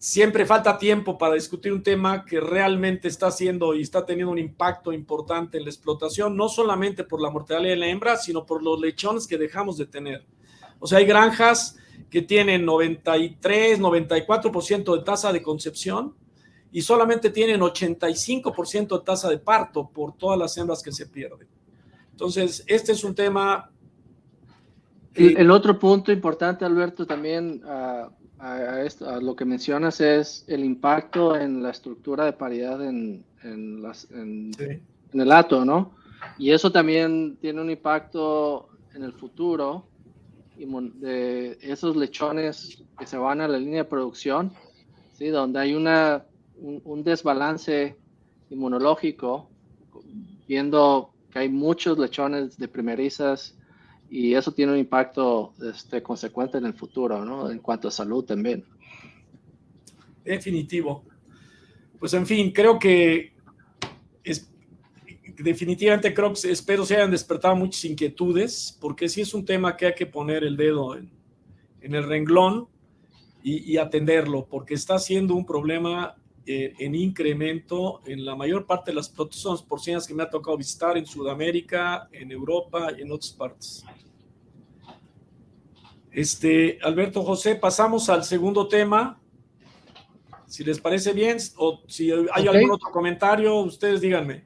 siempre 0.00 0.46
falta 0.46 0.78
tiempo 0.78 1.18
para 1.18 1.34
discutir 1.34 1.74
un 1.74 1.82
tema 1.82 2.24
que 2.24 2.40
realmente 2.40 3.06
está 3.06 3.26
haciendo 3.26 3.74
y 3.74 3.82
está 3.82 4.06
teniendo 4.06 4.32
un 4.32 4.38
impacto 4.38 4.94
importante 4.94 5.58
en 5.58 5.64
la 5.64 5.70
explotación, 5.70 6.34
no 6.34 6.48
solamente 6.48 7.04
por 7.04 7.20
la 7.20 7.28
mortalidad 7.28 7.74
en 7.74 7.80
la 7.80 7.86
hembra, 7.86 8.16
sino 8.16 8.46
por 8.46 8.62
los 8.62 8.80
lechones 8.80 9.26
que 9.26 9.36
dejamos 9.36 9.76
de 9.76 9.84
tener. 9.84 10.24
O 10.78 10.86
sea, 10.86 11.00
hay 11.00 11.04
granjas 11.04 11.76
que 12.08 12.22
tienen 12.22 12.64
93, 12.64 13.78
94% 13.78 14.96
de 14.96 15.04
tasa 15.04 15.34
de 15.34 15.42
concepción 15.42 16.14
y 16.72 16.80
solamente 16.80 17.28
tienen 17.28 17.60
85% 17.60 18.98
de 19.00 19.04
tasa 19.04 19.28
de 19.28 19.36
parto 19.36 19.90
por 19.90 20.16
todas 20.16 20.38
las 20.38 20.56
hembras 20.56 20.82
que 20.82 20.92
se 20.92 21.08
pierden. 21.08 21.46
Entonces, 22.12 22.64
este 22.66 22.92
es 22.92 23.04
un 23.04 23.14
tema... 23.14 23.70
El, 25.12 25.50
otro 25.50 25.78
punto 25.78 26.10
importante, 26.10 26.64
Alberto, 26.64 27.04
también 27.04 27.60
a, 28.40 29.20
lo 29.20 29.36
que 29.36 29.44
mencionas 29.44 30.00
es 30.00 30.44
el 30.48 30.64
impacto 30.64 31.36
en 31.36 31.62
la 31.62 31.70
estructura 31.70 32.24
de 32.24 32.32
paridad 32.32 32.84
en, 32.84 33.24
el 33.42 35.32
ato, 35.32 35.64
¿no? 35.64 35.92
Y 36.38 36.50
eso 36.50 36.70
también 36.70 37.36
tiene 37.40 37.60
un 37.60 37.70
impacto 37.70 38.68
en 38.94 39.02
el 39.02 39.12
futuro 39.12 39.86
de 40.56 41.58
esos 41.62 41.96
lechones 41.96 42.82
que 42.98 43.06
se 43.06 43.16
van 43.16 43.40
a 43.40 43.48
la 43.48 43.58
línea 43.58 43.84
de 43.84 43.88
producción, 43.88 44.52
¿sí? 45.14 45.28
donde 45.28 45.58
hay 45.58 45.74
una, 45.74 46.24
un 46.58 47.02
desbalance 47.02 47.96
inmunológico, 48.50 49.48
viendo 50.46 51.12
que 51.30 51.38
hay 51.38 51.48
muchos 51.48 51.98
lechones 51.98 52.58
de 52.58 52.68
primerizas 52.68 53.56
y 54.10 54.34
eso 54.34 54.52
tiene 54.52 54.72
un 54.72 54.78
impacto 54.78 55.54
este, 55.62 56.02
consecuente 56.02 56.58
en 56.58 56.66
el 56.66 56.74
futuro, 56.74 57.24
¿no? 57.24 57.48
En 57.48 57.60
cuanto 57.60 57.86
a 57.86 57.92
salud 57.92 58.24
también. 58.24 58.64
Definitivo. 60.24 61.04
Pues 61.98 62.12
en 62.14 62.26
fin, 62.26 62.50
creo 62.50 62.76
que 62.76 63.32
es, 64.24 64.50
definitivamente 65.38 66.12
creo 66.12 66.32
que 66.32 66.50
espero 66.50 66.84
se 66.84 66.96
hayan 66.96 67.12
despertado 67.12 67.54
muchas 67.54 67.84
inquietudes, 67.84 68.76
porque 68.80 69.08
sí 69.08 69.20
es 69.20 69.32
un 69.32 69.44
tema 69.44 69.76
que 69.76 69.86
hay 69.86 69.94
que 69.94 70.06
poner 70.06 70.42
el 70.42 70.56
dedo 70.56 70.96
en, 70.96 71.12
el 71.80 72.04
renglón 72.04 72.66
y, 73.44 73.72
y, 73.72 73.76
atenderlo, 73.78 74.46
porque 74.50 74.74
está 74.74 74.98
siendo 74.98 75.34
un 75.34 75.46
problema 75.46 76.16
eh, 76.46 76.72
en 76.78 76.94
incremento 76.94 78.00
en 78.06 78.24
la 78.24 78.34
mayor 78.34 78.66
parte 78.66 78.90
de 78.90 78.96
las 78.96 79.08
por 79.08 79.28
porcinas 79.68 80.06
que 80.06 80.14
me 80.14 80.22
ha 80.22 80.30
tocado 80.30 80.56
visitar 80.56 80.96
en 80.96 81.06
Sudamérica, 81.06 82.08
en 82.12 82.32
Europa 82.32 82.88
y 82.96 83.02
en 83.02 83.12
otras 83.12 83.32
partes. 83.32 83.84
Este, 86.10 86.78
Alberto 86.82 87.22
José, 87.22 87.54
pasamos 87.54 88.08
al 88.08 88.24
segundo 88.24 88.66
tema. 88.66 89.20
Si 90.46 90.64
les 90.64 90.80
parece 90.80 91.12
bien, 91.12 91.36
o 91.56 91.82
si 91.86 92.10
hay 92.10 92.48
algún 92.48 92.72
otro 92.72 92.90
comentario, 92.90 93.60
ustedes 93.60 94.00
díganme. 94.00 94.44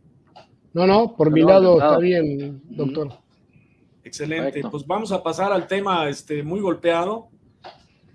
No, 0.75 0.87
no, 0.87 1.15
por 1.17 1.31
mi 1.31 1.43
lado 1.43 1.79
está 1.79 1.99
bien, 1.99 2.61
doctor. 2.67 3.09
Excelente. 4.03 4.61
Pues 4.71 4.87
vamos 4.87 5.13
a 5.13 5.23
pasar 5.23 5.53
al 5.53 5.67
tema 5.67 6.09
este, 6.09 6.43
muy 6.43 6.61
golpeado, 6.61 7.31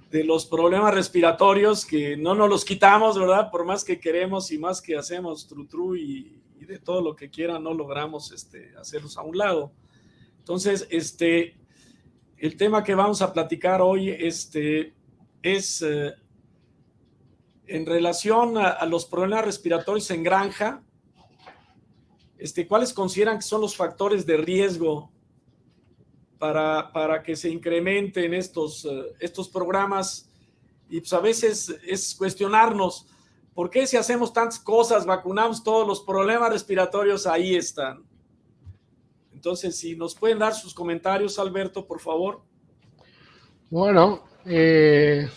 de 0.10 0.24
los 0.24 0.46
problemas 0.46 0.94
respiratorios 0.94 1.86
que 1.86 2.18
no 2.18 2.34
nos 2.34 2.50
los 2.50 2.66
quitamos, 2.66 3.18
¿verdad? 3.18 3.52
Por 3.52 3.64
más 3.64 3.84
que 3.84 4.00
queremos 4.00 4.52
y 4.52 4.58
más 4.58 4.82
que 4.82 4.98
hacemos 4.98 5.48
tru, 5.48 5.68
tru 5.68 5.96
y, 5.96 6.36
de 6.60 6.80
todo 6.80 7.02
lo 7.02 7.16
que 7.16 7.32
quieran, 7.32 7.64
no 7.64 7.74
logramos 7.74 8.32
este, 8.32 8.76
hacerlos 8.78 9.18
a 9.18 9.24
un 9.24 9.36
lado. 9.36 9.72
Entonces, 10.38 10.88
este, 10.92 11.58
el 12.38 12.58
tema 12.58 12.84
que 12.84 12.94
vamos 12.94 13.24
a 13.24 13.34
platicar 13.34 13.82
hoy 13.82 14.10
este, 14.10 14.94
es 15.42 15.82
eh, 15.82 16.14
en 17.66 17.86
relación 17.86 18.58
a, 18.58 18.86
los 18.86 19.06
problemas 19.06 19.46
respiratorios 19.46 20.12
en 20.12 20.24
granja. 20.24 20.84
Este, 22.38 22.68
¿Cuáles 22.68 22.94
consideran 22.94 23.38
que 23.38 23.44
son 23.44 23.62
los 23.62 23.76
factores 23.76 24.26
de 24.26 24.38
riesgo 24.38 25.12
para, 26.40 26.92
para 26.92 27.22
que 27.22 27.36
se 27.36 27.50
incrementen 27.50 28.34
estos, 28.34 28.86
eh, 28.86 29.14
estos 29.20 29.50
programas. 29.50 30.32
Y 30.90 31.02
pues 31.02 31.14
a 31.14 31.20
veces 31.20 31.76
es 31.86 32.16
cuestionarnos, 32.16 33.06
¿por 33.54 33.70
qué 33.70 33.86
si 33.86 33.98
hacemos 33.98 34.34
tantas 34.34 34.58
cosas, 34.58 35.06
vacunamos 35.06 35.64
todos 35.64 35.86
los 35.86 36.02
problemas 36.02 36.52
respiratorios, 36.52 37.28
ahí 37.28 37.56
están? 37.56 38.04
Entonces, 39.34 39.78
si 39.78 39.96
nos 39.96 40.16
pueden 40.16 40.40
dar 40.40 40.54
sus 40.56 40.74
comentarios, 40.74 41.38
Alberto, 41.38 41.86
por 41.86 42.00
favor. 42.00 42.42
Bueno, 43.70 44.24
eh, 44.46 45.30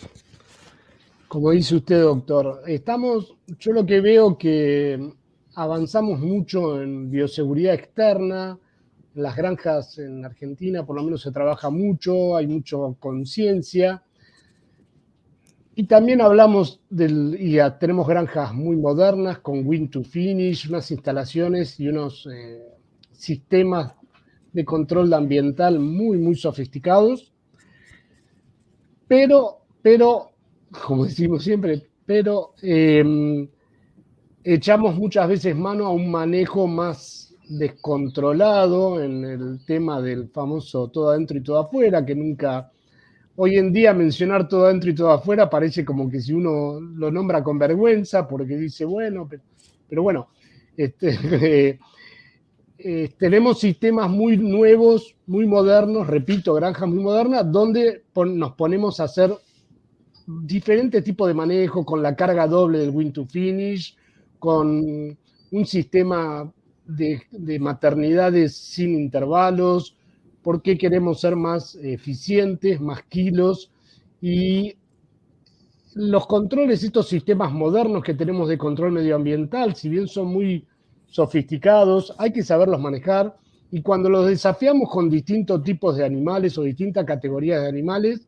como 1.27 1.51
dice 1.51 1.75
usted, 1.75 2.01
doctor, 2.01 2.63
estamos, 2.67 3.35
yo 3.59 3.73
lo 3.73 3.85
que 3.85 4.01
veo 4.01 4.37
que 4.37 5.13
avanzamos 5.55 6.19
mucho 6.19 6.81
en 6.81 7.11
bioseguridad 7.11 7.75
externa, 7.75 8.57
las 9.15 9.35
granjas 9.35 9.97
en 9.99 10.25
Argentina 10.25 10.85
por 10.85 10.95
lo 10.95 11.03
menos 11.03 11.21
se 11.21 11.31
trabaja 11.31 11.69
mucho, 11.69 12.35
hay 12.35 12.47
mucha 12.47 12.77
conciencia. 12.99 14.03
Y 15.75 15.85
también 15.85 16.21
hablamos 16.21 16.81
del, 16.89 17.35
y 17.39 17.57
tenemos 17.79 18.07
granjas 18.07 18.53
muy 18.53 18.75
modernas 18.75 19.39
con 19.39 19.65
Win 19.65 19.89
to 19.89 20.03
Finish, 20.03 20.69
unas 20.69 20.91
instalaciones 20.91 21.79
y 21.79 21.87
unos 21.87 22.27
eh, 22.31 22.61
sistemas 23.11 23.93
de 24.51 24.65
control 24.65 25.11
ambiental 25.13 25.79
muy, 25.79 26.19
muy 26.19 26.35
sofisticados. 26.35 27.33
Pero, 29.07 29.65
pero, 29.81 30.31
como 30.85 31.05
decimos 31.05 31.43
siempre, 31.43 31.89
pero 32.05 32.53
em, 32.61 33.47
echamos 34.43 34.95
muchas 34.95 35.27
veces 35.27 35.55
mano 35.55 35.87
a 35.87 35.91
un 35.91 36.11
manejo 36.11 36.67
más 36.67 37.32
descontrolado 37.57 39.01
en 39.01 39.23
el 39.23 39.65
tema 39.65 40.01
del 40.01 40.29
famoso 40.29 40.87
todo 40.89 41.09
adentro 41.09 41.37
y 41.37 41.43
todo 41.43 41.59
afuera, 41.59 42.05
que 42.05 42.15
nunca 42.15 42.71
hoy 43.35 43.57
en 43.57 43.71
día 43.71 43.93
mencionar 43.93 44.47
todo 44.47 44.65
adentro 44.65 44.89
y 44.89 44.95
todo 44.95 45.11
afuera 45.11 45.49
parece 45.49 45.85
como 45.85 46.09
que 46.09 46.19
si 46.19 46.33
uno 46.33 46.79
lo 46.79 47.11
nombra 47.11 47.43
con 47.43 47.59
vergüenza 47.59 48.27
porque 48.27 48.57
dice, 48.57 48.85
bueno, 48.85 49.29
pero, 49.87 50.01
bueno, 50.01 50.29
este, 50.75 51.79
eh, 52.77 53.13
tenemos 53.17 53.59
sistemas 53.59 54.09
muy 54.09 54.37
nuevos, 54.37 55.15
muy 55.27 55.45
modernos, 55.45 56.07
repito, 56.07 56.55
granjas 56.55 56.89
muy 56.89 57.03
modernas, 57.03 57.51
donde 57.51 58.03
nos 58.15 58.53
ponemos 58.53 58.99
a 58.99 59.03
hacer 59.03 59.31
diferentes 60.25 61.03
tipos 61.03 61.27
de 61.27 61.33
manejo 61.33 61.85
con 61.85 62.01
la 62.01 62.15
carga 62.15 62.47
doble 62.47 62.79
del 62.79 62.89
win 62.89 63.13
to 63.13 63.25
finish, 63.25 63.95
con 64.39 65.17
un 65.51 65.65
sistema 65.65 66.51
de, 66.85 67.21
de 67.31 67.59
maternidades 67.59 68.55
sin 68.55 68.95
intervalos, 68.95 69.95
por 70.41 70.61
qué 70.61 70.77
queremos 70.77 71.21
ser 71.21 71.35
más 71.35 71.75
eficientes, 71.75 72.81
más 72.81 73.03
kilos 73.03 73.71
y 74.21 74.75
los 75.95 76.25
controles, 76.27 76.83
estos 76.83 77.07
sistemas 77.07 77.51
modernos 77.51 78.03
que 78.03 78.13
tenemos 78.13 78.49
de 78.49 78.57
control 78.57 78.91
medioambiental, 78.91 79.75
si 79.75 79.89
bien 79.89 80.07
son 80.07 80.27
muy 80.27 80.65
sofisticados, 81.07 82.13
hay 82.17 82.33
que 82.33 82.43
saberlos 82.43 82.79
manejar 82.79 83.35
y 83.71 83.81
cuando 83.81 84.09
los 84.09 84.27
desafiamos 84.27 84.89
con 84.89 85.09
distintos 85.09 85.63
tipos 85.63 85.95
de 85.97 86.05
animales 86.05 86.57
o 86.57 86.63
distintas 86.63 87.05
categorías 87.05 87.61
de 87.61 87.69
animales, 87.69 88.27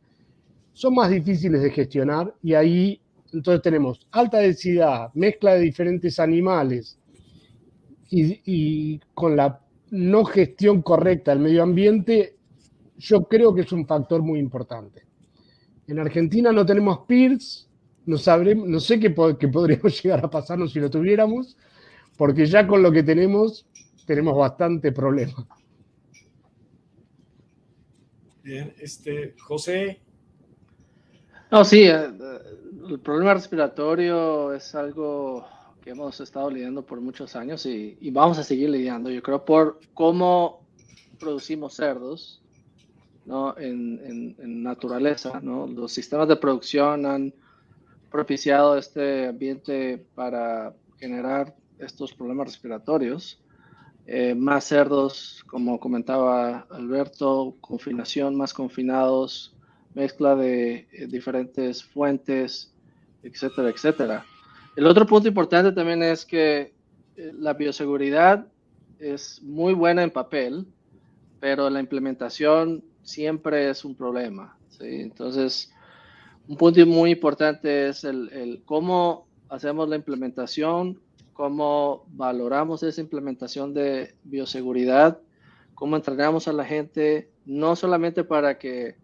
son 0.74 0.96
más 0.96 1.10
difíciles 1.10 1.62
de 1.62 1.72
gestionar 1.72 2.34
y 2.44 2.54
ahí 2.54 3.02
entonces 3.34 3.62
tenemos 3.62 4.00
alta 4.12 4.38
densidad, 4.40 5.10
mezcla 5.14 5.56
de 5.56 5.62
diferentes 5.62 6.20
animales 6.20 6.98
y, 8.10 8.42
y 8.46 9.00
con 9.14 9.36
la 9.36 9.62
no 9.92 10.26
gestión 10.26 10.82
correcta 10.82 11.32
del 11.32 11.42
medio 11.42 11.64
ambiente, 11.64 12.36
yo 12.98 13.24
creo 13.24 13.54
que 13.54 13.62
es 13.62 13.72
un 13.72 13.86
factor 13.86 14.22
muy 14.22 14.40
importante. 14.40 15.04
En 15.88 16.00
Argentina 16.00 16.52
no 16.52 16.66
tenemos 16.66 17.00
PIRS, 17.08 17.70
no, 18.06 18.18
sabremos, 18.18 18.68
no 18.68 18.80
sé 18.80 19.00
qué, 19.00 19.14
qué 19.40 19.48
podríamos 19.48 20.04
llegar 20.04 20.24
a 20.24 20.30
pasarnos 20.30 20.72
si 20.72 20.80
lo 20.80 20.90
tuviéramos, 20.90 21.58
porque 22.18 22.46
ya 22.46 22.66
con 22.66 22.82
lo 22.82 22.92
que 22.92 23.04
tenemos, 23.04 23.66
tenemos 24.06 24.38
bastante 24.38 24.92
problema. 24.92 25.48
Bien, 28.44 28.74
este, 28.80 29.36
José. 29.40 30.00
No, 31.52 31.66
sí, 31.66 31.84
eh, 31.84 32.10
el 32.90 33.00
problema 33.00 33.34
respiratorio 33.34 34.54
es 34.54 34.76
algo 34.76 35.46
que 35.86 35.92
hemos 35.92 36.20
estado 36.20 36.50
lidiando 36.50 36.84
por 36.84 37.00
muchos 37.00 37.36
años 37.36 37.64
y, 37.68 37.96
vamos 38.10 38.40
a 38.40 38.44
seguir 38.44 38.72
lidiando, 38.72 39.12
yo 39.12 39.22
creo, 39.22 39.46
por 39.46 39.80
cómo 39.94 40.66
producimos 41.20 41.76
cerdos 41.76 42.42
¿no? 43.24 43.56
en, 43.56 44.36
naturaleza. 44.64 45.40
¿no? 45.42 45.68
Los 45.68 45.92
sistemas 45.92 46.28
de 46.28 46.38
producción 46.38 47.06
han 47.06 47.34
propiciado 48.10 48.76
este 48.80 49.28
ambiente 49.28 50.04
para 50.16 50.74
generar 50.98 51.56
estos 51.78 52.14
problemas 52.14 52.48
respiratorios. 52.48 53.40
Eh, 54.08 54.34
más 54.34 54.64
cerdos, 54.64 55.44
como 55.46 55.80
comentaba 55.80 56.62
Alberto, 56.72 57.58
confinación, 57.62 58.36
más 58.36 58.56
confinados, 58.56 59.56
mezcla 59.94 60.36
de 60.36 60.88
eh, 60.92 61.06
diferentes 61.08 61.84
fuentes, 61.84 62.74
etcétera, 63.22 63.70
etcétera. 63.70 64.26
El 64.76 64.88
otro 64.88 65.06
punto 65.06 65.28
importante 65.30 65.72
también 65.72 66.04
es 66.04 66.26
que 66.26 66.74
eh, 67.16 67.32
la 67.40 67.54
bioseguridad 67.54 68.46
es 69.00 69.42
muy 69.42 69.74
buena 69.74 70.04
en 70.04 70.12
papel, 70.12 70.68
pero 71.40 71.70
la 71.70 71.80
implementación 71.80 72.84
siempre 73.02 73.70
es 73.70 73.86
un 73.86 73.96
problema. 73.96 74.58
Entonces, 74.82 75.72
un 76.48 76.58
punto 76.58 76.86
muy 76.86 77.12
importante 77.12 77.88
es 77.88 78.04
el, 78.04 78.62
cómo 78.66 79.28
hacemos 79.48 79.88
la 79.88 79.96
implementación, 79.96 81.00
cómo 81.32 82.06
valoramos 82.10 82.84
esa 82.84 83.00
implementación 83.00 83.74
de 83.74 84.16
bioseguridad, 84.26 85.20
cómo 85.74 85.96
entrenamos 85.96 86.50
a 86.50 86.54
la 86.54 86.66
gente, 86.66 87.30
no 87.46 87.78
solamente 87.78 88.26
para 88.26 88.58
que 88.58 88.96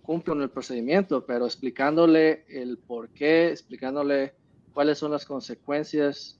cumplan 0.00 0.40
el 0.40 0.48
procedimiento, 0.48 1.26
pero 1.26 1.44
explicándole 1.44 2.46
el 2.48 2.78
por 2.78 3.10
qué, 3.10 3.50
explicándole 3.50 4.37
cuáles 4.78 4.98
son 4.98 5.10
las 5.10 5.26
consecuencias, 5.26 6.38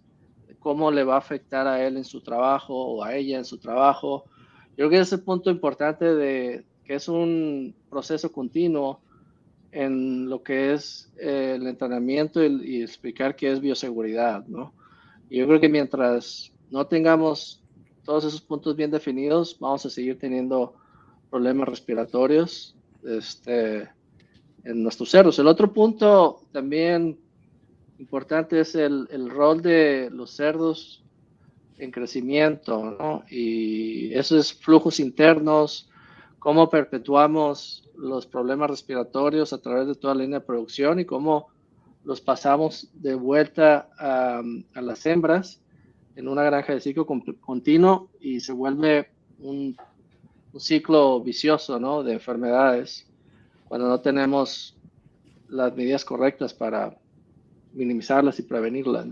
cómo 0.60 0.92
le 0.92 1.02
va 1.02 1.16
a 1.16 1.18
afectar 1.18 1.66
a 1.66 1.84
él 1.84 1.96
en 1.96 2.04
su 2.04 2.20
trabajo 2.20 2.72
o 2.72 3.02
a 3.02 3.16
ella 3.16 3.36
en 3.36 3.44
su 3.44 3.58
trabajo. 3.58 4.26
Yo 4.76 4.86
creo 4.86 4.90
que 4.90 4.98
ese 5.00 5.18
punto 5.18 5.50
importante 5.50 6.14
de 6.14 6.64
que 6.84 6.94
es 6.94 7.08
un 7.08 7.74
proceso 7.90 8.30
continuo 8.30 9.00
en 9.72 10.30
lo 10.30 10.44
que 10.44 10.72
es 10.72 11.10
eh, 11.18 11.54
el 11.56 11.66
entrenamiento 11.66 12.40
y, 12.44 12.80
explicar 12.80 13.34
qué 13.34 13.50
es 13.50 13.60
bioseguridad, 13.60 14.46
¿no? 14.46 14.72
yo 15.28 15.44
creo 15.48 15.60
que 15.60 15.68
mientras 15.68 16.52
no 16.70 16.86
tengamos 16.86 17.64
todos 18.04 18.24
esos 18.24 18.40
puntos 18.40 18.76
bien 18.76 18.92
definidos, 18.92 19.58
vamos 19.58 19.84
a 19.84 19.90
seguir 19.90 20.16
teniendo 20.16 20.76
problemas 21.28 21.68
respiratorios 21.68 22.76
este, 23.02 23.88
en 24.62 24.84
nuestros 24.84 25.10
cerros. 25.10 25.40
El 25.40 25.48
otro 25.48 25.72
punto 25.72 26.42
también 26.52 27.18
importante 27.98 28.60
es 28.60 28.74
el, 28.74 29.08
el, 29.10 29.30
rol 29.30 29.62
de 29.62 30.08
los 30.12 30.30
cerdos 30.30 31.02
en 31.78 31.90
crecimiento, 31.90 32.96
¿no? 32.98 33.24
Y 33.30 34.12
esos 34.14 34.52
flujos 34.52 35.00
internos, 35.00 35.88
cómo 36.38 36.70
perpetuamos 36.70 37.88
los 37.96 38.26
problemas 38.26 38.70
respiratorios 38.70 39.52
a 39.52 39.58
través 39.58 39.86
de 39.86 39.94
toda 39.94 40.14
la 40.14 40.22
línea 40.22 40.40
de 40.40 40.46
producción 40.46 41.00
y 41.00 41.04
cómo 41.04 41.48
los 42.04 42.20
pasamos 42.20 42.88
de 42.94 43.14
vuelta 43.14 43.88
a, 43.98 44.42
las 44.80 45.04
hembras 45.06 45.60
en 46.16 46.28
una 46.28 46.42
granja 46.42 46.72
de 46.72 46.80
ciclo 46.80 47.06
continuo 47.06 48.08
y 48.20 48.40
se 48.40 48.52
vuelve 48.52 49.10
un, 49.40 49.76
un 50.52 50.60
ciclo 50.60 51.20
vicioso, 51.20 51.78
¿no? 51.78 52.02
De 52.02 52.14
enfermedades 52.14 53.06
cuando 53.68 53.88
no 53.88 54.00
tenemos 54.00 54.76
las 55.48 55.76
medidas 55.76 56.04
correctas 56.04 56.54
para 56.54 56.96
minimizarlas 57.78 58.38
y 58.38 58.42
prevenirlas. 58.42 59.06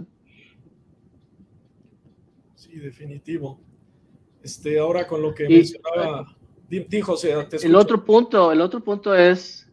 Sí, 2.57 2.77
definitivo. 2.79 3.61
Este, 4.43 4.79
ahora 4.79 5.07
con 5.07 5.23
lo 5.23 5.35
que 5.35 5.49
mencionaba, 5.49 6.37
dijo, 6.69 7.13
o 7.13 7.17
sea, 7.17 7.49
el 7.63 7.75
otro 7.75 8.05
punto, 8.05 8.53
el 8.53 8.61
otro 8.61 8.83
punto 8.83 9.15
es 9.15 9.67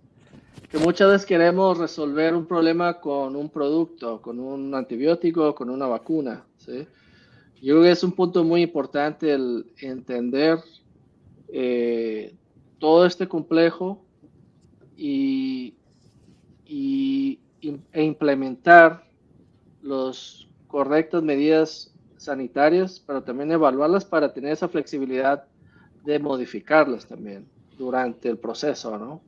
que 0.71 0.77
muchas 0.79 1.11
veces 1.11 1.25
queremos 1.27 1.77
resolver 1.77 2.33
un 2.33 2.47
problema 2.47 2.99
con 2.99 3.35
un 3.35 3.49
producto, 3.49 4.21
con 4.21 4.39
un 4.39 4.73
antibiótico, 4.73 5.53
con 5.53 5.69
una 5.69 5.85
vacuna. 5.85 6.45
¿sí? 6.57 6.87
Yo 7.61 7.75
creo 7.75 7.83
que 7.83 7.91
es 7.91 8.03
un 8.03 8.13
punto 8.13 8.43
muy 8.43 8.63
importante 8.63 9.31
el 9.31 9.67
entender 9.79 10.59
eh, 11.49 12.33
todo 12.79 13.05
este 13.05 13.27
complejo 13.27 14.03
y, 14.97 15.75
y 16.65 17.39
e 17.91 18.03
implementar 18.03 19.03
las 19.81 20.47
correctas 20.67 21.23
medidas 21.23 21.93
sanitarias, 22.17 23.03
pero 23.05 23.23
también 23.23 23.51
evaluarlas 23.51 24.05
para 24.05 24.33
tener 24.33 24.53
esa 24.53 24.67
flexibilidad 24.67 25.45
de 26.03 26.19
modificarlas 26.19 27.05
también 27.05 27.47
durante 27.77 28.29
el 28.29 28.37
proceso, 28.37 28.97
¿no? 28.97 29.21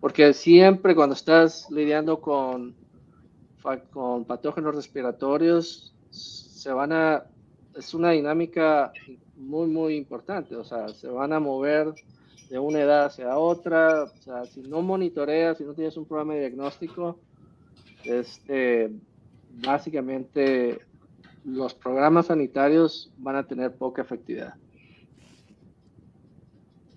Porque 0.00 0.32
siempre 0.32 0.94
cuando 0.94 1.14
estás 1.14 1.70
lidiando 1.70 2.20
con, 2.20 2.74
con 3.90 4.24
patógenos 4.24 4.74
respiratorios, 4.74 5.94
se 6.10 6.72
van 6.72 6.92
a, 6.92 7.24
es 7.76 7.94
una 7.94 8.10
dinámica 8.10 8.92
muy, 9.36 9.66
muy 9.68 9.96
importante, 9.96 10.56
o 10.56 10.64
sea, 10.64 10.88
se 10.88 11.08
van 11.08 11.32
a 11.32 11.40
mover 11.40 11.92
de 12.48 12.58
una 12.58 12.80
edad 12.80 13.06
hacia 13.06 13.36
otra, 13.38 14.04
o 14.04 14.22
sea, 14.22 14.44
si 14.44 14.62
no 14.62 14.82
monitoreas, 14.82 15.58
si 15.58 15.64
no 15.64 15.74
tienes 15.74 15.96
un 15.96 16.06
programa 16.06 16.34
de 16.34 16.40
diagnóstico, 16.40 17.18
este, 18.04 18.90
básicamente 19.50 20.80
los 21.44 21.74
programas 21.74 22.26
sanitarios 22.26 23.12
van 23.18 23.36
a 23.36 23.46
tener 23.46 23.74
poca 23.74 24.02
efectividad. 24.02 24.54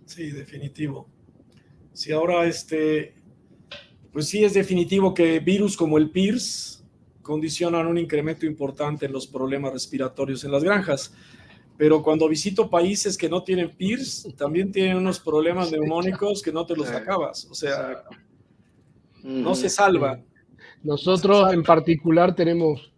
Sí, 0.05 0.31
definitivo. 0.31 1.07
Si 1.93 2.11
ahora 2.11 2.45
este, 2.45 3.15
pues 4.11 4.27
sí 4.27 4.43
es 4.43 4.53
definitivo 4.53 5.13
que 5.13 5.39
virus 5.39 5.77
como 5.77 5.97
el 5.97 6.11
PIRS 6.11 6.83
condicionan 7.21 7.87
un 7.87 7.97
incremento 7.97 8.45
importante 8.45 9.05
en 9.05 9.13
los 9.13 9.25
problemas 9.25 9.73
respiratorios 9.73 10.43
en 10.43 10.51
las 10.51 10.63
granjas. 10.63 11.13
Pero 11.77 12.03
cuando 12.03 12.27
visito 12.29 12.69
países 12.69 13.17
que 13.17 13.29
no 13.29 13.43
tienen 13.43 13.75
PIRS, 13.75 14.35
también 14.37 14.71
tienen 14.71 14.97
unos 14.97 15.19
problemas 15.19 15.71
neumónicos 15.71 16.41
que 16.41 16.51
no 16.51 16.65
te 16.65 16.75
los 16.75 16.89
acabas. 16.89 17.47
O 17.49 17.55
sea, 17.55 18.03
no 19.23 19.55
se 19.55 19.69
salvan. 19.69 20.25
Nosotros 20.83 21.53
en 21.53 21.63
particular 21.63 22.35
tenemos 22.35 22.91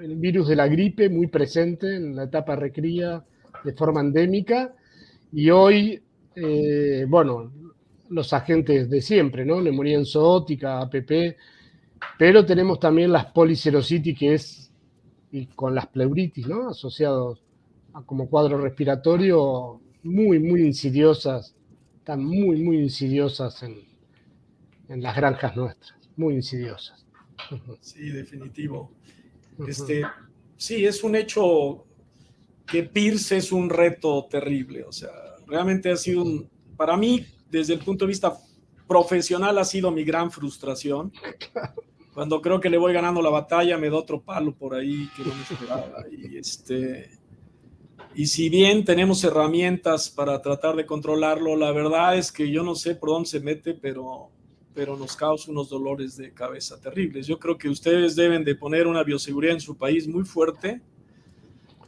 el 0.00 0.14
virus 0.16 0.46
de 0.48 0.56
la 0.56 0.68
gripe 0.68 1.08
muy 1.08 1.26
presente 1.26 1.96
en 1.96 2.14
la 2.14 2.24
etapa 2.24 2.54
recría 2.54 3.24
de 3.64 3.72
forma 3.72 4.00
endémica 4.00 4.74
y 5.32 5.50
hoy, 5.50 6.00
eh, 6.36 7.04
bueno, 7.08 7.50
los 8.10 8.32
agentes 8.32 8.88
de 8.88 9.00
siempre, 9.00 9.44
¿no? 9.44 9.60
Neumonía 9.60 9.98
enzootica, 9.98 10.80
APP, 10.80 11.36
pero 12.16 12.46
tenemos 12.46 12.78
también 12.78 13.10
las 13.10 13.26
policerositis, 13.26 14.18
que 14.18 14.34
es 14.34 14.70
y 15.32 15.46
con 15.46 15.74
las 15.74 15.88
pleuritis, 15.88 16.46
¿no? 16.46 16.68
Asociados 16.68 17.42
a 17.92 18.02
como 18.02 18.28
cuadro 18.28 18.58
respiratorio, 18.58 19.80
muy, 20.04 20.38
muy 20.38 20.62
insidiosas, 20.62 21.56
están 21.98 22.24
muy, 22.24 22.62
muy 22.62 22.78
insidiosas 22.78 23.62
en, 23.64 23.80
en 24.88 25.02
las 25.02 25.16
granjas 25.16 25.56
nuestras, 25.56 25.98
muy 26.16 26.34
insidiosas. 26.34 27.05
Sí, 27.80 28.10
definitivo. 28.10 28.92
Este, 29.66 30.02
sí, 30.56 30.84
es 30.84 31.02
un 31.02 31.16
hecho 31.16 31.84
que 32.66 32.82
Pierce 32.82 33.36
es 33.36 33.52
un 33.52 33.70
reto 33.70 34.26
terrible, 34.30 34.84
o 34.84 34.92
sea, 34.92 35.10
realmente 35.46 35.90
ha 35.90 35.96
sido 35.96 36.22
un, 36.22 36.50
para 36.76 36.96
mí, 36.96 37.24
desde 37.50 37.74
el 37.74 37.80
punto 37.80 38.04
de 38.04 38.08
vista 38.08 38.36
profesional, 38.86 39.58
ha 39.58 39.64
sido 39.64 39.90
mi 39.90 40.04
gran 40.04 40.30
frustración. 40.30 41.12
Cuando 42.12 42.40
creo 42.40 42.60
que 42.60 42.70
le 42.70 42.78
voy 42.78 42.92
ganando 42.92 43.20
la 43.20 43.30
batalla, 43.30 43.76
me 43.76 43.90
da 43.90 43.96
otro 43.96 44.22
palo 44.22 44.54
por 44.54 44.74
ahí 44.74 45.08
que 45.16 45.22
no 45.22 45.34
me 45.34 45.42
esperaba. 45.42 46.04
Y, 46.10 46.38
este, 46.38 47.10
y 48.14 48.26
si 48.26 48.48
bien 48.48 48.84
tenemos 48.84 49.22
herramientas 49.24 50.08
para 50.08 50.40
tratar 50.40 50.76
de 50.76 50.86
controlarlo, 50.86 51.56
la 51.56 51.72
verdad 51.72 52.16
es 52.16 52.32
que 52.32 52.50
yo 52.50 52.62
no 52.62 52.74
sé 52.74 52.94
por 52.94 53.10
dónde 53.10 53.28
se 53.28 53.40
mete, 53.40 53.74
pero, 53.74 54.30
pero 54.76 54.94
nos 54.94 55.16
causa 55.16 55.50
unos 55.50 55.70
dolores 55.70 56.18
de 56.18 56.34
cabeza 56.34 56.78
terribles. 56.78 57.26
Yo 57.26 57.38
creo 57.38 57.56
que 57.56 57.70
ustedes 57.70 58.14
deben 58.14 58.44
de 58.44 58.54
poner 58.54 58.86
una 58.86 59.02
bioseguridad 59.02 59.54
en 59.54 59.60
su 59.60 59.74
país 59.74 60.06
muy 60.06 60.22
fuerte, 60.22 60.82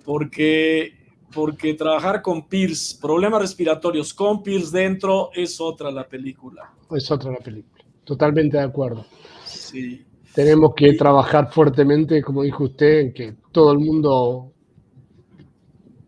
porque 0.06 0.94
porque 1.34 1.74
trabajar 1.74 2.22
con 2.22 2.48
PIRS, 2.48 2.98
problemas 3.02 3.42
respiratorios 3.42 4.14
con 4.14 4.42
PIRS 4.42 4.72
dentro, 4.72 5.28
es 5.34 5.60
otra 5.60 5.90
la 5.90 6.08
película. 6.08 6.72
Es 6.90 7.10
otra 7.10 7.30
la 7.30 7.40
película, 7.40 7.84
totalmente 8.04 8.56
de 8.56 8.62
acuerdo. 8.62 9.04
Sí. 9.44 10.06
Tenemos 10.34 10.72
que 10.74 10.94
trabajar 10.94 11.52
fuertemente, 11.52 12.22
como 12.22 12.42
dijo 12.42 12.64
usted, 12.64 13.00
en 13.00 13.12
que 13.12 13.34
todo 13.52 13.72
el 13.72 13.80
mundo 13.80 14.50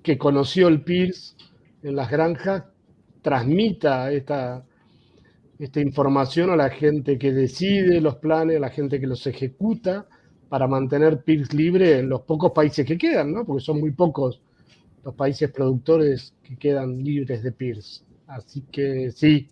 que 0.03 0.17
conoció 0.17 0.69
el 0.69 0.83
PIRS 0.83 1.37
en 1.83 1.97
las 1.97 2.11
granjas 2.11 2.65
transmita 3.21 4.11
esta, 4.11 4.65
esta 5.61 5.79
información 5.81 6.51
a 6.51 6.57
la 6.57 6.71
gente 6.71 7.19
que 7.19 7.33
decide 7.33 8.01
los 8.01 8.17
planes, 8.17 8.57
a 8.57 8.61
la 8.61 8.71
gente 8.71 8.99
que 8.99 9.07
los 9.07 9.27
ejecuta, 9.27 10.07
para 10.49 10.67
mantener 10.67 11.23
PIRS 11.23 11.53
libre 11.53 11.99
en 11.99 12.09
los 12.09 12.23
pocos 12.23 12.51
países 12.53 12.87
que 12.87 12.97
quedan, 12.97 13.33
¿no? 13.33 13.45
porque 13.45 13.63
son 13.63 13.79
muy 13.79 13.93
pocos 13.93 14.41
los 15.05 15.15
países 15.15 15.51
productores 15.51 16.35
que 16.43 16.57
quedan 16.57 16.99
libres 17.05 17.43
de 17.43 17.53
PIRS. 17.53 18.05
Así 18.27 18.63
que 18.73 19.11
sí, 19.13 19.49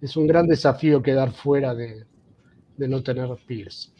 es 0.00 0.16
un 0.16 0.26
gran 0.26 0.46
desafío 0.46 1.02
quedar 1.02 1.30
fuera 1.32 1.74
de, 1.74 2.06
no 2.78 3.02
tener 3.02 3.28
PIRS. 3.46 3.92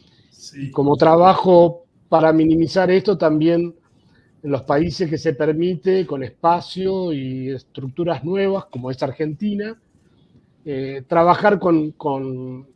Como 0.73 0.97
trabajo 0.97 1.85
para 2.09 2.33
minimizar 2.33 2.91
esto, 2.91 3.19
también 3.19 3.75
en 4.43 4.51
los 4.51 4.63
países 4.63 5.11
que 5.11 5.19
se 5.19 5.35
permite, 5.35 6.07
con 6.07 6.23
espacio 6.23 7.13
y 7.13 7.51
estructuras 7.51 8.25
nuevas, 8.25 8.65
como 8.67 8.91
es 8.91 9.03
Argentina, 9.03 9.79
eh, 10.65 11.03
trabajar 11.07 11.59
con, 11.59 11.93
con, 11.93 12.69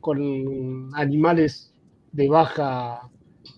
con 0.00 0.94
animales 0.94 1.74
de 2.12 2.28
baja 2.28 3.08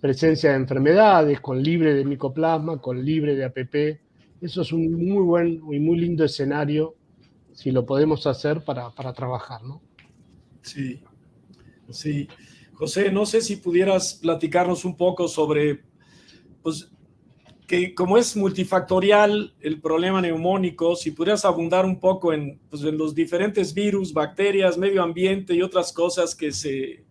presencia 0.00 0.50
de 0.50 0.56
enfermedades, 0.56 1.40
con 1.40 1.62
libre 1.62 1.94
de 1.94 2.04
micoplasma, 2.04 2.80
con 2.80 3.04
libre 3.04 3.34
de 3.36 3.44
APP, 3.44 4.00
eso 4.42 4.62
es 4.62 4.72
un 4.72 4.92
muy 4.92 5.22
buen 5.22 5.62
y 5.72 5.78
muy 5.78 5.98
lindo 6.00 6.24
escenario 6.24 6.96
si 7.52 7.70
lo 7.70 7.86
podemos 7.86 8.26
hacer 8.26 8.64
para, 8.64 8.90
trabajar, 9.14 9.62
¿no? 9.62 9.80
Sí, 10.62 11.00
sí. 11.90 12.28
José, 12.72 13.12
no 13.12 13.24
sé 13.24 13.40
si 13.40 13.56
pudieras 13.56 14.14
platicarnos 14.14 14.84
un 14.84 14.96
poco 14.96 15.28
sobre, 15.28 15.84
pues, 16.62 16.91
como 17.94 18.18
es 18.18 18.36
multifactorial 18.36 19.54
el 19.60 19.80
problema 19.80 20.20
neumónico, 20.20 20.94
si 20.94 21.10
pudieras 21.10 21.44
abundar 21.44 21.86
un 21.86 21.98
poco 21.98 22.32
en, 22.32 22.58
pues, 22.68 22.82
en 22.82 22.98
los 22.98 23.14
diferentes 23.14 23.72
virus, 23.72 24.12
bacterias, 24.12 24.76
medio 24.76 25.02
ambiente 25.02 25.54
y 25.54 25.62
otras 25.62 25.92
cosas 25.92 26.34
que 26.34 26.52
se, 26.52 27.04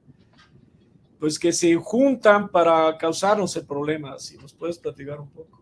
pues, 1.20 1.40
que 1.40 1.52
se 1.52 1.76
juntan 1.76 2.50
para 2.50 2.96
causarnos 2.98 3.56
el 3.56 3.66
problema, 3.66 4.20
si 4.20 4.38
nos 4.38 4.54
puedes 4.54 4.78
platicar 4.78 5.20
un 5.20 5.30
poco. 5.30 5.60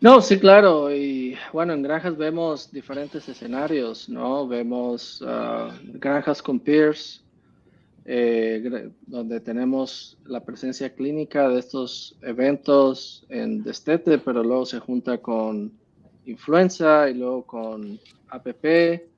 No, 0.00 0.20
sí, 0.20 0.38
claro. 0.38 0.94
Y 0.94 1.36
bueno, 1.52 1.72
en 1.72 1.82
granjas 1.82 2.16
vemos 2.16 2.70
diferentes 2.70 3.28
escenarios, 3.28 4.08
¿no? 4.08 4.46
Vemos 4.46 5.24
ah, 5.26 5.76
granjas 5.82 6.40
con 6.40 6.60
peers, 6.60 7.25
eh, 8.08 8.92
donde 9.06 9.40
tenemos 9.40 10.16
la 10.24 10.44
presencia 10.44 10.94
clínica 10.94 11.48
de 11.48 11.58
estos 11.58 12.16
eventos 12.22 13.26
en 13.28 13.64
destete, 13.64 14.18
pero 14.18 14.44
luego 14.44 14.64
se 14.64 14.78
junta 14.78 15.18
con 15.18 15.72
influenza 16.24 17.10
y 17.10 17.14
luego 17.14 17.44
con 17.44 17.98
APP, 18.28 19.10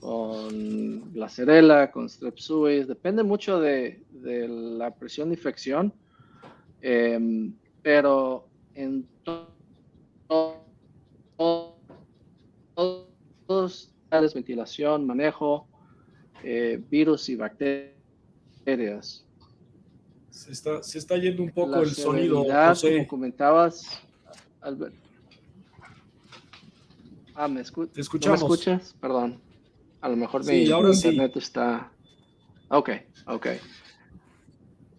con 0.00 1.10
la 1.12 1.28
cerela, 1.28 1.90
con 1.90 2.08
strep. 2.08 2.38
Depende 2.88 3.22
mucho 3.22 3.60
de, 3.60 4.02
la 4.22 4.94
presión 4.94 5.28
de 5.28 5.34
infección, 5.34 5.92
em, 6.80 7.52
pero 7.82 8.48
en 8.74 9.06
todo 9.22 9.60
todos 13.46 13.90
ventilación, 14.34 15.06
manejo, 15.06 15.68
eh, 16.42 16.82
virus 16.90 17.28
y 17.28 17.36
bacterias. 17.36 17.99
Se 20.30 20.52
está, 20.52 20.82
se 20.82 20.98
está 20.98 21.16
yendo 21.16 21.42
un 21.42 21.50
poco 21.50 21.80
el 21.80 21.90
sonido, 21.90 22.44
José. 22.44 22.96
Como 22.96 23.08
comentabas, 23.08 24.00
Albert. 24.60 24.94
Ah, 27.34 27.48
¿me, 27.48 27.62
Te 27.62 28.00
escuchamos. 28.00 28.40
¿me 28.40 28.46
escuchas? 28.46 28.94
Perdón. 29.00 29.40
A 30.00 30.08
lo 30.08 30.16
mejor 30.16 30.44
mi 30.44 30.64
internet 30.64 31.36
está... 31.36 31.90
Ok, 32.68 32.90
ok. 33.26 33.46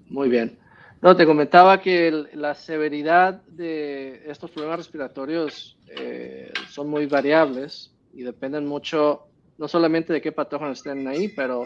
Muy 0.09 0.30
bien. 0.30 0.59
No, 1.01 1.16
te 1.16 1.26
comentaba 1.26 1.82
que 1.82 2.28
la 2.34 2.53
severidad 2.53 3.41
de 3.45 4.22
estos 4.28 4.51
problemas 4.51 4.78
respiratorios 4.78 5.78
eh, 5.88 6.51
son 6.70 6.89
muy 6.89 7.07
variables 7.07 7.91
y 8.14 8.22
dependen 8.22 8.68
mucho, 8.68 9.28
no 9.62 9.68
solamente 9.68 10.12
de 10.12 10.22
qué 10.22 10.32
patógenos 10.32 10.80
estén 10.80 11.07
ahí, 11.07 11.28
pero 11.28 11.66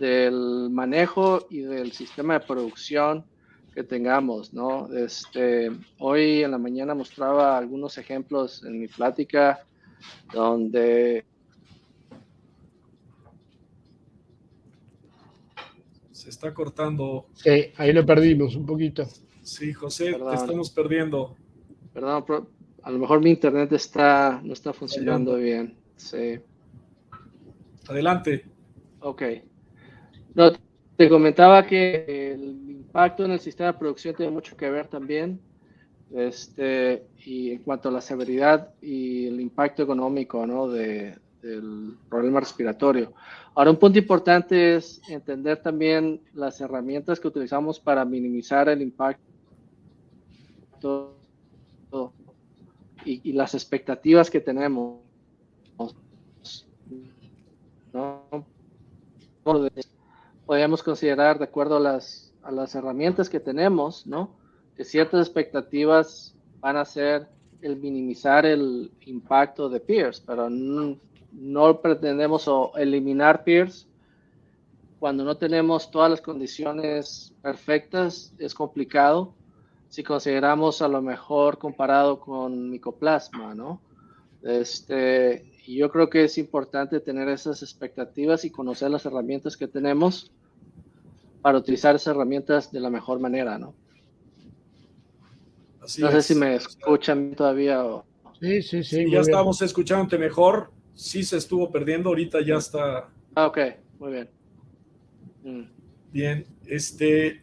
del 0.00 0.70
manejo 0.70 1.46
y 1.50 1.60
del 1.60 1.92
sistema 1.92 2.38
de 2.38 2.46
producción 2.46 3.26
que 3.74 3.84
tengamos, 3.84 4.54
¿no? 4.54 4.88
Este, 4.96 5.70
hoy 5.98 6.42
en 6.42 6.52
la 6.52 6.56
mañana 6.56 6.94
mostraba 6.94 7.58
algunos 7.58 7.98
ejemplos 7.98 8.64
en 8.64 8.80
mi 8.80 8.88
plática 8.88 9.60
donde 10.32 11.26
Se 16.12 16.30
está 16.30 16.54
cortando. 16.54 17.26
Sí, 17.34 17.72
ahí 17.76 17.92
lo 17.92 18.06
perdimos 18.06 18.56
un 18.56 18.64
poquito. 18.64 19.06
Sí, 19.42 19.74
José, 19.74 20.14
te 20.14 20.34
estamos 20.34 20.70
perdiendo. 20.70 21.36
Perdón, 21.92 22.48
a 22.82 22.90
lo 22.90 22.98
mejor 22.98 23.20
mi 23.20 23.28
internet 23.28 23.70
está, 23.72 24.40
no 24.42 24.54
está 24.54 24.72
funcionando 24.72 25.36
bien. 25.36 25.76
Sí. 25.96 26.40
Adelante. 27.88 28.44
Ok. 29.00 29.22
No, 30.34 30.52
te 30.96 31.08
comentaba 31.08 31.66
que 31.66 32.32
el 32.32 32.70
impacto 32.70 33.24
en 33.24 33.32
el 33.32 33.40
sistema 33.40 33.72
de 33.72 33.78
producción 33.78 34.14
tiene 34.14 34.32
mucho 34.32 34.56
que 34.56 34.70
ver 34.70 34.88
también. 34.88 35.40
Este, 36.14 37.06
y 37.24 37.50
en 37.50 37.58
cuanto 37.62 37.90
a 37.90 37.92
la 37.92 38.00
severidad 38.00 38.72
y 38.80 39.26
el 39.26 39.40
impacto 39.40 39.82
económico 39.82 40.46
¿no? 40.46 40.68
de, 40.68 41.18
del 41.42 41.96
problema 42.08 42.40
respiratorio. 42.40 43.12
Ahora, 43.54 43.70
un 43.70 43.76
punto 43.76 43.98
importante 43.98 44.76
es 44.76 45.00
entender 45.08 45.60
también 45.62 46.20
las 46.34 46.60
herramientas 46.60 47.20
que 47.20 47.28
utilizamos 47.28 47.78
para 47.80 48.04
minimizar 48.04 48.68
el 48.68 48.82
impacto 48.82 49.20
y, 53.04 53.32
las 53.32 53.54
expectativas 53.54 54.30
que 54.30 54.40
tenemos. 54.40 55.00
Podríamos 60.46 60.82
considerar, 60.82 61.38
de 61.38 61.44
acuerdo 61.44 61.76
a 61.76 61.80
las, 61.80 62.32
a 62.42 62.50
las 62.50 62.74
herramientas 62.74 63.28
que 63.28 63.40
tenemos, 63.40 64.06
¿no? 64.06 64.30
que 64.78 64.84
ciertas 64.84 65.26
expectativas 65.26 66.36
van 66.60 66.76
a 66.76 66.84
ser 66.84 67.28
el 67.60 67.76
minimizar 67.76 68.46
el 68.46 68.92
impacto 69.06 69.68
de 69.68 69.80
peers, 69.80 70.20
pero 70.20 70.48
no, 70.48 70.96
no 71.32 71.80
pretendemos 71.80 72.48
eliminar 72.76 73.42
peers. 73.42 73.88
Cuando 75.00 75.24
no 75.24 75.36
tenemos 75.36 75.90
todas 75.90 76.10
las 76.10 76.20
condiciones 76.20 77.34
perfectas, 77.42 78.32
es 78.38 78.54
complicado. 78.54 79.34
Si 79.88 80.04
consideramos 80.04 80.80
a 80.80 80.86
lo 80.86 81.02
mejor 81.02 81.58
comparado 81.58 82.20
con 82.20 82.70
micoplasma, 82.70 83.56
¿no? 83.56 83.80
Este, 84.42 85.44
y 85.68 85.76
yo 85.76 85.90
creo 85.90 86.08
que 86.08 86.24
es 86.24 86.38
importante 86.38 86.98
tener 86.98 87.28
esas 87.28 87.62
expectativas 87.62 88.42
y 88.46 88.50
conocer 88.50 88.90
las 88.90 89.04
herramientas 89.04 89.54
que 89.54 89.68
tenemos 89.68 90.32
para 91.42 91.58
utilizar 91.58 91.94
esas 91.94 92.14
herramientas 92.14 92.72
de 92.72 92.80
la 92.80 92.88
mejor 92.88 93.20
manera, 93.20 93.58
¿no? 93.58 93.74
no 95.80 96.10
sé 96.10 96.22
si 96.22 96.34
me 96.34 96.54
escuchan 96.54 97.34
todavía 97.34 97.84
o... 97.84 98.06
Sí, 98.40 98.62
sí, 98.62 98.82
sí. 98.82 99.10
ya 99.10 99.20
estamos 99.20 99.60
escuchándote 99.60 100.16
mejor. 100.16 100.70
Sí 100.94 101.22
se 101.22 101.36
estuvo 101.36 101.70
perdiendo, 101.70 102.08
ahorita 102.08 102.38
ya 102.40 102.54
está. 102.54 103.10
Ah, 103.34 103.48
ok, 103.48 103.58
muy 103.98 104.12
bien. 104.12 104.30
Mm. 105.44 105.62
Bien, 106.10 106.46
este, 106.64 107.42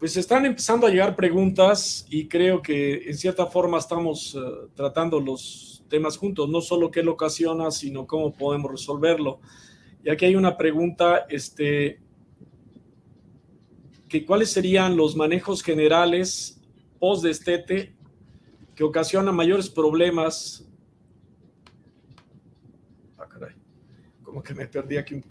pues 0.00 0.16
están 0.16 0.44
empezando 0.44 0.88
a 0.88 0.90
llegar 0.90 1.14
preguntas 1.14 2.04
y 2.10 2.26
creo 2.26 2.60
que 2.60 3.08
en 3.08 3.16
cierta 3.16 3.46
forma 3.46 3.78
estamos 3.78 4.34
eh, 4.34 4.68
tratando 4.74 5.20
los 5.20 5.77
temas 5.88 6.16
juntos, 6.16 6.48
no 6.48 6.60
solo 6.60 6.90
qué 6.90 7.02
lo 7.02 7.12
ocasiona, 7.12 7.70
sino 7.70 8.06
cómo 8.06 8.32
podemos 8.32 8.70
resolverlo. 8.70 9.40
Y 10.04 10.10
aquí 10.10 10.26
hay 10.26 10.36
una 10.36 10.56
pregunta, 10.56 11.26
este, 11.28 12.00
que 14.08 14.24
cuáles 14.24 14.50
serían 14.50 14.96
los 14.96 15.16
manejos 15.16 15.62
generales 15.62 16.60
post 16.98 17.24
destete 17.24 17.94
que 18.74 18.84
ocasionan 18.84 19.34
mayores 19.34 19.68
problemas. 19.68 20.68
Ah, 23.16 23.26
caray, 23.28 23.54
como 24.22 24.42
que 24.42 24.54
me 24.54 24.66
perdí 24.66 24.96
aquí. 24.96 25.22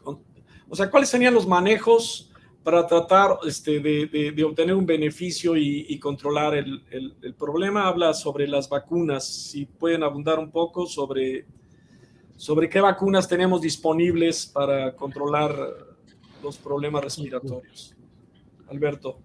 O 0.70 0.76
sea, 0.76 0.90
¿cuáles 0.90 1.10
serían 1.10 1.34
los 1.34 1.48
manejos 1.48 2.27
para 2.68 2.86
tratar 2.86 3.38
este, 3.48 3.80
de, 3.80 4.44
obtener 4.44 4.76
un 4.76 4.86
beneficio 4.86 5.56
y, 5.56 5.98
controlar 6.00 6.54
el, 6.54 6.84
el, 6.92 7.34
problema? 7.34 7.88
Habla 7.88 8.14
sobre 8.14 8.46
las 8.46 8.68
vacunas. 8.68 9.26
Si 9.26 9.66
pueden 9.66 10.04
abundar 10.04 10.38
un 10.38 10.52
poco 10.52 10.86
sobre, 10.86 11.46
sobre 12.36 12.68
qué 12.68 12.82
vacunas 12.82 13.26
tenemos 13.26 13.62
disponibles 13.62 14.48
para 14.48 14.94
controlar 14.98 15.56
los 16.44 16.58
problemas 16.58 17.06
respiratorios. 17.06 17.96
Alberto. 18.68 19.20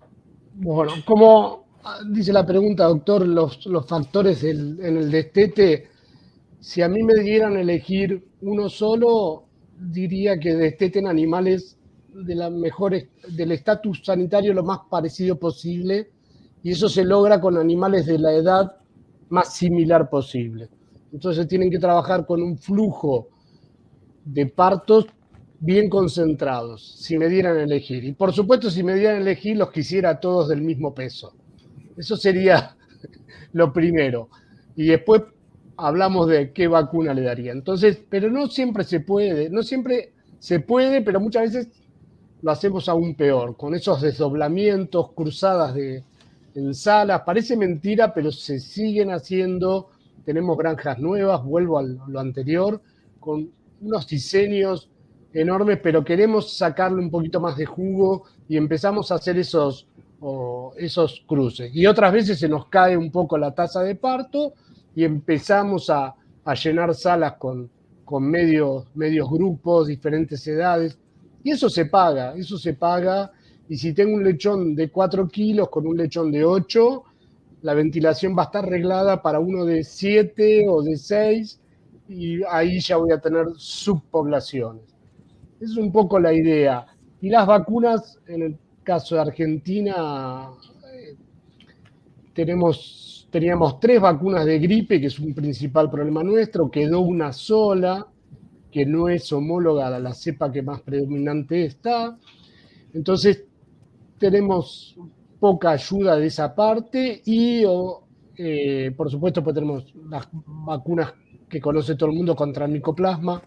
Bueno, 0.54 0.92
como 1.04 1.64
dice 2.10 2.32
la 2.32 2.46
pregunta, 2.46 2.84
doctor, 2.84 3.26
los, 3.26 3.66
los 3.66 3.88
factores 3.88 4.44
en 4.44 4.78
el 4.80 5.10
destete, 5.10 5.88
si 6.60 6.80
a 6.80 6.88
mí 6.88 7.02
me 7.02 7.20
dieran 7.20 7.56
elegir 7.56 8.24
uno 8.42 8.68
solo, 8.68 9.46
diría 9.80 10.38
que 10.38 10.54
desteten 10.54 11.08
animales 11.08 11.76
de 12.14 12.34
las 12.34 12.52
mejores, 12.52 13.08
del 13.28 13.52
estatus 13.52 14.02
sanitario 14.04 14.54
lo 14.54 14.62
más 14.62 14.80
parecido 14.90 15.38
posible, 15.38 16.10
y 16.62 16.70
eso 16.70 16.88
se 16.88 17.04
logra 17.04 17.40
con 17.40 17.56
animales 17.56 18.06
de 18.06 18.18
la 18.18 18.32
edad 18.32 18.76
más 19.28 19.54
similar 19.54 20.08
posible. 20.08 20.68
Entonces 21.12 21.48
tienen 21.48 21.70
que 21.70 21.78
trabajar 21.78 22.24
con 22.26 22.42
un 22.42 22.56
flujo 22.56 23.28
de 24.24 24.46
partos 24.46 25.06
bien 25.58 25.88
concentrados, 25.88 26.96
si 26.98 27.18
me 27.18 27.28
dieran 27.28 27.56
a 27.56 27.62
elegir. 27.62 28.04
Y 28.04 28.12
por 28.12 28.32
supuesto, 28.32 28.70
si 28.70 28.82
me 28.82 28.94
dieran 28.94 29.16
a 29.16 29.20
elegir, 29.20 29.56
los 29.56 29.70
quisiera 29.70 30.20
todos 30.20 30.48
del 30.48 30.62
mismo 30.62 30.94
peso. 30.94 31.34
Eso 31.96 32.16
sería 32.16 32.76
lo 33.52 33.72
primero. 33.72 34.28
Y 34.76 34.86
después 34.86 35.22
hablamos 35.76 36.28
de 36.28 36.52
qué 36.52 36.68
vacuna 36.68 37.14
le 37.14 37.22
daría. 37.22 37.52
Entonces, 37.52 38.02
pero 38.08 38.30
no 38.30 38.48
siempre 38.48 38.84
se 38.84 39.00
puede, 39.00 39.50
no 39.50 39.62
siempre 39.62 40.12
se 40.38 40.60
puede, 40.60 41.02
pero 41.02 41.20
muchas 41.20 41.52
veces 41.52 41.68
lo 42.42 42.50
hacemos 42.50 42.88
aún 42.88 43.14
peor, 43.14 43.56
con 43.56 43.74
esos 43.74 44.00
desdoblamientos, 44.02 45.12
cruzadas 45.12 45.74
de, 45.74 46.04
en 46.54 46.74
salas. 46.74 47.22
Parece 47.22 47.56
mentira, 47.56 48.12
pero 48.12 48.30
se 48.32 48.58
siguen 48.58 49.10
haciendo. 49.10 49.88
Tenemos 50.24 50.58
granjas 50.58 50.98
nuevas, 50.98 51.42
vuelvo 51.42 51.78
a 51.78 51.82
lo 51.82 52.20
anterior, 52.20 52.80
con 53.18 53.50
unos 53.80 54.06
diseños 54.06 54.88
enorme, 55.32 55.76
pero 55.76 56.04
queremos 56.04 56.56
sacarle 56.56 57.00
un 57.00 57.10
poquito 57.10 57.40
más 57.40 57.56
de 57.56 57.66
jugo 57.66 58.24
y 58.48 58.56
empezamos 58.56 59.10
a 59.10 59.16
hacer 59.16 59.38
esos, 59.38 59.86
esos 60.76 61.24
cruces. 61.26 61.74
Y 61.74 61.86
otras 61.86 62.12
veces 62.12 62.38
se 62.38 62.48
nos 62.48 62.66
cae 62.66 62.96
un 62.96 63.10
poco 63.10 63.38
la 63.38 63.54
tasa 63.54 63.82
de 63.82 63.94
parto 63.94 64.52
y 64.94 65.04
empezamos 65.04 65.90
a, 65.90 66.14
llenar 66.62 66.92
salas 66.94 67.34
con, 67.34 67.70
con 68.04 68.24
medios, 68.24 68.86
medios 68.94 69.30
grupos, 69.30 69.86
diferentes 69.86 70.46
edades. 70.46 70.98
Y 71.44 71.50
eso 71.50 71.68
se 71.68 71.86
paga, 71.86 72.34
eso 72.36 72.56
se 72.58 72.74
paga. 72.74 73.32
Y 73.68 73.76
si 73.76 73.92
tengo 73.92 74.14
un 74.14 74.24
lechón 74.24 74.74
de 74.74 74.90
4 74.90 75.28
kilos 75.28 75.68
con 75.68 75.86
un 75.86 75.96
lechón 75.96 76.30
de 76.30 76.44
8, 76.44 77.04
la 77.62 77.74
ventilación 77.74 78.36
va 78.36 78.42
a 78.42 78.46
estar 78.46 78.64
arreglada 78.64 79.22
para 79.22 79.40
uno 79.40 79.64
de 79.64 79.84
7 79.84 80.66
o 80.68 80.82
de 80.82 80.96
6 80.96 81.60
y 82.08 82.42
ahí 82.44 82.80
ya 82.80 82.96
voy 82.96 83.12
a 83.12 83.20
tener 83.20 83.46
subpoblaciones. 83.56 84.82
Es 85.60 85.76
un 85.76 85.92
poco 85.92 86.18
la 86.18 86.32
idea. 86.32 86.86
Y 87.20 87.30
las 87.30 87.46
vacunas, 87.46 88.18
en 88.26 88.42
el 88.42 88.58
caso 88.82 89.14
de 89.14 89.20
Argentina, 89.20 90.48
eh, 90.92 91.16
tenemos, 92.34 93.28
teníamos 93.30 93.78
tres 93.78 94.00
vacunas 94.00 94.44
de 94.44 94.58
gripe, 94.58 95.00
que 95.00 95.06
es 95.06 95.18
un 95.18 95.32
principal 95.32 95.88
problema 95.88 96.22
nuestro, 96.24 96.70
quedó 96.70 97.00
una 97.00 97.32
sola, 97.32 98.06
que 98.72 98.86
no 98.86 99.08
es 99.08 99.32
homóloga 99.32 99.86
a 99.86 100.00
la 100.00 100.14
cepa 100.14 100.50
que 100.50 100.62
más 100.62 100.80
predominante 100.80 101.64
está. 101.64 102.18
Entonces, 102.94 103.44
tenemos 104.18 104.96
poca 105.38 105.70
ayuda 105.70 106.16
de 106.16 106.26
esa 106.26 106.54
parte 106.54 107.22
y, 107.24 107.64
eh, 108.36 108.92
por 108.96 109.10
supuesto, 109.10 109.44
pues 109.44 109.54
tenemos 109.54 109.94
las 110.08 110.28
vacunas 110.32 111.12
que 111.48 111.60
conoce 111.60 111.94
todo 111.94 112.10
el 112.10 112.16
mundo 112.16 112.34
contra 112.34 112.64
el 112.64 112.72
micoplasma, 112.72 113.42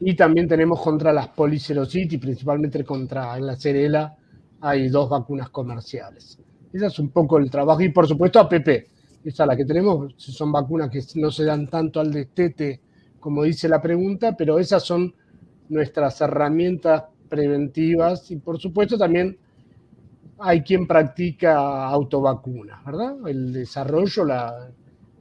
y 0.00 0.14
también 0.14 0.48
tenemos 0.48 0.80
contra 0.80 1.12
las 1.12 1.28
policerositis, 1.28 2.18
principalmente 2.18 2.84
contra 2.84 3.38
la 3.38 3.56
cerela 3.56 4.16
hay 4.60 4.88
dos 4.88 5.08
vacunas 5.08 5.50
comerciales. 5.50 6.38
Ese 6.72 6.86
es 6.86 6.98
un 6.98 7.10
poco 7.10 7.38
el 7.38 7.50
trabajo. 7.50 7.80
Y 7.82 7.90
por 7.90 8.06
supuesto 8.06 8.40
APP, 8.40 8.68
esa 9.24 9.44
es 9.44 9.46
la 9.46 9.56
que 9.56 9.64
tenemos, 9.64 10.14
son 10.16 10.50
vacunas 10.50 10.90
que 10.90 11.00
no 11.16 11.30
se 11.30 11.44
dan 11.44 11.68
tanto 11.68 12.00
al 12.00 12.12
destete 12.12 12.80
como 13.24 13.42
dice 13.42 13.70
la 13.70 13.80
pregunta, 13.80 14.36
pero 14.36 14.58
esas 14.58 14.82
son 14.82 15.14
nuestras 15.70 16.20
herramientas 16.20 17.04
preventivas 17.26 18.30
y 18.30 18.36
por 18.36 18.60
supuesto 18.60 18.98
también 18.98 19.38
hay 20.38 20.60
quien 20.60 20.86
practica 20.86 21.86
autovacuna, 21.86 22.82
¿verdad? 22.84 23.16
El 23.26 23.50
desarrollo 23.50 24.26
la, 24.26 24.68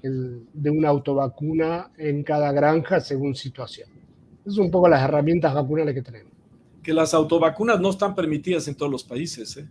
de 0.02 0.70
una 0.70 0.90
autovacuna 0.90 1.92
en 1.98 2.24
cada 2.24 2.52
granja 2.52 3.00
según 3.00 3.36
situación. 3.36 3.88
Es 4.46 4.58
un 4.58 4.70
poco 4.70 4.90
las 4.90 5.02
herramientas 5.02 5.54
vacunales 5.54 5.96
que 5.96 6.02
tenemos. 6.02 6.34
Que 6.84 6.94
las 6.94 7.14
autovacunas 7.14 7.80
no 7.80 7.92
están 7.92 8.14
permitidas 8.16 8.68
en 8.68 8.76
todos 8.76 8.92
los 8.92 9.06
países, 9.06 9.56
¿eh? 9.56 9.70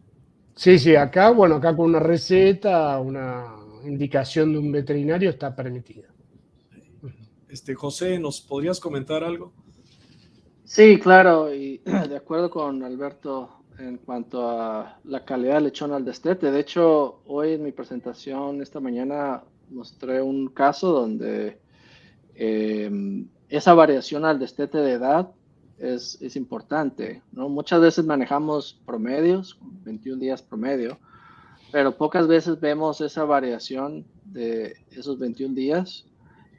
Sí, 0.54 0.78
sí, 0.78 0.96
acá, 0.96 1.32
bueno, 1.32 1.56
acá 1.56 1.76
con 1.76 1.84
una 1.84 2.00
receta, 2.00 2.98
una 2.98 3.56
indicación 3.84 4.54
de 4.54 4.58
un 4.58 4.72
veterinario 4.72 5.28
está 5.28 5.54
permitida. 5.54 6.11
Este, 7.52 7.74
José, 7.74 8.18
¿nos 8.18 8.40
podrías 8.40 8.80
comentar 8.80 9.22
algo? 9.22 9.52
Sí, 10.64 10.98
claro, 10.98 11.54
y 11.54 11.82
de 12.08 12.16
acuerdo 12.16 12.50
con 12.50 12.82
Alberto 12.82 13.50
en 13.78 13.98
cuanto 13.98 14.48
a 14.48 14.98
la 15.04 15.24
calidad 15.26 15.56
del 15.56 15.64
lechón 15.64 15.92
al 15.92 16.02
destete. 16.02 16.50
De 16.50 16.60
hecho, 16.60 17.20
hoy 17.26 17.52
en 17.52 17.62
mi 17.62 17.70
presentación, 17.70 18.62
esta 18.62 18.80
mañana, 18.80 19.44
mostré 19.68 20.22
un 20.22 20.48
caso 20.48 20.92
donde 20.92 21.58
eh, 22.34 22.90
esa 23.50 23.74
variación 23.74 24.24
al 24.24 24.38
destete 24.38 24.78
de 24.78 24.92
edad 24.92 25.30
es, 25.76 26.16
es, 26.22 26.36
importante. 26.36 27.22
¿no? 27.32 27.50
Muchas 27.50 27.82
veces 27.82 28.06
manejamos 28.06 28.80
promedios, 28.86 29.58
21 29.84 30.18
días 30.18 30.40
promedio, 30.40 30.98
pero 31.70 31.98
pocas 31.98 32.26
veces 32.26 32.58
vemos 32.60 33.02
esa 33.02 33.24
variación 33.24 34.06
de 34.24 34.74
esos 34.90 35.18
21 35.18 35.54
días. 35.54 36.06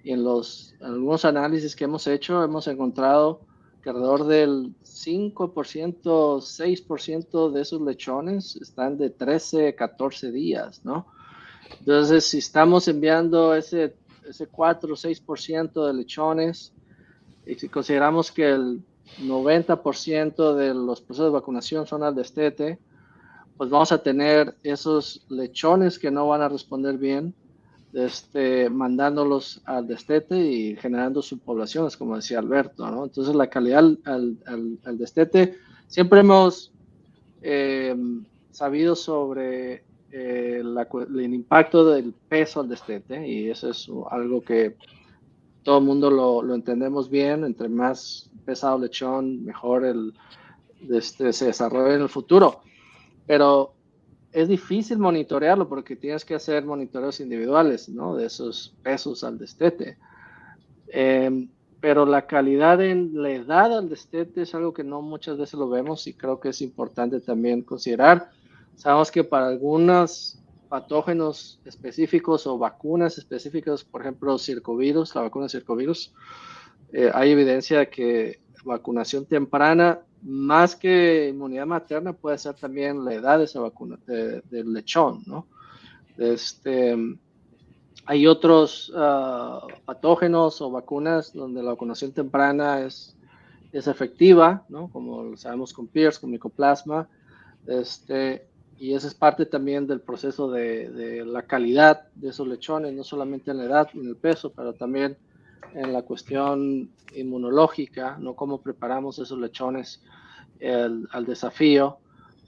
Y 0.03 0.11
en 0.11 0.23
los 0.23 0.75
algunos 0.81 1.25
análisis 1.25 1.75
que 1.75 1.85
hemos 1.85 2.05
hecho, 2.07 2.43
hemos 2.43 2.67
encontrado 2.67 3.41
que 3.81 3.89
alrededor 3.89 4.25
del 4.25 4.75
5%, 4.83 5.33
6% 5.33 7.51
de 7.51 7.61
esos 7.61 7.81
lechones 7.81 8.55
están 8.55 8.97
de 8.97 9.09
13, 9.09 9.75
14 9.75 10.31
días, 10.31 10.85
¿no? 10.85 11.07
Entonces, 11.79 12.25
si 12.25 12.37
estamos 12.37 12.87
enviando 12.87 13.55
ese, 13.55 13.95
ese 14.27 14.47
4 14.47 14.93
o 14.93 14.95
6% 14.95 15.85
de 15.85 15.93
lechones 15.93 16.71
y 17.45 17.55
si 17.55 17.67
consideramos 17.67 18.31
que 18.31 18.51
el 18.51 18.81
90% 19.21 20.55
de 20.55 20.73
los 20.73 21.01
procesos 21.01 21.27
de 21.27 21.33
vacunación 21.33 21.85
son 21.85 22.03
al 22.03 22.15
destete, 22.15 22.79
pues 23.57 23.69
vamos 23.69 23.91
a 23.91 24.01
tener 24.01 24.55
esos 24.63 25.25
lechones 25.29 25.99
que 25.99 26.09
no 26.09 26.27
van 26.27 26.41
a 26.41 26.49
responder 26.49 26.97
bien, 26.97 27.35
este, 27.93 28.69
mandándolos 28.69 29.61
al 29.65 29.87
destete 29.87 30.37
y 30.37 30.75
generando 30.75 31.21
subpoblaciones, 31.21 31.95
como 31.95 32.15
decía 32.15 32.39
Alberto, 32.39 32.89
¿no? 32.89 33.03
Entonces 33.03 33.35
la 33.35 33.47
calidad 33.47 33.83
al, 34.05 34.97
destete, 34.97 35.57
siempre 35.87 36.21
hemos 36.21 36.71
eh, 37.41 37.95
sabido 38.51 38.95
sobre 38.95 39.83
eh, 40.11 40.61
el 40.61 41.33
impacto 41.33 41.85
del 41.85 42.13
peso 42.13 42.61
al 42.61 42.69
destete 42.69 43.27
y 43.27 43.49
eso 43.49 43.69
es 43.69 43.89
algo 44.09 44.41
que 44.41 44.75
todo 45.63 45.77
el 45.77 45.85
mundo 45.85 46.11
lo, 46.11 46.53
entendemos 46.53 47.09
bien, 47.09 47.43
entre 47.43 47.69
más 47.69 48.29
pesado 48.45 48.77
lechón, 48.77 49.45
mejor 49.45 49.85
el, 49.85 50.13
este, 50.89 51.31
se 51.31 51.45
desarrolla 51.45 51.95
en 51.95 52.01
el 52.01 52.09
futuro. 52.09 52.61
Pero 53.25 53.72
es 54.34 54.47
difícil 54.47 54.97
monitorearlo 54.97 55.69
porque 55.69 55.95
tienes 55.95 56.25
que 56.25 56.36
hacer 56.36 56.65
monitoreos 56.65 57.19
individuales, 57.19 57.88
¿no? 57.88 58.15
De 58.15 58.25
esos 58.25 58.75
pesos 58.81 59.23
al 59.23 59.38
destete. 59.38 59.97
Em, 60.88 61.49
pero 61.79 62.05
la 62.05 62.25
calidad 62.25 62.81
en 62.81 63.21
la 63.21 63.29
edad 63.29 63.77
al 63.77 63.89
destete 63.89 64.41
es 64.41 64.55
algo 64.55 64.73
que 64.73 64.84
no 64.84 65.01
muchas 65.01 65.38
veces 65.38 65.55
lo 65.55 65.69
vemos 65.69 66.07
y 66.07 66.13
creo 66.13 66.39
que 66.39 66.49
es 66.49 66.61
importante 66.61 67.19
también 67.19 67.61
considerar. 67.61 68.31
Sabemos 68.75 69.11
que 69.11 69.23
para 69.23 69.47
algunos 69.47 70.39
patógenos 70.67 71.59
específicos 71.65 72.47
o 72.47 72.57
vacunas 72.57 73.19
específicas, 73.19 73.84
por 73.84 74.01
ejemplo, 74.01 74.39
circovirus, 74.39 75.13
la 75.13 75.21
vacuna 75.21 75.47
circovirus, 75.47 76.11
eh, 76.91 77.11
hay 77.13 77.31
evidencia 77.31 77.79
de 77.79 77.89
que 77.89 78.39
vacunación 78.63 79.25
temprana 79.25 79.99
más 80.24 80.76
que 80.76 81.30
inmunidad 81.30 81.65
materna, 81.65 82.13
puede 82.13 82.38
ser 82.38 82.55
también 82.55 83.03
la 83.03 83.13
edad 83.13 83.38
de 83.39 83.45
esa 83.45 83.59
vacuna, 83.59 83.97
del 84.05 84.74
lechón, 84.74 85.24
¿no? 85.26 85.47
Este, 86.17 86.95
hay 88.05 88.28
otros 88.28 88.91
ah, 88.95 89.65
patógenos 89.86 90.61
o 90.61 90.69
vacunas 90.69 91.34
donde 91.34 91.63
la 91.63 91.71
vacunación 91.71 92.11
temprana 92.11 92.82
es, 92.82 93.15
es 93.71 93.88
efectiva, 93.88 94.65
¿no? 94.69 94.89
Como 94.91 95.24
lo 95.24 95.38
sabemos 95.38 95.74
con 95.74 95.88
PIRS, 95.88 96.19
con 96.19 96.32
micoplasma, 96.32 97.07
este, 97.67 98.45
y 98.78 98.93
esa 98.93 99.07
es 99.07 99.13
parte 99.13 99.45
también 99.45 99.88
del 99.88 100.01
proceso 100.01 100.51
de, 100.51 100.89
de, 100.89 101.26
la 101.26 101.43
calidad 101.43 102.07
de 102.15 102.30
esos 102.30 102.47
lechones, 102.47 102.93
no 102.93 103.03
solamente 103.03 103.51
en 103.51 103.57
la 103.57 103.65
edad, 103.65 103.89
en 103.93 104.07
el 104.07 104.15
peso, 104.15 104.51
pero 104.51 104.74
también 104.74 105.17
en 105.74 105.93
la 105.93 106.03
cuestión 106.03 106.91
inmunológica, 107.16 108.18
no 108.20 108.36
cómo 108.36 108.61
preparamos 108.61 109.20
esos 109.20 109.39
lechones 109.39 110.01
al 110.61 111.26
desafío. 111.26 111.97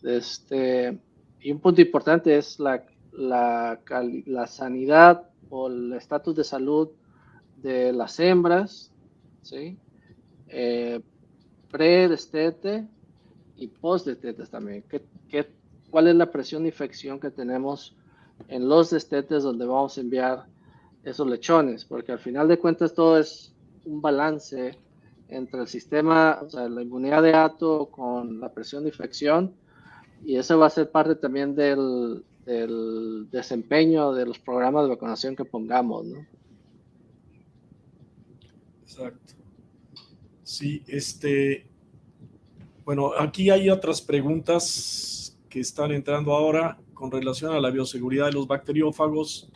Este, 0.03 0.97
y 1.41 1.51
un 1.51 1.59
punto 1.59 1.81
importante 1.81 2.37
es 2.37 2.59
la, 2.59 2.85
la, 3.11 3.79
la 4.25 4.47
sanidad 4.47 5.29
o 5.49 5.67
el 5.67 5.93
estatus 5.93 6.35
de 6.35 6.43
salud 6.43 6.89
de 7.61 7.93
las 7.93 8.19
hembras, 8.19 8.91
¿sí? 9.41 9.77
Eh, 10.47 11.01
pre-destete 11.71 12.87
y 13.57 13.67
post-destetes 13.67 14.49
también. 14.49 14.83
¿Qué, 14.89 15.03
qué, 15.29 15.49
cuál 15.89 16.07
es 16.07 16.15
la 16.15 16.31
presión 16.31 16.63
de 16.63 16.69
infección 16.69 17.19
que 17.19 17.31
tenemos 17.31 17.95
en 18.47 18.67
los 18.67 18.89
destetes 18.89 19.43
donde 19.43 19.65
vamos 19.65 19.97
a 19.97 20.01
enviar 20.01 20.45
esos 21.05 21.27
lechones? 21.27 21.85
Porque 21.85 22.11
al 22.11 22.19
final 22.19 22.47
de 22.47 22.59
cuentas 22.59 22.93
todo 22.93 23.17
es 23.17 23.53
un 23.85 24.01
balance 24.01 24.77
entre 25.27 25.61
el 25.61 25.67
sistema, 25.67 26.39
o 26.43 26.49
sea, 26.49 26.67
la 26.67 26.81
inmunidad 26.81 27.23
de 27.23 27.33
ato 27.33 27.87
con 27.87 28.39
la 28.39 28.53
presión 28.53 28.83
de 28.83 28.89
infección, 28.89 29.53
y 30.23 30.37
eso 30.37 30.57
va 30.57 30.67
a 30.67 30.69
ser 30.69 30.91
parte 30.91 31.15
también 31.15 31.55
del, 31.55 32.23
del 32.45 33.27
desempeño 33.31 34.13
de 34.13 34.25
los 34.25 34.39
programas 34.39 34.83
de 34.83 34.89
vacunación 34.89 35.35
que 35.35 35.45
pongamos, 35.45 36.05
¿no? 36.05 36.25
Exacto. 38.83 39.33
Sí, 40.43 40.83
este, 40.87 41.65
bueno, 42.85 43.11
aquí 43.17 43.49
hay 43.49 43.69
otras 43.69 43.99
preguntas 43.99 45.35
que 45.49 45.59
están 45.59 45.91
entrando 45.91 46.33
ahora 46.33 46.77
con 46.93 47.11
relación 47.11 47.53
a 47.53 47.59
la 47.59 47.71
bioseguridad 47.71 48.27
de 48.27 48.33
los 48.33 48.47
bacteriófagos. 48.47 49.49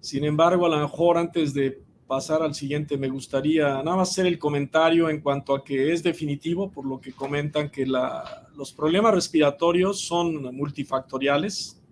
Sin 0.00 0.24
embargo, 0.24 0.66
a 0.66 0.68
lo 0.68 0.78
mejor 0.78 1.18
antes 1.18 1.52
de 1.54 1.82
pasar 2.06 2.42
al 2.42 2.54
siguiente, 2.54 2.96
me 2.96 3.08
gustaría 3.08 3.82
nada 3.82 3.96
más 3.96 4.10
hacer 4.10 4.26
el 4.26 4.38
comentario 4.38 5.10
en 5.10 5.20
cuanto 5.20 5.54
a 5.54 5.62
que 5.62 5.92
es 5.92 6.02
definitivo, 6.02 6.70
por 6.70 6.86
lo 6.86 7.00
que 7.00 7.12
comentan 7.12 7.70
que 7.70 7.84
los 7.84 8.72
problemas 8.72 9.14
respiratorios 9.14 10.00
son 10.00 10.54
multifactoriales 10.54 11.82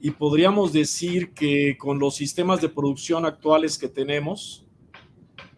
y 0.00 0.10
podríamos 0.10 0.72
decir 0.72 1.32
que 1.32 1.78
con 1.78 1.98
los 1.98 2.14
sistemas 2.14 2.60
de 2.60 2.68
producción 2.68 3.24
actuales 3.24 3.78
que 3.78 3.88
tenemos, 3.88 4.66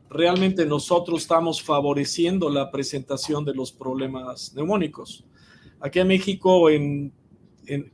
realmente 0.08 0.64
nosotros 0.64 1.22
estamos 1.22 1.60
favoreciendo 1.60 2.48
la 2.48 2.70
presentación 2.70 3.44
de 3.44 3.54
los 3.54 3.72
problemas 3.72 4.54
neumónicos. 4.54 5.24
Aquí 5.80 5.98
en 5.98 6.08
México, 6.08 6.68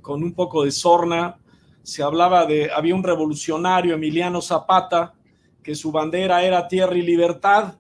con 0.03 0.23
un 0.23 0.33
poco 0.35 0.65
de 0.65 0.71
sorna, 0.71 1.39
se 1.85 2.03
hablaba 2.03 2.47
de, 2.47 2.71
había 2.73 2.95
un 2.95 3.05
revolucionario, 3.05 3.95
Emiliano 3.95 4.41
Zapata, 4.41 5.15
que 5.63 5.75
su 5.75 5.93
bandera 5.93 6.43
era 6.43 6.67
tierra 6.67 6.97
y 6.97 7.03
libertad. 7.03 7.75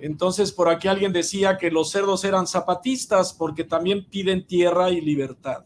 Entonces 0.00 0.52
por 0.52 0.68
aquí 0.68 0.86
alguien 0.86 1.12
decía 1.12 1.58
que 1.58 1.70
los 1.72 1.90
cerdos 1.90 2.24
eran 2.24 2.46
zapatistas 2.46 3.32
porque 3.32 3.64
también 3.64 4.06
piden 4.08 4.46
tierra 4.46 4.90
y 4.90 5.00
libertad. 5.00 5.64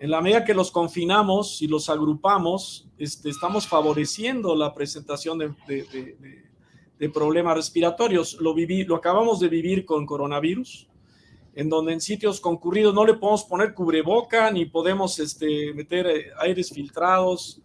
En 0.00 0.10
la 0.10 0.20
medida 0.20 0.44
que 0.44 0.54
los 0.54 0.72
confinamos 0.72 1.62
y 1.62 1.68
los 1.68 1.88
agrupamos, 1.88 2.88
este, 2.98 3.30
estamos 3.30 3.66
favoreciendo 3.66 4.54
la 4.56 4.74
presentación 4.74 5.38
de, 5.38 7.08
problemas 7.14 7.56
respiratorios. 7.56 8.34
Lo, 8.40 8.52
viví, 8.54 8.84
lo 8.84 8.96
acabamos 8.96 9.38
de 9.38 9.48
vivir 9.48 9.86
con 9.86 10.04
coronavirus, 10.04 10.88
en 11.56 11.70
donde 11.70 11.94
en 11.94 12.02
sitios 12.02 12.38
concurridos 12.38 12.94
no 12.94 13.06
le 13.06 13.14
podemos 13.14 13.44
poner 13.44 13.72
cubreboca 13.72 14.50
ni 14.50 14.66
podemos 14.66 15.18
este, 15.18 15.72
meter 15.72 16.06
eh, 16.06 16.26
aires 16.38 16.70
filtrados 16.70 17.62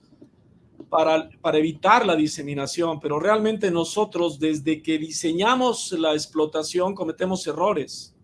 para, 0.90 1.30
para 1.42 1.58
evitar 1.58 2.06
la 2.06 2.16
diseminación, 2.16 3.02
pero 3.02 3.20
realmente 3.20 3.70
nosotros 3.70 4.40
desde 4.40 4.82
que 4.82 4.98
diseñamos 4.98 5.92
la 5.92 6.14
explotación 6.14 6.96
cometemos 6.96 7.46
errores. 7.48 8.16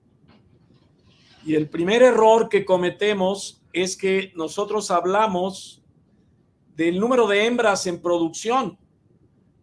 Y 1.46 1.56
el 1.56 1.70
primer 1.70 2.02
error 2.02 2.48
que 2.48 2.64
cometemos 2.64 3.62
es 3.74 3.98
que 3.98 4.32
nosotros 4.36 4.90
hablamos 4.90 5.84
del 6.78 6.98
número 6.98 7.28
de 7.28 7.46
hembras 7.46 7.88
en 7.88 8.02
producción, 8.02 8.78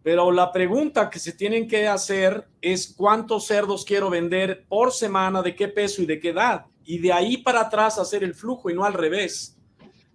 pero 0.05 0.31
la 0.31 0.51
pregunta 0.51 1.09
que 1.09 1.17
se 1.17 1.31
tienen 1.31 1.67
que 1.67 1.87
hacer 1.87 2.47
es 2.61 2.93
cuántos 2.95 3.47
cerdos 3.47 3.83
quiero 3.83 4.11
vender 4.11 4.67
por 4.69 4.91
semana, 4.91 5.41
de 5.41 5.55
qué 5.55 5.67
peso 5.67 6.03
y 6.03 6.05
de 6.05 6.19
qué 6.19 6.29
edad. 6.29 6.67
Y 6.83 6.99
de 6.99 7.11
ahí 7.11 7.37
para 7.37 7.61
atrás 7.61 7.97
hacer 7.97 8.23
el 8.23 8.35
flujo 8.35 8.69
y 8.69 8.75
no 8.75 8.85
al 8.85 8.93
revés. 8.93 9.57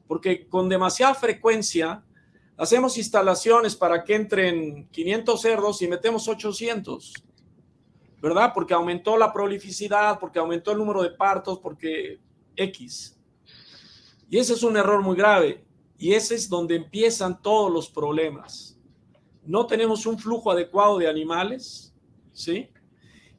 Porque 0.07 0.47
con 0.47 0.69
demasiada 0.69 1.15
frecuencia 1.15 2.05
Hacemos 2.61 2.99
instalaciones 2.99 3.75
para 3.75 4.05
que 4.05 4.15
entren 4.15 4.87
500 4.91 5.41
cerdos 5.41 5.81
y 5.81 5.89
metemos 5.89 6.29
800, 6.29 7.15
¿verdad? 8.21 8.53
Porque 8.53 8.75
aumentó 8.75 9.17
la 9.17 9.33
prolificidad, 9.33 10.19
porque 10.21 10.39
aumentó 10.39 10.73
el 10.73 10.77
número 10.77 11.03
de 11.03 11.09
partos, 11.09 11.59
porque 11.59 12.21
X. 12.55 13.19
Y 14.29 14.37
ese 14.37 14.53
es 14.53 14.63
un 14.63 14.77
error 14.77 15.01
muy 15.01 15.17
grave. 15.17 15.65
Y 15.97 16.13
ese 16.13 16.35
es 16.35 16.51
donde 16.51 16.77
empiezan 16.77 17.41
todos 17.41 17.73
los 17.73 17.89
problemas. 17.89 18.79
No 19.45 19.67
tenemos 19.67 20.07
un 20.07 20.19
flujo 20.19 20.51
adecuado 20.51 20.99
de 20.99 21.09
animales, 21.09 21.95
¿sí? 22.33 22.69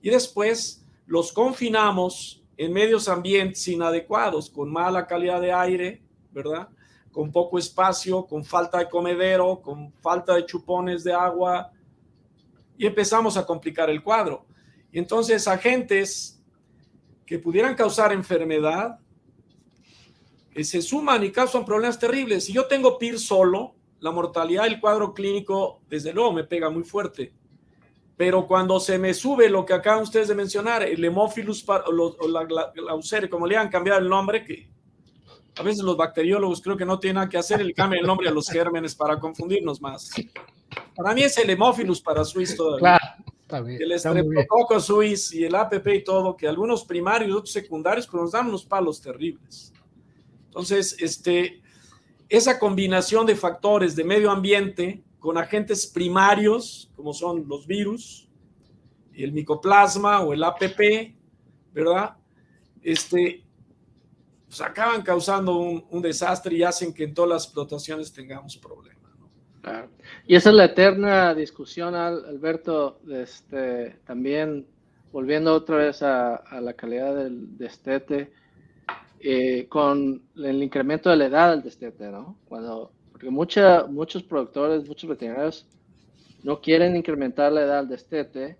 Y 0.02 0.10
después 0.10 0.86
los 1.06 1.32
confinamos 1.32 2.44
en 2.58 2.74
medios 2.74 3.08
ambientes 3.08 3.68
inadecuados, 3.68 4.50
con 4.50 4.72
mala 4.72 5.08
calidad 5.08 5.42
de 5.42 5.52
aire, 5.52 6.02
¿verdad? 6.32 6.70
con 7.12 7.32
poco 7.32 7.60
espacio, 7.60 8.26
con 8.26 8.44
falta 8.44 8.80
de 8.80 8.90
comedero, 8.90 9.62
con 9.62 9.92
falta 10.02 10.36
de 10.36 10.46
chupones 10.46 11.04
de 11.04 11.14
agua, 11.14 11.72
y 12.78 12.88
empezamos 12.88 13.38
a 13.38 13.46
complicar 13.46 13.90
el 13.90 14.02
cuadro. 14.02 14.46
Y 14.92 15.00
entonces 15.00 15.48
agentes 15.48 16.42
que 17.26 17.38
pudieran 17.38 17.76
causar 17.76 18.12
enfermedad 18.12 19.00
que 20.52 20.64
se 20.64 20.82
suman 20.82 21.24
y 21.24 21.32
causan 21.32 21.64
problemas 21.64 21.98
terribles. 22.00 22.46
Si 22.46 22.54
yo 22.54 22.66
tengo 22.66 22.98
PIR 22.98 23.20
solo, 23.20 23.76
la 24.02 24.12
mortalidad 24.12 24.64
del 24.64 24.80
cuadro 24.80 25.14
clínico, 25.14 25.82
desde 25.88 26.12
luego, 26.12 26.34
me 26.34 26.44
pega 26.44 26.70
muy 26.70 26.84
fuerte. 26.84 27.34
Pero 28.18 28.46
cuando 28.46 28.80
se 28.80 28.98
me 28.98 29.14
sube 29.14 29.50
lo 29.50 29.66
que 29.66 29.74
acaban 29.74 30.04
ustedes 30.04 30.28
de 30.28 30.36
mencionar, 30.36 30.84
el 30.84 31.04
Hemophilus 31.04 31.66
o 31.68 32.28
la, 32.28 32.44
la, 32.44 33.30
como 33.30 33.48
le 33.48 33.58
han 33.58 33.70
cambiado 33.70 34.00
el 34.00 34.10
nombre, 34.10 34.44
que 34.44 34.70
a 35.56 35.64
veces 35.64 35.84
los 35.84 35.96
bacteriólogos 35.96 36.62
creo 36.62 36.76
que 36.76 36.86
no 36.86 37.00
tienen 37.00 37.16
nada 37.16 37.30
que 37.30 37.38
hacer, 37.38 37.62
el 37.62 37.74
cambio 37.74 38.00
el 38.00 38.08
nombre 38.08 38.28
a 38.28 38.32
los 38.32 38.50
gérmenes 38.50 38.96
para 38.96 39.20
confundirnos 39.20 39.80
más. 39.82 40.12
Para 40.96 41.14
mí 41.14 41.24
es 41.24 41.38
el 41.38 41.50
Hemophilus 41.50 42.02
para 42.02 42.26
Swiss 42.26 42.56
todavía. 42.56 43.00
Claro, 43.48 43.68
el 43.68 44.00
Streptococcus 44.00 44.86
suis 44.86 45.34
y 45.34 45.44
el 45.44 45.54
APP 45.56 45.88
y 45.88 46.04
todo, 46.04 46.36
que 46.36 46.48
algunos 46.48 46.86
primarios 46.86 47.30
y 47.30 47.34
otros 47.34 47.52
secundarios 47.52 48.08
pero 48.08 48.24
nos 48.24 48.32
dan 48.32 48.48
unos 48.48 48.66
palos 48.66 49.02
terribles. 49.02 49.74
Entonces, 50.46 50.96
este, 51.00 51.61
esa 52.32 52.58
combinación 52.58 53.26
de 53.26 53.36
factores 53.36 53.94
de 53.94 54.06
medio 54.06 54.32
ambiente 54.32 55.04
con 55.20 55.38
agentes 55.38 55.86
primarios, 55.86 56.90
como 56.96 57.14
son 57.14 57.46
los 57.46 57.68
virus, 57.68 58.30
el 59.14 59.34
micoplasma 59.34 60.22
o 60.22 60.32
el 60.32 60.42
APP, 60.42 61.14
¿verdad? 61.74 62.16
Este, 62.82 63.44
pues 64.48 64.62
acaban 64.62 65.02
causando 65.02 65.58
un, 65.58 66.02
desastre 66.02 66.56
y 66.56 66.64
hacen 66.64 66.94
que 66.94 67.04
en 67.04 67.14
todas 67.14 67.30
las 67.30 67.44
explotaciones 67.44 68.14
tengamos 68.14 68.56
problemas. 68.56 69.12
Claro. 69.62 69.90
Y 70.26 70.36
esa 70.36 70.52
es 70.52 70.56
la 70.56 70.66
eterna 70.66 71.36
discusión, 71.36 71.96
Alberto, 71.96 73.02
este, 73.10 74.00
también 74.06 74.66
volviendo 75.12 75.54
otra 75.54 75.76
vez 75.76 76.02
a, 76.02 76.42
la 76.62 76.74
calidad 76.76 77.14
del 77.14 77.58
destete, 77.58 78.32
eh, 79.24 79.68
con 79.70 80.24
el 80.36 80.64
incremento 80.64 81.10
de 81.10 81.16
la 81.16 81.26
edad 81.26 81.52
del 81.52 81.62
destete, 81.62 82.10
¿no? 82.10 82.38
Cuando, 82.46 82.92
porque 83.12 83.30
mucha, 83.30 83.86
muchos 83.86 84.24
productores, 84.24 84.88
muchos 84.88 85.10
veterinarios 85.10 85.68
no 86.44 86.60
quieren 86.60 86.96
incrementar 86.96 87.52
la 87.52 87.62
edad 87.62 87.80
del 87.82 87.90
destete 87.90 88.58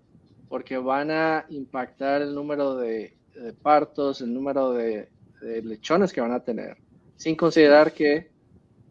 porque 0.48 0.76
van 0.78 1.10
a 1.10 1.46
impactar 1.48 2.22
el 2.22 2.34
número 2.34 2.76
de, 2.76 3.16
partos, 3.62 4.20
el 4.20 4.32
número 4.32 4.72
de, 4.72 5.08
lechones 5.40 6.12
que 6.12 6.20
van 6.20 6.32
a 6.32 6.44
tener, 6.44 6.76
sin 7.16 7.34
considerar 7.34 7.92
que 7.92 8.30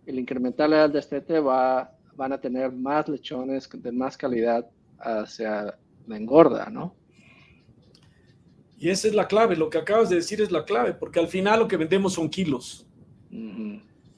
el 0.05 0.19
incrementar 0.19 0.69
la 0.69 0.78
edad 0.78 0.84
del 0.86 0.93
destete 0.93 1.39
va, 1.39 1.95
van 2.15 2.34
a 2.34 2.41
tener 2.41 2.74
más 2.74 3.07
lechones 3.07 3.69
de 3.72 3.91
más 3.93 4.17
calidad 4.17 4.67
hacia 4.99 5.78
la 6.07 6.17
engorda, 6.17 6.69
¿no? 6.69 6.95
Y 8.82 8.90
esa 8.90 9.08
es 9.08 9.14
la 9.14 9.28
clave, 9.28 9.56
lo 9.56 9.70
que 9.70 9.78
acabas 9.78 10.10
de 10.10 10.16
decir 10.16 10.42
es 10.42 10.52
la 10.52 10.66
clave, 10.66 10.96
porque 10.96 11.20
al 11.20 11.28
final 11.28 11.60
lo 11.60 11.68
que 11.68 11.78
vendemos 11.78 12.14
son 12.14 12.28
kilos, 12.28 12.88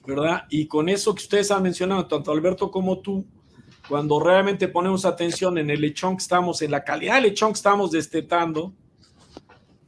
¿verdad? 0.07 0.45
Y 0.49 0.68
con 0.68 0.88
eso 0.88 1.14
que 1.14 1.22
ustedes 1.22 1.51
han 1.51 1.61
mencionado, 1.61 2.07
tanto 2.07 2.32
Alberto 2.32 2.72
como 2.72 2.99
tú, 2.99 3.26
cuando 3.89 4.22
realmente 4.22 4.70
ponemos 4.70 5.03
atención 5.03 5.57
en 5.57 5.70
el 5.70 5.82
lechón 5.82 6.16
que 6.16 6.22
estamos, 6.22 6.61
en 6.61 6.72
la 6.72 6.82
calidad 6.82 7.16
del 7.16 7.24
lechón 7.24 7.51
que 7.51 7.57
estamos 7.57 7.91
destetando, 7.91 8.74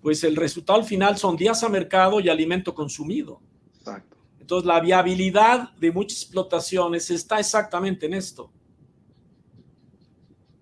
pues 0.01 0.25
el 0.25 0.35
resultado 0.35 0.77
al 0.77 0.85
final 0.85 1.17
son 1.17 1.37
días 1.37 1.63
a 1.63 1.69
mercado 1.69 2.19
y 2.19 2.27
alimento 2.27 2.75
consumido. 2.75 3.39
Exacto. 3.77 4.17
Entonces 4.41 4.67
la 4.67 4.81
viabilidad 4.81 5.71
de 5.77 5.89
muchas 5.89 6.23
explotaciones 6.23 7.09
está 7.11 7.39
exactamente 7.39 8.07
en 8.07 8.13
esto. 8.13 8.51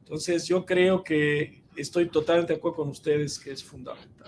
Entonces 0.01 0.45
yo 0.45 0.67
creo 0.67 1.03
que 1.03 1.62
estoy 1.75 2.07
totalmente 2.07 2.53
de 2.53 2.57
acuerdo 2.57 2.77
con 2.77 2.89
ustedes 2.89 3.39
que 3.39 3.51
es 3.51 3.63
fundamental. 3.63 4.27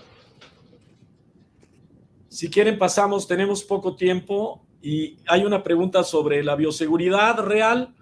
Si 2.28 2.50
quieren, 2.50 2.78
pasamos, 2.78 3.26
tenemos 3.26 3.64
poco 3.64 3.96
tiempo 3.96 4.66
y 4.82 5.16
hay 5.26 5.44
una 5.44 5.62
pregunta 5.62 6.04
sobre 6.04 6.44
la 6.44 6.54
bioseguridad 6.54 7.38
real, 7.40 7.94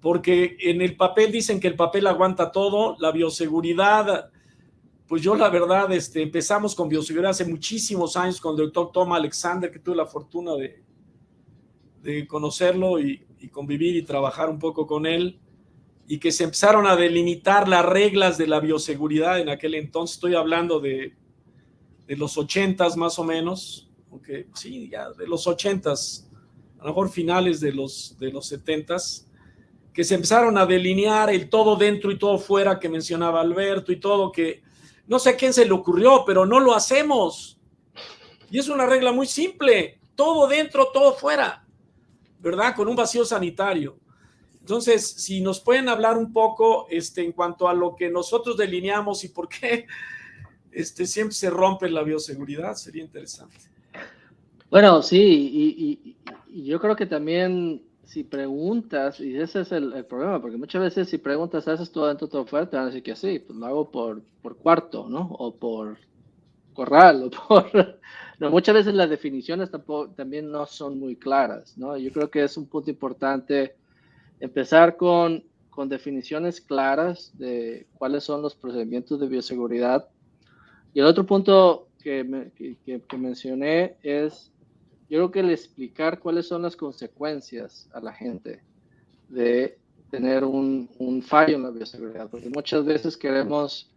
porque 0.00 0.56
en 0.60 0.82
el 0.82 0.96
papel 0.96 1.32
dicen 1.32 1.58
que 1.58 1.68
el 1.68 1.76
papel 1.76 2.06
aguanta 2.06 2.52
todo, 2.52 2.96
la 2.98 3.12
bioseguridad, 3.12 4.30
pues 5.06 5.22
yo 5.22 5.34
la 5.34 5.48
verdad, 5.48 5.90
este, 5.92 6.22
empezamos 6.22 6.74
con 6.74 6.88
bioseguridad 6.88 7.30
hace 7.30 7.44
muchísimos 7.44 8.16
años 8.16 8.40
con 8.40 8.52
el 8.52 8.66
doctor 8.66 8.92
Tom 8.92 9.12
Alexander, 9.12 9.70
que 9.70 9.78
tuve 9.78 9.96
la 9.96 10.06
fortuna 10.06 10.52
de, 10.54 10.82
conocerlo 12.26 12.98
y 12.98 13.24
convivir 13.52 13.96
y 13.96 14.02
trabajar 14.02 14.50
un 14.50 14.58
poco 14.58 14.86
con 14.86 15.06
él 15.06 15.40
y 16.12 16.18
que 16.18 16.30
se 16.30 16.44
empezaron 16.44 16.86
a 16.86 16.94
delimitar 16.94 17.66
las 17.66 17.86
reglas 17.86 18.36
de 18.36 18.46
la 18.46 18.60
bioseguridad 18.60 19.40
en 19.40 19.48
aquel 19.48 19.74
entonces. 19.74 20.16
Estoy 20.16 20.34
hablando 20.34 20.78
de, 20.78 21.14
de 22.06 22.16
los 22.18 22.36
ochentas 22.36 22.98
más 22.98 23.18
o 23.18 23.24
menos, 23.24 23.88
aunque 24.10 24.46
sí, 24.52 24.90
ya 24.90 25.10
de 25.12 25.26
los 25.26 25.46
ochentas, 25.46 26.28
a 26.78 26.82
lo 26.82 26.88
mejor 26.90 27.08
finales 27.08 27.60
de 27.60 27.72
los, 27.72 28.14
de 28.18 28.30
los 28.30 28.44
setentas, 28.44 29.26
que 29.94 30.04
se 30.04 30.14
empezaron 30.14 30.58
a 30.58 30.66
delinear 30.66 31.30
el 31.30 31.48
todo 31.48 31.76
dentro 31.76 32.10
y 32.10 32.18
todo 32.18 32.36
fuera 32.36 32.78
que 32.78 32.90
mencionaba 32.90 33.40
Alberto 33.40 33.90
y 33.90 33.96
todo, 33.96 34.30
que 34.30 34.60
no 35.06 35.18
sé 35.18 35.30
a 35.30 35.36
quién 35.38 35.54
se 35.54 35.64
le 35.64 35.72
ocurrió, 35.72 36.24
pero 36.26 36.44
no 36.44 36.60
lo 36.60 36.74
hacemos. 36.74 37.58
Y 38.50 38.58
es 38.58 38.68
una 38.68 38.84
regla 38.84 39.12
muy 39.12 39.26
simple, 39.26 39.98
todo 40.14 40.46
dentro, 40.46 40.88
todo 40.92 41.14
fuera, 41.14 41.66
¿verdad? 42.38 42.76
Con 42.76 42.86
un 42.86 42.96
vacío 42.96 43.24
sanitario. 43.24 44.01
Entonces, 44.62 45.04
si 45.04 45.40
nos 45.40 45.58
pueden 45.58 45.88
hablar 45.88 46.16
un 46.16 46.32
poco 46.32 46.86
este, 46.88 47.24
en 47.24 47.32
cuanto 47.32 47.68
a 47.68 47.74
lo 47.74 47.96
que 47.96 48.08
nosotros 48.08 48.56
delineamos 48.56 49.24
y 49.24 49.28
por 49.30 49.48
qué 49.48 49.86
este, 50.70 51.04
siempre 51.04 51.34
se 51.34 51.50
rompe 51.50 51.90
la 51.90 52.04
bioseguridad, 52.04 52.74
sería 52.76 53.02
interesante. 53.02 53.56
Bueno, 54.70 55.02
sí, 55.02 56.16
y, 56.48 56.64
yo 56.64 56.78
creo 56.80 56.94
que 56.94 57.06
también 57.06 57.82
si 58.04 58.22
preguntas, 58.22 59.18
y 59.18 59.36
ese 59.36 59.62
es 59.62 59.72
el, 59.72 60.04
problema, 60.04 60.40
porque 60.40 60.56
muchas 60.56 60.80
veces 60.80 61.08
si 61.08 61.18
preguntas, 61.18 61.66
¿haces 61.66 61.90
todo 61.90 62.06
dentro, 62.06 62.28
todo 62.28 62.46
fuera? 62.46 62.70
Te 62.70 62.76
van 62.76 62.84
a 62.84 62.86
decir 62.86 63.02
que 63.02 63.16
sí, 63.16 63.40
pues 63.40 63.58
lo 63.58 63.66
hago 63.66 63.90
por, 63.90 64.22
por 64.42 64.56
cuarto, 64.58 65.08
¿no? 65.08 65.28
O 65.38 65.56
por 65.56 65.98
corral, 66.72 67.24
o 67.24 67.30
por... 67.48 67.98
No, 68.38 68.50
muchas 68.50 68.76
veces 68.76 68.94
las 68.94 69.10
definiciones 69.10 69.72
tampoco, 69.72 70.12
también 70.12 70.52
no 70.52 70.66
son 70.66 71.00
muy 71.00 71.16
claras, 71.16 71.76
¿no? 71.76 71.96
Yo 71.96 72.12
creo 72.12 72.30
que 72.30 72.44
es 72.44 72.56
un 72.56 72.66
punto 72.66 72.90
importante 72.90 73.74
empezar 74.42 74.96
con, 74.96 75.44
con 75.70 75.88
definiciones 75.88 76.60
claras 76.60 77.30
de 77.38 77.86
cuáles 77.94 78.24
son 78.24 78.42
los 78.42 78.56
procedimientos 78.56 79.20
de 79.20 79.28
bioseguridad. 79.28 80.08
Y 80.92 80.98
el 80.98 81.06
otro 81.06 81.24
punto 81.24 81.86
que, 82.02 82.50
que, 82.84 83.16
mencioné 83.16 83.96
es, 84.02 84.50
yo 85.08 85.18
creo 85.18 85.30
que 85.30 85.40
el 85.40 85.50
explicar 85.50 86.18
cuáles 86.18 86.48
son 86.48 86.62
las 86.62 86.74
consecuencias 86.74 87.88
a 87.94 88.00
la 88.00 88.12
gente 88.12 88.60
de 89.28 89.78
tener 90.10 90.42
un, 90.42 90.90
un 90.98 91.22
fallo 91.22 91.54
en 91.54 91.62
la 91.62 91.70
bioseguridad, 91.70 92.28
porque 92.28 92.50
muchas 92.50 92.84
veces 92.84 93.16
queremos 93.16 93.92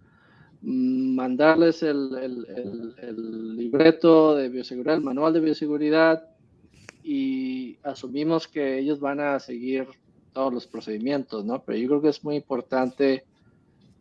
mandarles 0.62 1.82
el, 1.82 2.16
el, 2.22 2.96
el, 3.02 3.58
libreto 3.58 4.36
de 4.36 4.50
bioseguridad, 4.50 4.98
el 4.98 5.04
manual 5.04 5.34
de 5.34 5.40
bioseguridad, 5.40 6.24
y 7.04 7.78
asumimos 7.82 8.48
que 8.48 8.78
ellos 8.78 9.00
van 9.00 9.20
a 9.20 9.40
seguir 9.40 9.88
todos 10.36 10.54
los 10.54 10.68
procedimientos, 10.68 11.46
¿no? 11.46 11.64
Pero 11.64 11.80
yo 11.80 11.88
creo 11.88 12.02
que 12.02 12.10
es 12.10 12.22
muy 12.22 12.36
importante 12.36 13.24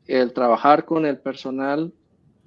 el 0.08 0.32
trabajar 0.32 0.84
con 0.84 1.06
el 1.06 1.16
personal 1.16 1.92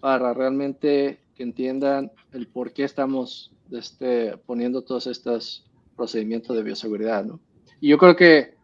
para 0.01 0.33
realmente 0.33 1.21
que 1.35 1.43
entiendan 1.43 2.11
el 2.33 2.47
por 2.47 2.73
qué 2.73 2.83
estamos 2.83 3.53
este, 3.71 4.35
poniendo 4.45 4.81
todos 4.81 5.07
estos 5.07 5.65
procedimientos 5.95 6.55
de 6.55 6.63
bioseguridad, 6.63 7.23
¿no? 7.23 7.39
Y 7.79 7.87
yo 7.87 7.97
creo 7.97 8.17
que 8.17 8.55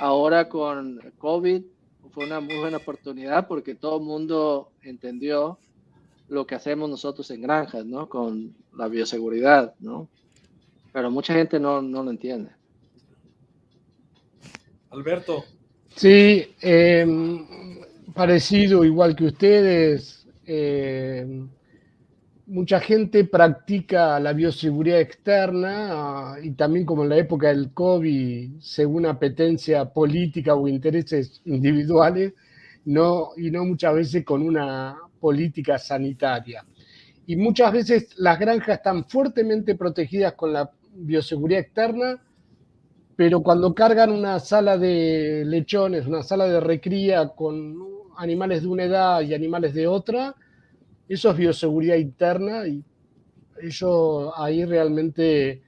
ahora 0.00 0.48
con 0.48 0.98
COVID 1.18 1.62
fue 2.10 2.24
una 2.24 2.40
muy 2.40 2.56
buena 2.56 2.78
oportunidad 2.78 3.46
porque 3.48 3.74
todo 3.74 3.98
el 3.98 4.04
mundo 4.04 4.70
entendió 4.80 5.58
lo 6.28 6.46
que 6.46 6.54
hacemos 6.54 6.88
nosotros 6.88 7.30
en 7.30 7.42
granjas, 7.42 7.84
¿no? 7.84 8.08
Con 8.08 8.56
la 8.74 8.88
bioseguridad, 8.88 9.74
¿no? 9.78 10.08
Pero 10.90 11.10
mucha 11.10 11.34
gente 11.34 11.60
no, 11.60 11.82
no 11.82 12.02
lo 12.02 12.10
entiende. 12.10 12.57
Alberto. 14.90 15.44
Sí, 15.94 16.54
em, 16.60 17.46
parecido, 18.14 18.84
igual 18.84 19.14
que 19.14 19.24
ustedes. 19.24 20.26
Em, 20.46 21.48
mucha 22.46 22.80
gente 22.80 23.24
practica 23.24 24.18
la 24.18 24.32
bioseguridad 24.32 25.00
externa 25.00 25.88
ah, 25.90 26.36
y 26.42 26.52
también 26.52 26.86
como 26.86 27.02
en 27.02 27.10
la 27.10 27.18
época 27.18 27.48
del 27.48 27.72
COVID, 27.72 28.60
según 28.60 29.06
apetencia 29.06 29.84
política 29.84 30.54
o 30.54 30.66
intereses 30.66 31.42
individuales, 31.44 32.32
no, 32.86 33.30
y 33.36 33.50
no 33.50 33.64
muchas 33.64 33.94
veces 33.94 34.24
con 34.24 34.42
una 34.42 34.96
política 35.20 35.78
sanitaria. 35.78 36.64
Y 37.26 37.36
muchas 37.36 37.72
veces 37.72 38.14
las 38.16 38.38
granjas 38.38 38.78
están 38.78 39.04
fuertemente 39.06 39.74
protegidas 39.74 40.32
con 40.32 40.54
la 40.54 40.70
bioseguridad 40.94 41.60
externa, 41.60 42.18
pero 43.18 43.42
cuando 43.42 43.74
cargan 43.74 44.12
una 44.12 44.38
sala 44.38 44.78
de 44.78 45.42
lechones, 45.44 46.06
una 46.06 46.22
sala 46.22 46.44
de 46.44 46.60
recría 46.60 47.30
con 47.30 47.76
animales 48.16 48.62
de 48.62 48.68
una 48.68 48.84
edad 48.84 49.22
y 49.22 49.34
animales 49.34 49.74
de 49.74 49.88
otra, 49.88 50.36
eso 51.08 51.32
es 51.32 51.36
bioseguridad 51.36 51.96
interna 51.96 52.68
y 52.68 52.80
ellos 53.60 54.30
ahí 54.36 54.64
realmente 54.64 55.62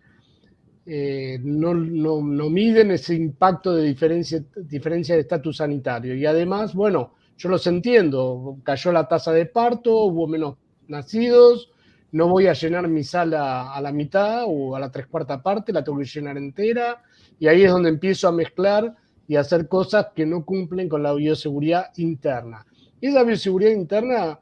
eh, 0.86 1.40
no, 1.42 1.74
miden 1.74 2.92
ese 2.92 3.16
impacto 3.16 3.74
de 3.74 3.82
diferencia, 3.82 4.44
diferencia 4.54 5.16
de 5.16 5.22
estatus 5.22 5.56
sanitario. 5.56 6.14
Y 6.14 6.26
además, 6.26 6.72
bueno, 6.72 7.16
yo 7.36 7.48
los 7.48 7.66
entiendo, 7.66 8.58
cayó 8.62 8.92
la 8.92 9.08
tasa 9.08 9.32
de 9.32 9.46
parto, 9.46 10.04
hubo 10.04 10.28
menos 10.28 10.54
nacidos, 10.86 11.72
no 12.12 12.28
voy 12.28 12.46
a 12.46 12.52
llenar 12.52 12.86
mi 12.86 13.02
sala 13.02 13.74
a 13.74 13.80
la 13.80 13.90
mitad 13.90 14.44
o 14.46 14.76
a 14.76 14.78
la 14.78 14.92
tres 14.92 15.08
cuarta 15.08 15.42
parte, 15.42 15.72
la 15.72 15.82
tengo 15.82 15.98
que 15.98 16.04
llenar 16.04 16.36
entera 16.36 17.02
y 17.40 17.48
ahí 17.48 17.64
es 17.64 17.72
donde 17.72 17.88
empiezo 17.88 18.28
a 18.28 18.32
mezclar 18.32 18.94
y 19.26 19.36
a 19.36 19.40
hacer 19.40 19.66
cosas 19.66 20.08
que 20.14 20.26
no 20.26 20.44
cumplen 20.44 20.88
con 20.88 21.02
la 21.02 21.14
bioseguridad 21.14 21.86
interna. 21.96 22.66
Y 23.00 23.06
esa 23.06 23.24
bioseguridad 23.24 23.70
interna 23.72 24.38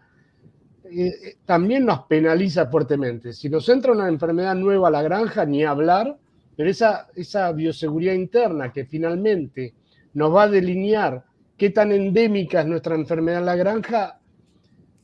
eh, 0.84 1.07
eh, 1.07 1.36
también 1.44 1.86
nos 1.86 2.01
penaliza 2.07 2.66
fuertemente. 2.66 3.32
Si 3.32 3.49
nos 3.49 3.68
entra 3.68 3.92
una 3.92 4.09
enfermedad 4.09 4.57
nueva 4.57 4.88
a 4.88 4.90
la 4.90 5.03
granja, 5.03 5.46
ni 5.46 5.64
hablar, 5.64 6.18
pero 6.57 6.68
esa, 6.68 7.07
esa 7.14 7.53
bioseguridad 7.53 8.14
interna 8.14 8.72
que 8.72 8.84
finalmente 8.84 9.74
nos 10.14 10.34
va 10.34 10.42
a 10.44 10.49
delinear 10.49 11.24
qué 11.57 11.70
tan 11.70 11.92
endémica 11.92 12.62
es 12.62 12.66
nuestra 12.66 12.96
enfermedad 12.96 13.38
en 13.38 13.46
la 13.46 13.57
granja, 13.57 14.18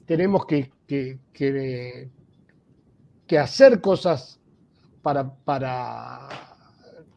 tenemos 0.04 0.46
que, 0.46 0.72
que, 0.88 1.18
que 3.26 3.38
hacer 3.38 3.80
cosas 3.80 4.40
para, 5.00 5.32
para 5.32 6.53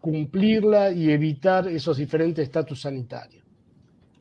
cumplirla 0.08 0.92
y 0.92 1.12
evitar 1.12 1.68
esos 1.68 1.98
diferentes 1.98 2.42
estatus 2.42 2.80
sanitarios. 2.80 3.44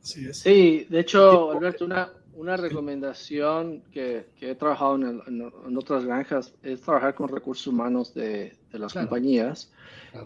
Sí, 0.01 0.85
de 0.89 0.99
hecho, 0.99 1.51
Alberto, 1.51 1.85
una, 1.85 2.11
una 2.35 2.57
recomendación 2.57 3.83
que, 3.93 4.27
que 4.37 4.51
he 4.51 4.55
trabajado 4.55 4.95
en, 4.95 5.21
en, 5.27 5.77
otras 5.77 6.03
granjas 6.03 6.53
es 6.61 6.81
trabajar 6.81 7.15
con 7.15 7.29
recursos 7.29 7.65
humanos 7.67 8.13
de, 8.13 8.57
de 8.69 8.79
las 8.79 8.93
compañías 8.93 9.71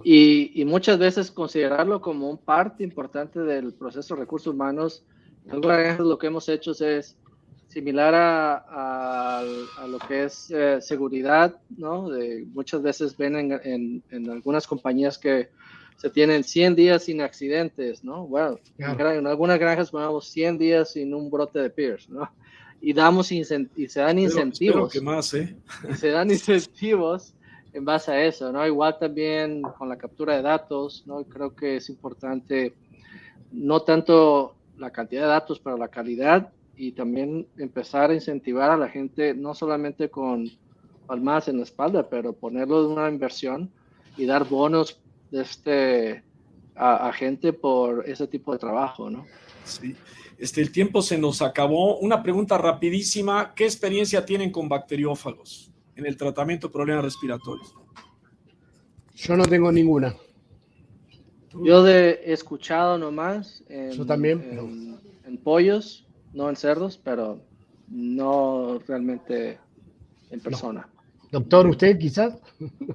y, 0.04 0.60
y, 0.60 0.66
muchas 0.66 0.98
veces 0.98 1.30
considerarlo 1.30 2.02
como 2.02 2.28
un 2.28 2.40
parte 2.40 2.84
importante 2.84 3.40
del 3.40 3.72
proceso 3.74 4.16
de 4.16 4.22
recursos 4.22 4.56
humanos. 4.56 5.04
En 5.46 5.52
algunas 5.52 5.78
granjas 5.78 6.08
lo 6.08 6.18
que 6.18 6.26
hemos 6.26 6.50
hecho 6.50 6.72
es 6.72 7.18
similar 7.72 8.14
a, 8.14 9.40
a, 9.40 9.88
lo 9.88 9.98
que 10.00 10.26
es 10.26 10.52
eh, 10.52 10.82
seguridad, 10.82 11.56
¿no? 11.78 12.10
De, 12.10 12.46
muchas 12.54 12.82
veces 12.82 13.16
ven 13.16 13.36
en, 13.38 13.52
en, 13.64 14.04
en 14.12 14.30
algunas 14.30 14.68
compañías 14.68 15.18
que 15.18 15.50
se 15.96 16.10
tienen 16.10 16.44
100 16.44 16.76
días 16.76 17.04
sin 17.04 17.22
accidentes, 17.22 18.04
¿no? 18.04 18.28
Bueno, 18.28 18.60
en 18.78 19.28
algunas 19.28 19.58
granjas 19.58 19.92
ponemos 19.92 20.28
100 20.30 20.58
días 20.58 20.92
sin 20.92 21.14
un 21.14 21.30
brote 21.30 21.60
de 21.60 21.70
PIRS, 21.70 22.10
¿no? 22.10 22.30
Y 22.82 22.92
damos 22.92 23.32
y 23.32 23.44
se 23.46 24.00
dan 24.00 24.20
incentivos. 24.20 24.92
que 24.92 25.00
más, 25.00 25.34
¿eh? 25.34 25.56
Y 25.90 25.94
se 25.94 26.10
dan 26.10 26.30
incentivos 26.30 27.36
en 27.72 27.86
base 27.86 28.12
a 28.12 28.26
eso, 28.26 28.52
¿no? 28.52 28.66
Igual 28.68 28.98
también 29.00 29.62
con 29.62 29.88
la 29.88 29.98
captura 29.98 30.36
de 30.36 30.42
datos, 30.42 31.04
¿no? 31.06 31.24
Creo 31.24 31.56
que 31.56 31.78
es 31.78 31.90
importante 31.90 32.74
no 33.52 33.82
tanto 33.84 34.56
la 34.78 34.90
cantidad 34.90 35.22
de 35.22 35.28
datos, 35.28 35.60
pero 35.60 35.78
la 35.78 35.88
calidad 35.88 36.52
y 36.82 36.94
también 36.94 37.48
empezar 37.60 38.10
a 38.10 38.16
incentivar 38.16 38.72
a 38.72 38.76
la 38.76 38.90
gente, 38.90 39.36
no 39.36 39.54
solamente 39.54 40.10
con 40.10 40.50
palmas 41.06 41.48
en 41.48 41.58
la 41.58 41.64
espalda, 41.64 42.10
pero 42.10 42.34
ponerlo 42.34 42.84
en 42.84 42.92
una 42.94 43.08
inversión 43.08 43.70
y 44.18 44.26
dar 44.26 44.50
bonos 44.50 45.00
este, 45.32 46.24
a, 46.76 47.14
gente 47.14 47.54
por 47.54 48.10
ese 48.10 48.26
tipo 48.26 48.52
de 48.52 48.58
trabajo, 48.58 49.12
¿no? 49.12 49.28
Sí. 49.64 49.96
Este, 50.40 50.60
el 50.60 50.72
tiempo 50.72 51.04
se 51.04 51.20
nos 51.20 51.44
acabó. 51.44 52.00
Una 52.00 52.24
pregunta 52.24 52.58
rapidísima. 52.58 53.54
¿Qué 53.54 53.66
experiencia 53.66 54.26
tienen 54.26 54.52
con 54.52 54.68
bacteriófagos 54.68 55.72
en 55.96 56.08
el 56.08 56.18
tratamiento 56.18 56.68
de 56.68 56.74
problemas 56.74 57.04
respiratorios? 57.04 57.76
Yo 59.14 59.38
no 59.38 59.46
tengo 59.46 59.72
ninguna. 59.72 60.16
Yo 61.64 61.84
de, 61.84 62.22
he 62.26 62.34
escuchado 62.34 62.98
nomás. 62.98 63.64
En, 63.70 63.92
Yo 63.92 64.04
también. 64.04 64.42
En, 64.42 65.00
en, 65.28 65.38
pollos, 65.38 66.08
no 66.34 66.50
en 66.50 66.56
cerdos, 66.56 67.00
pero 67.04 67.40
no 67.90 68.80
realmente 68.88 69.60
en 70.30 70.40
persona. 70.40 70.88
Doctor, 71.32 71.68
¿usted 71.68 71.98
quizás? 71.98 72.38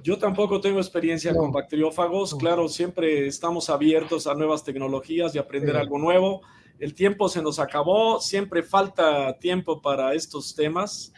Yo 0.03 0.17
tampoco 0.19 0.61
tengo 0.61 0.79
experiencia 0.79 1.33
con 1.33 1.51
bacteriófagos. 1.51 2.35
Claro, 2.35 2.67
siempre 2.67 3.25
estamos 3.25 3.69
abiertos 3.69 4.27
a 4.27 4.35
nuevas 4.35 4.63
tecnologías 4.63 5.33
y 5.33 5.39
aprender 5.39 5.75
algo 5.75 5.97
nuevo. 5.97 6.41
El 6.77 6.93
tiempo 6.93 7.29
se 7.29 7.41
nos 7.41 7.57
acabó, 7.57 8.19
siempre 8.21 8.61
falta 8.61 9.37
tiempo 9.39 9.81
para 9.81 10.13
estos 10.13 10.53
temas. 10.53 11.11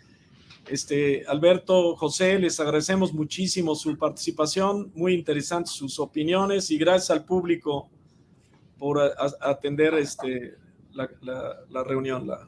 Este, 0.69 1.25
Alberto, 1.27 1.95
José, 1.97 2.39
les 2.39 2.57
agradecemos 2.59 3.13
muchísimo 3.13 3.75
su 3.75 3.97
participación, 3.97 4.91
muy 4.95 5.13
interesantes 5.13 5.73
sus 5.73 5.99
opiniones 5.99 6.71
y 6.71 6.77
gracias 6.77 7.09
al 7.09 7.25
público 7.25 7.89
por 8.77 8.97
atender 9.41 9.95
este, 9.95 10.55
la, 11.21 11.59
la 11.69 11.83
reunión, 11.83 12.27
la, 12.27 12.47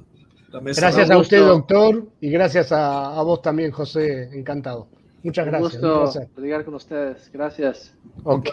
Gracias 0.51 1.09
a 1.09 1.17
usted, 1.17 1.39
doctor, 1.39 2.07
y 2.19 2.29
gracias 2.29 2.71
a, 2.71 3.21
vos 3.23 3.41
también, 3.41 3.71
José. 3.71 4.29
Encantado. 4.33 4.87
Muchas 5.23 5.45
gracias. 5.45 5.81
Un 5.81 6.03
gusto 6.03 6.27
platicar 6.35 6.65
con 6.65 6.73
ustedes. 6.75 7.31
Gracias. 7.31 7.95
Ok. 8.23 8.49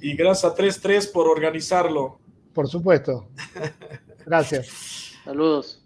Y 0.00 0.14
gracias 0.16 0.52
a 0.52 0.56
3-3 0.56 1.12
por 1.12 1.28
organizarlo. 1.28 2.18
Por 2.52 2.68
supuesto. 2.68 3.28
Gracias. 4.26 5.14
Saludos. 5.24 5.77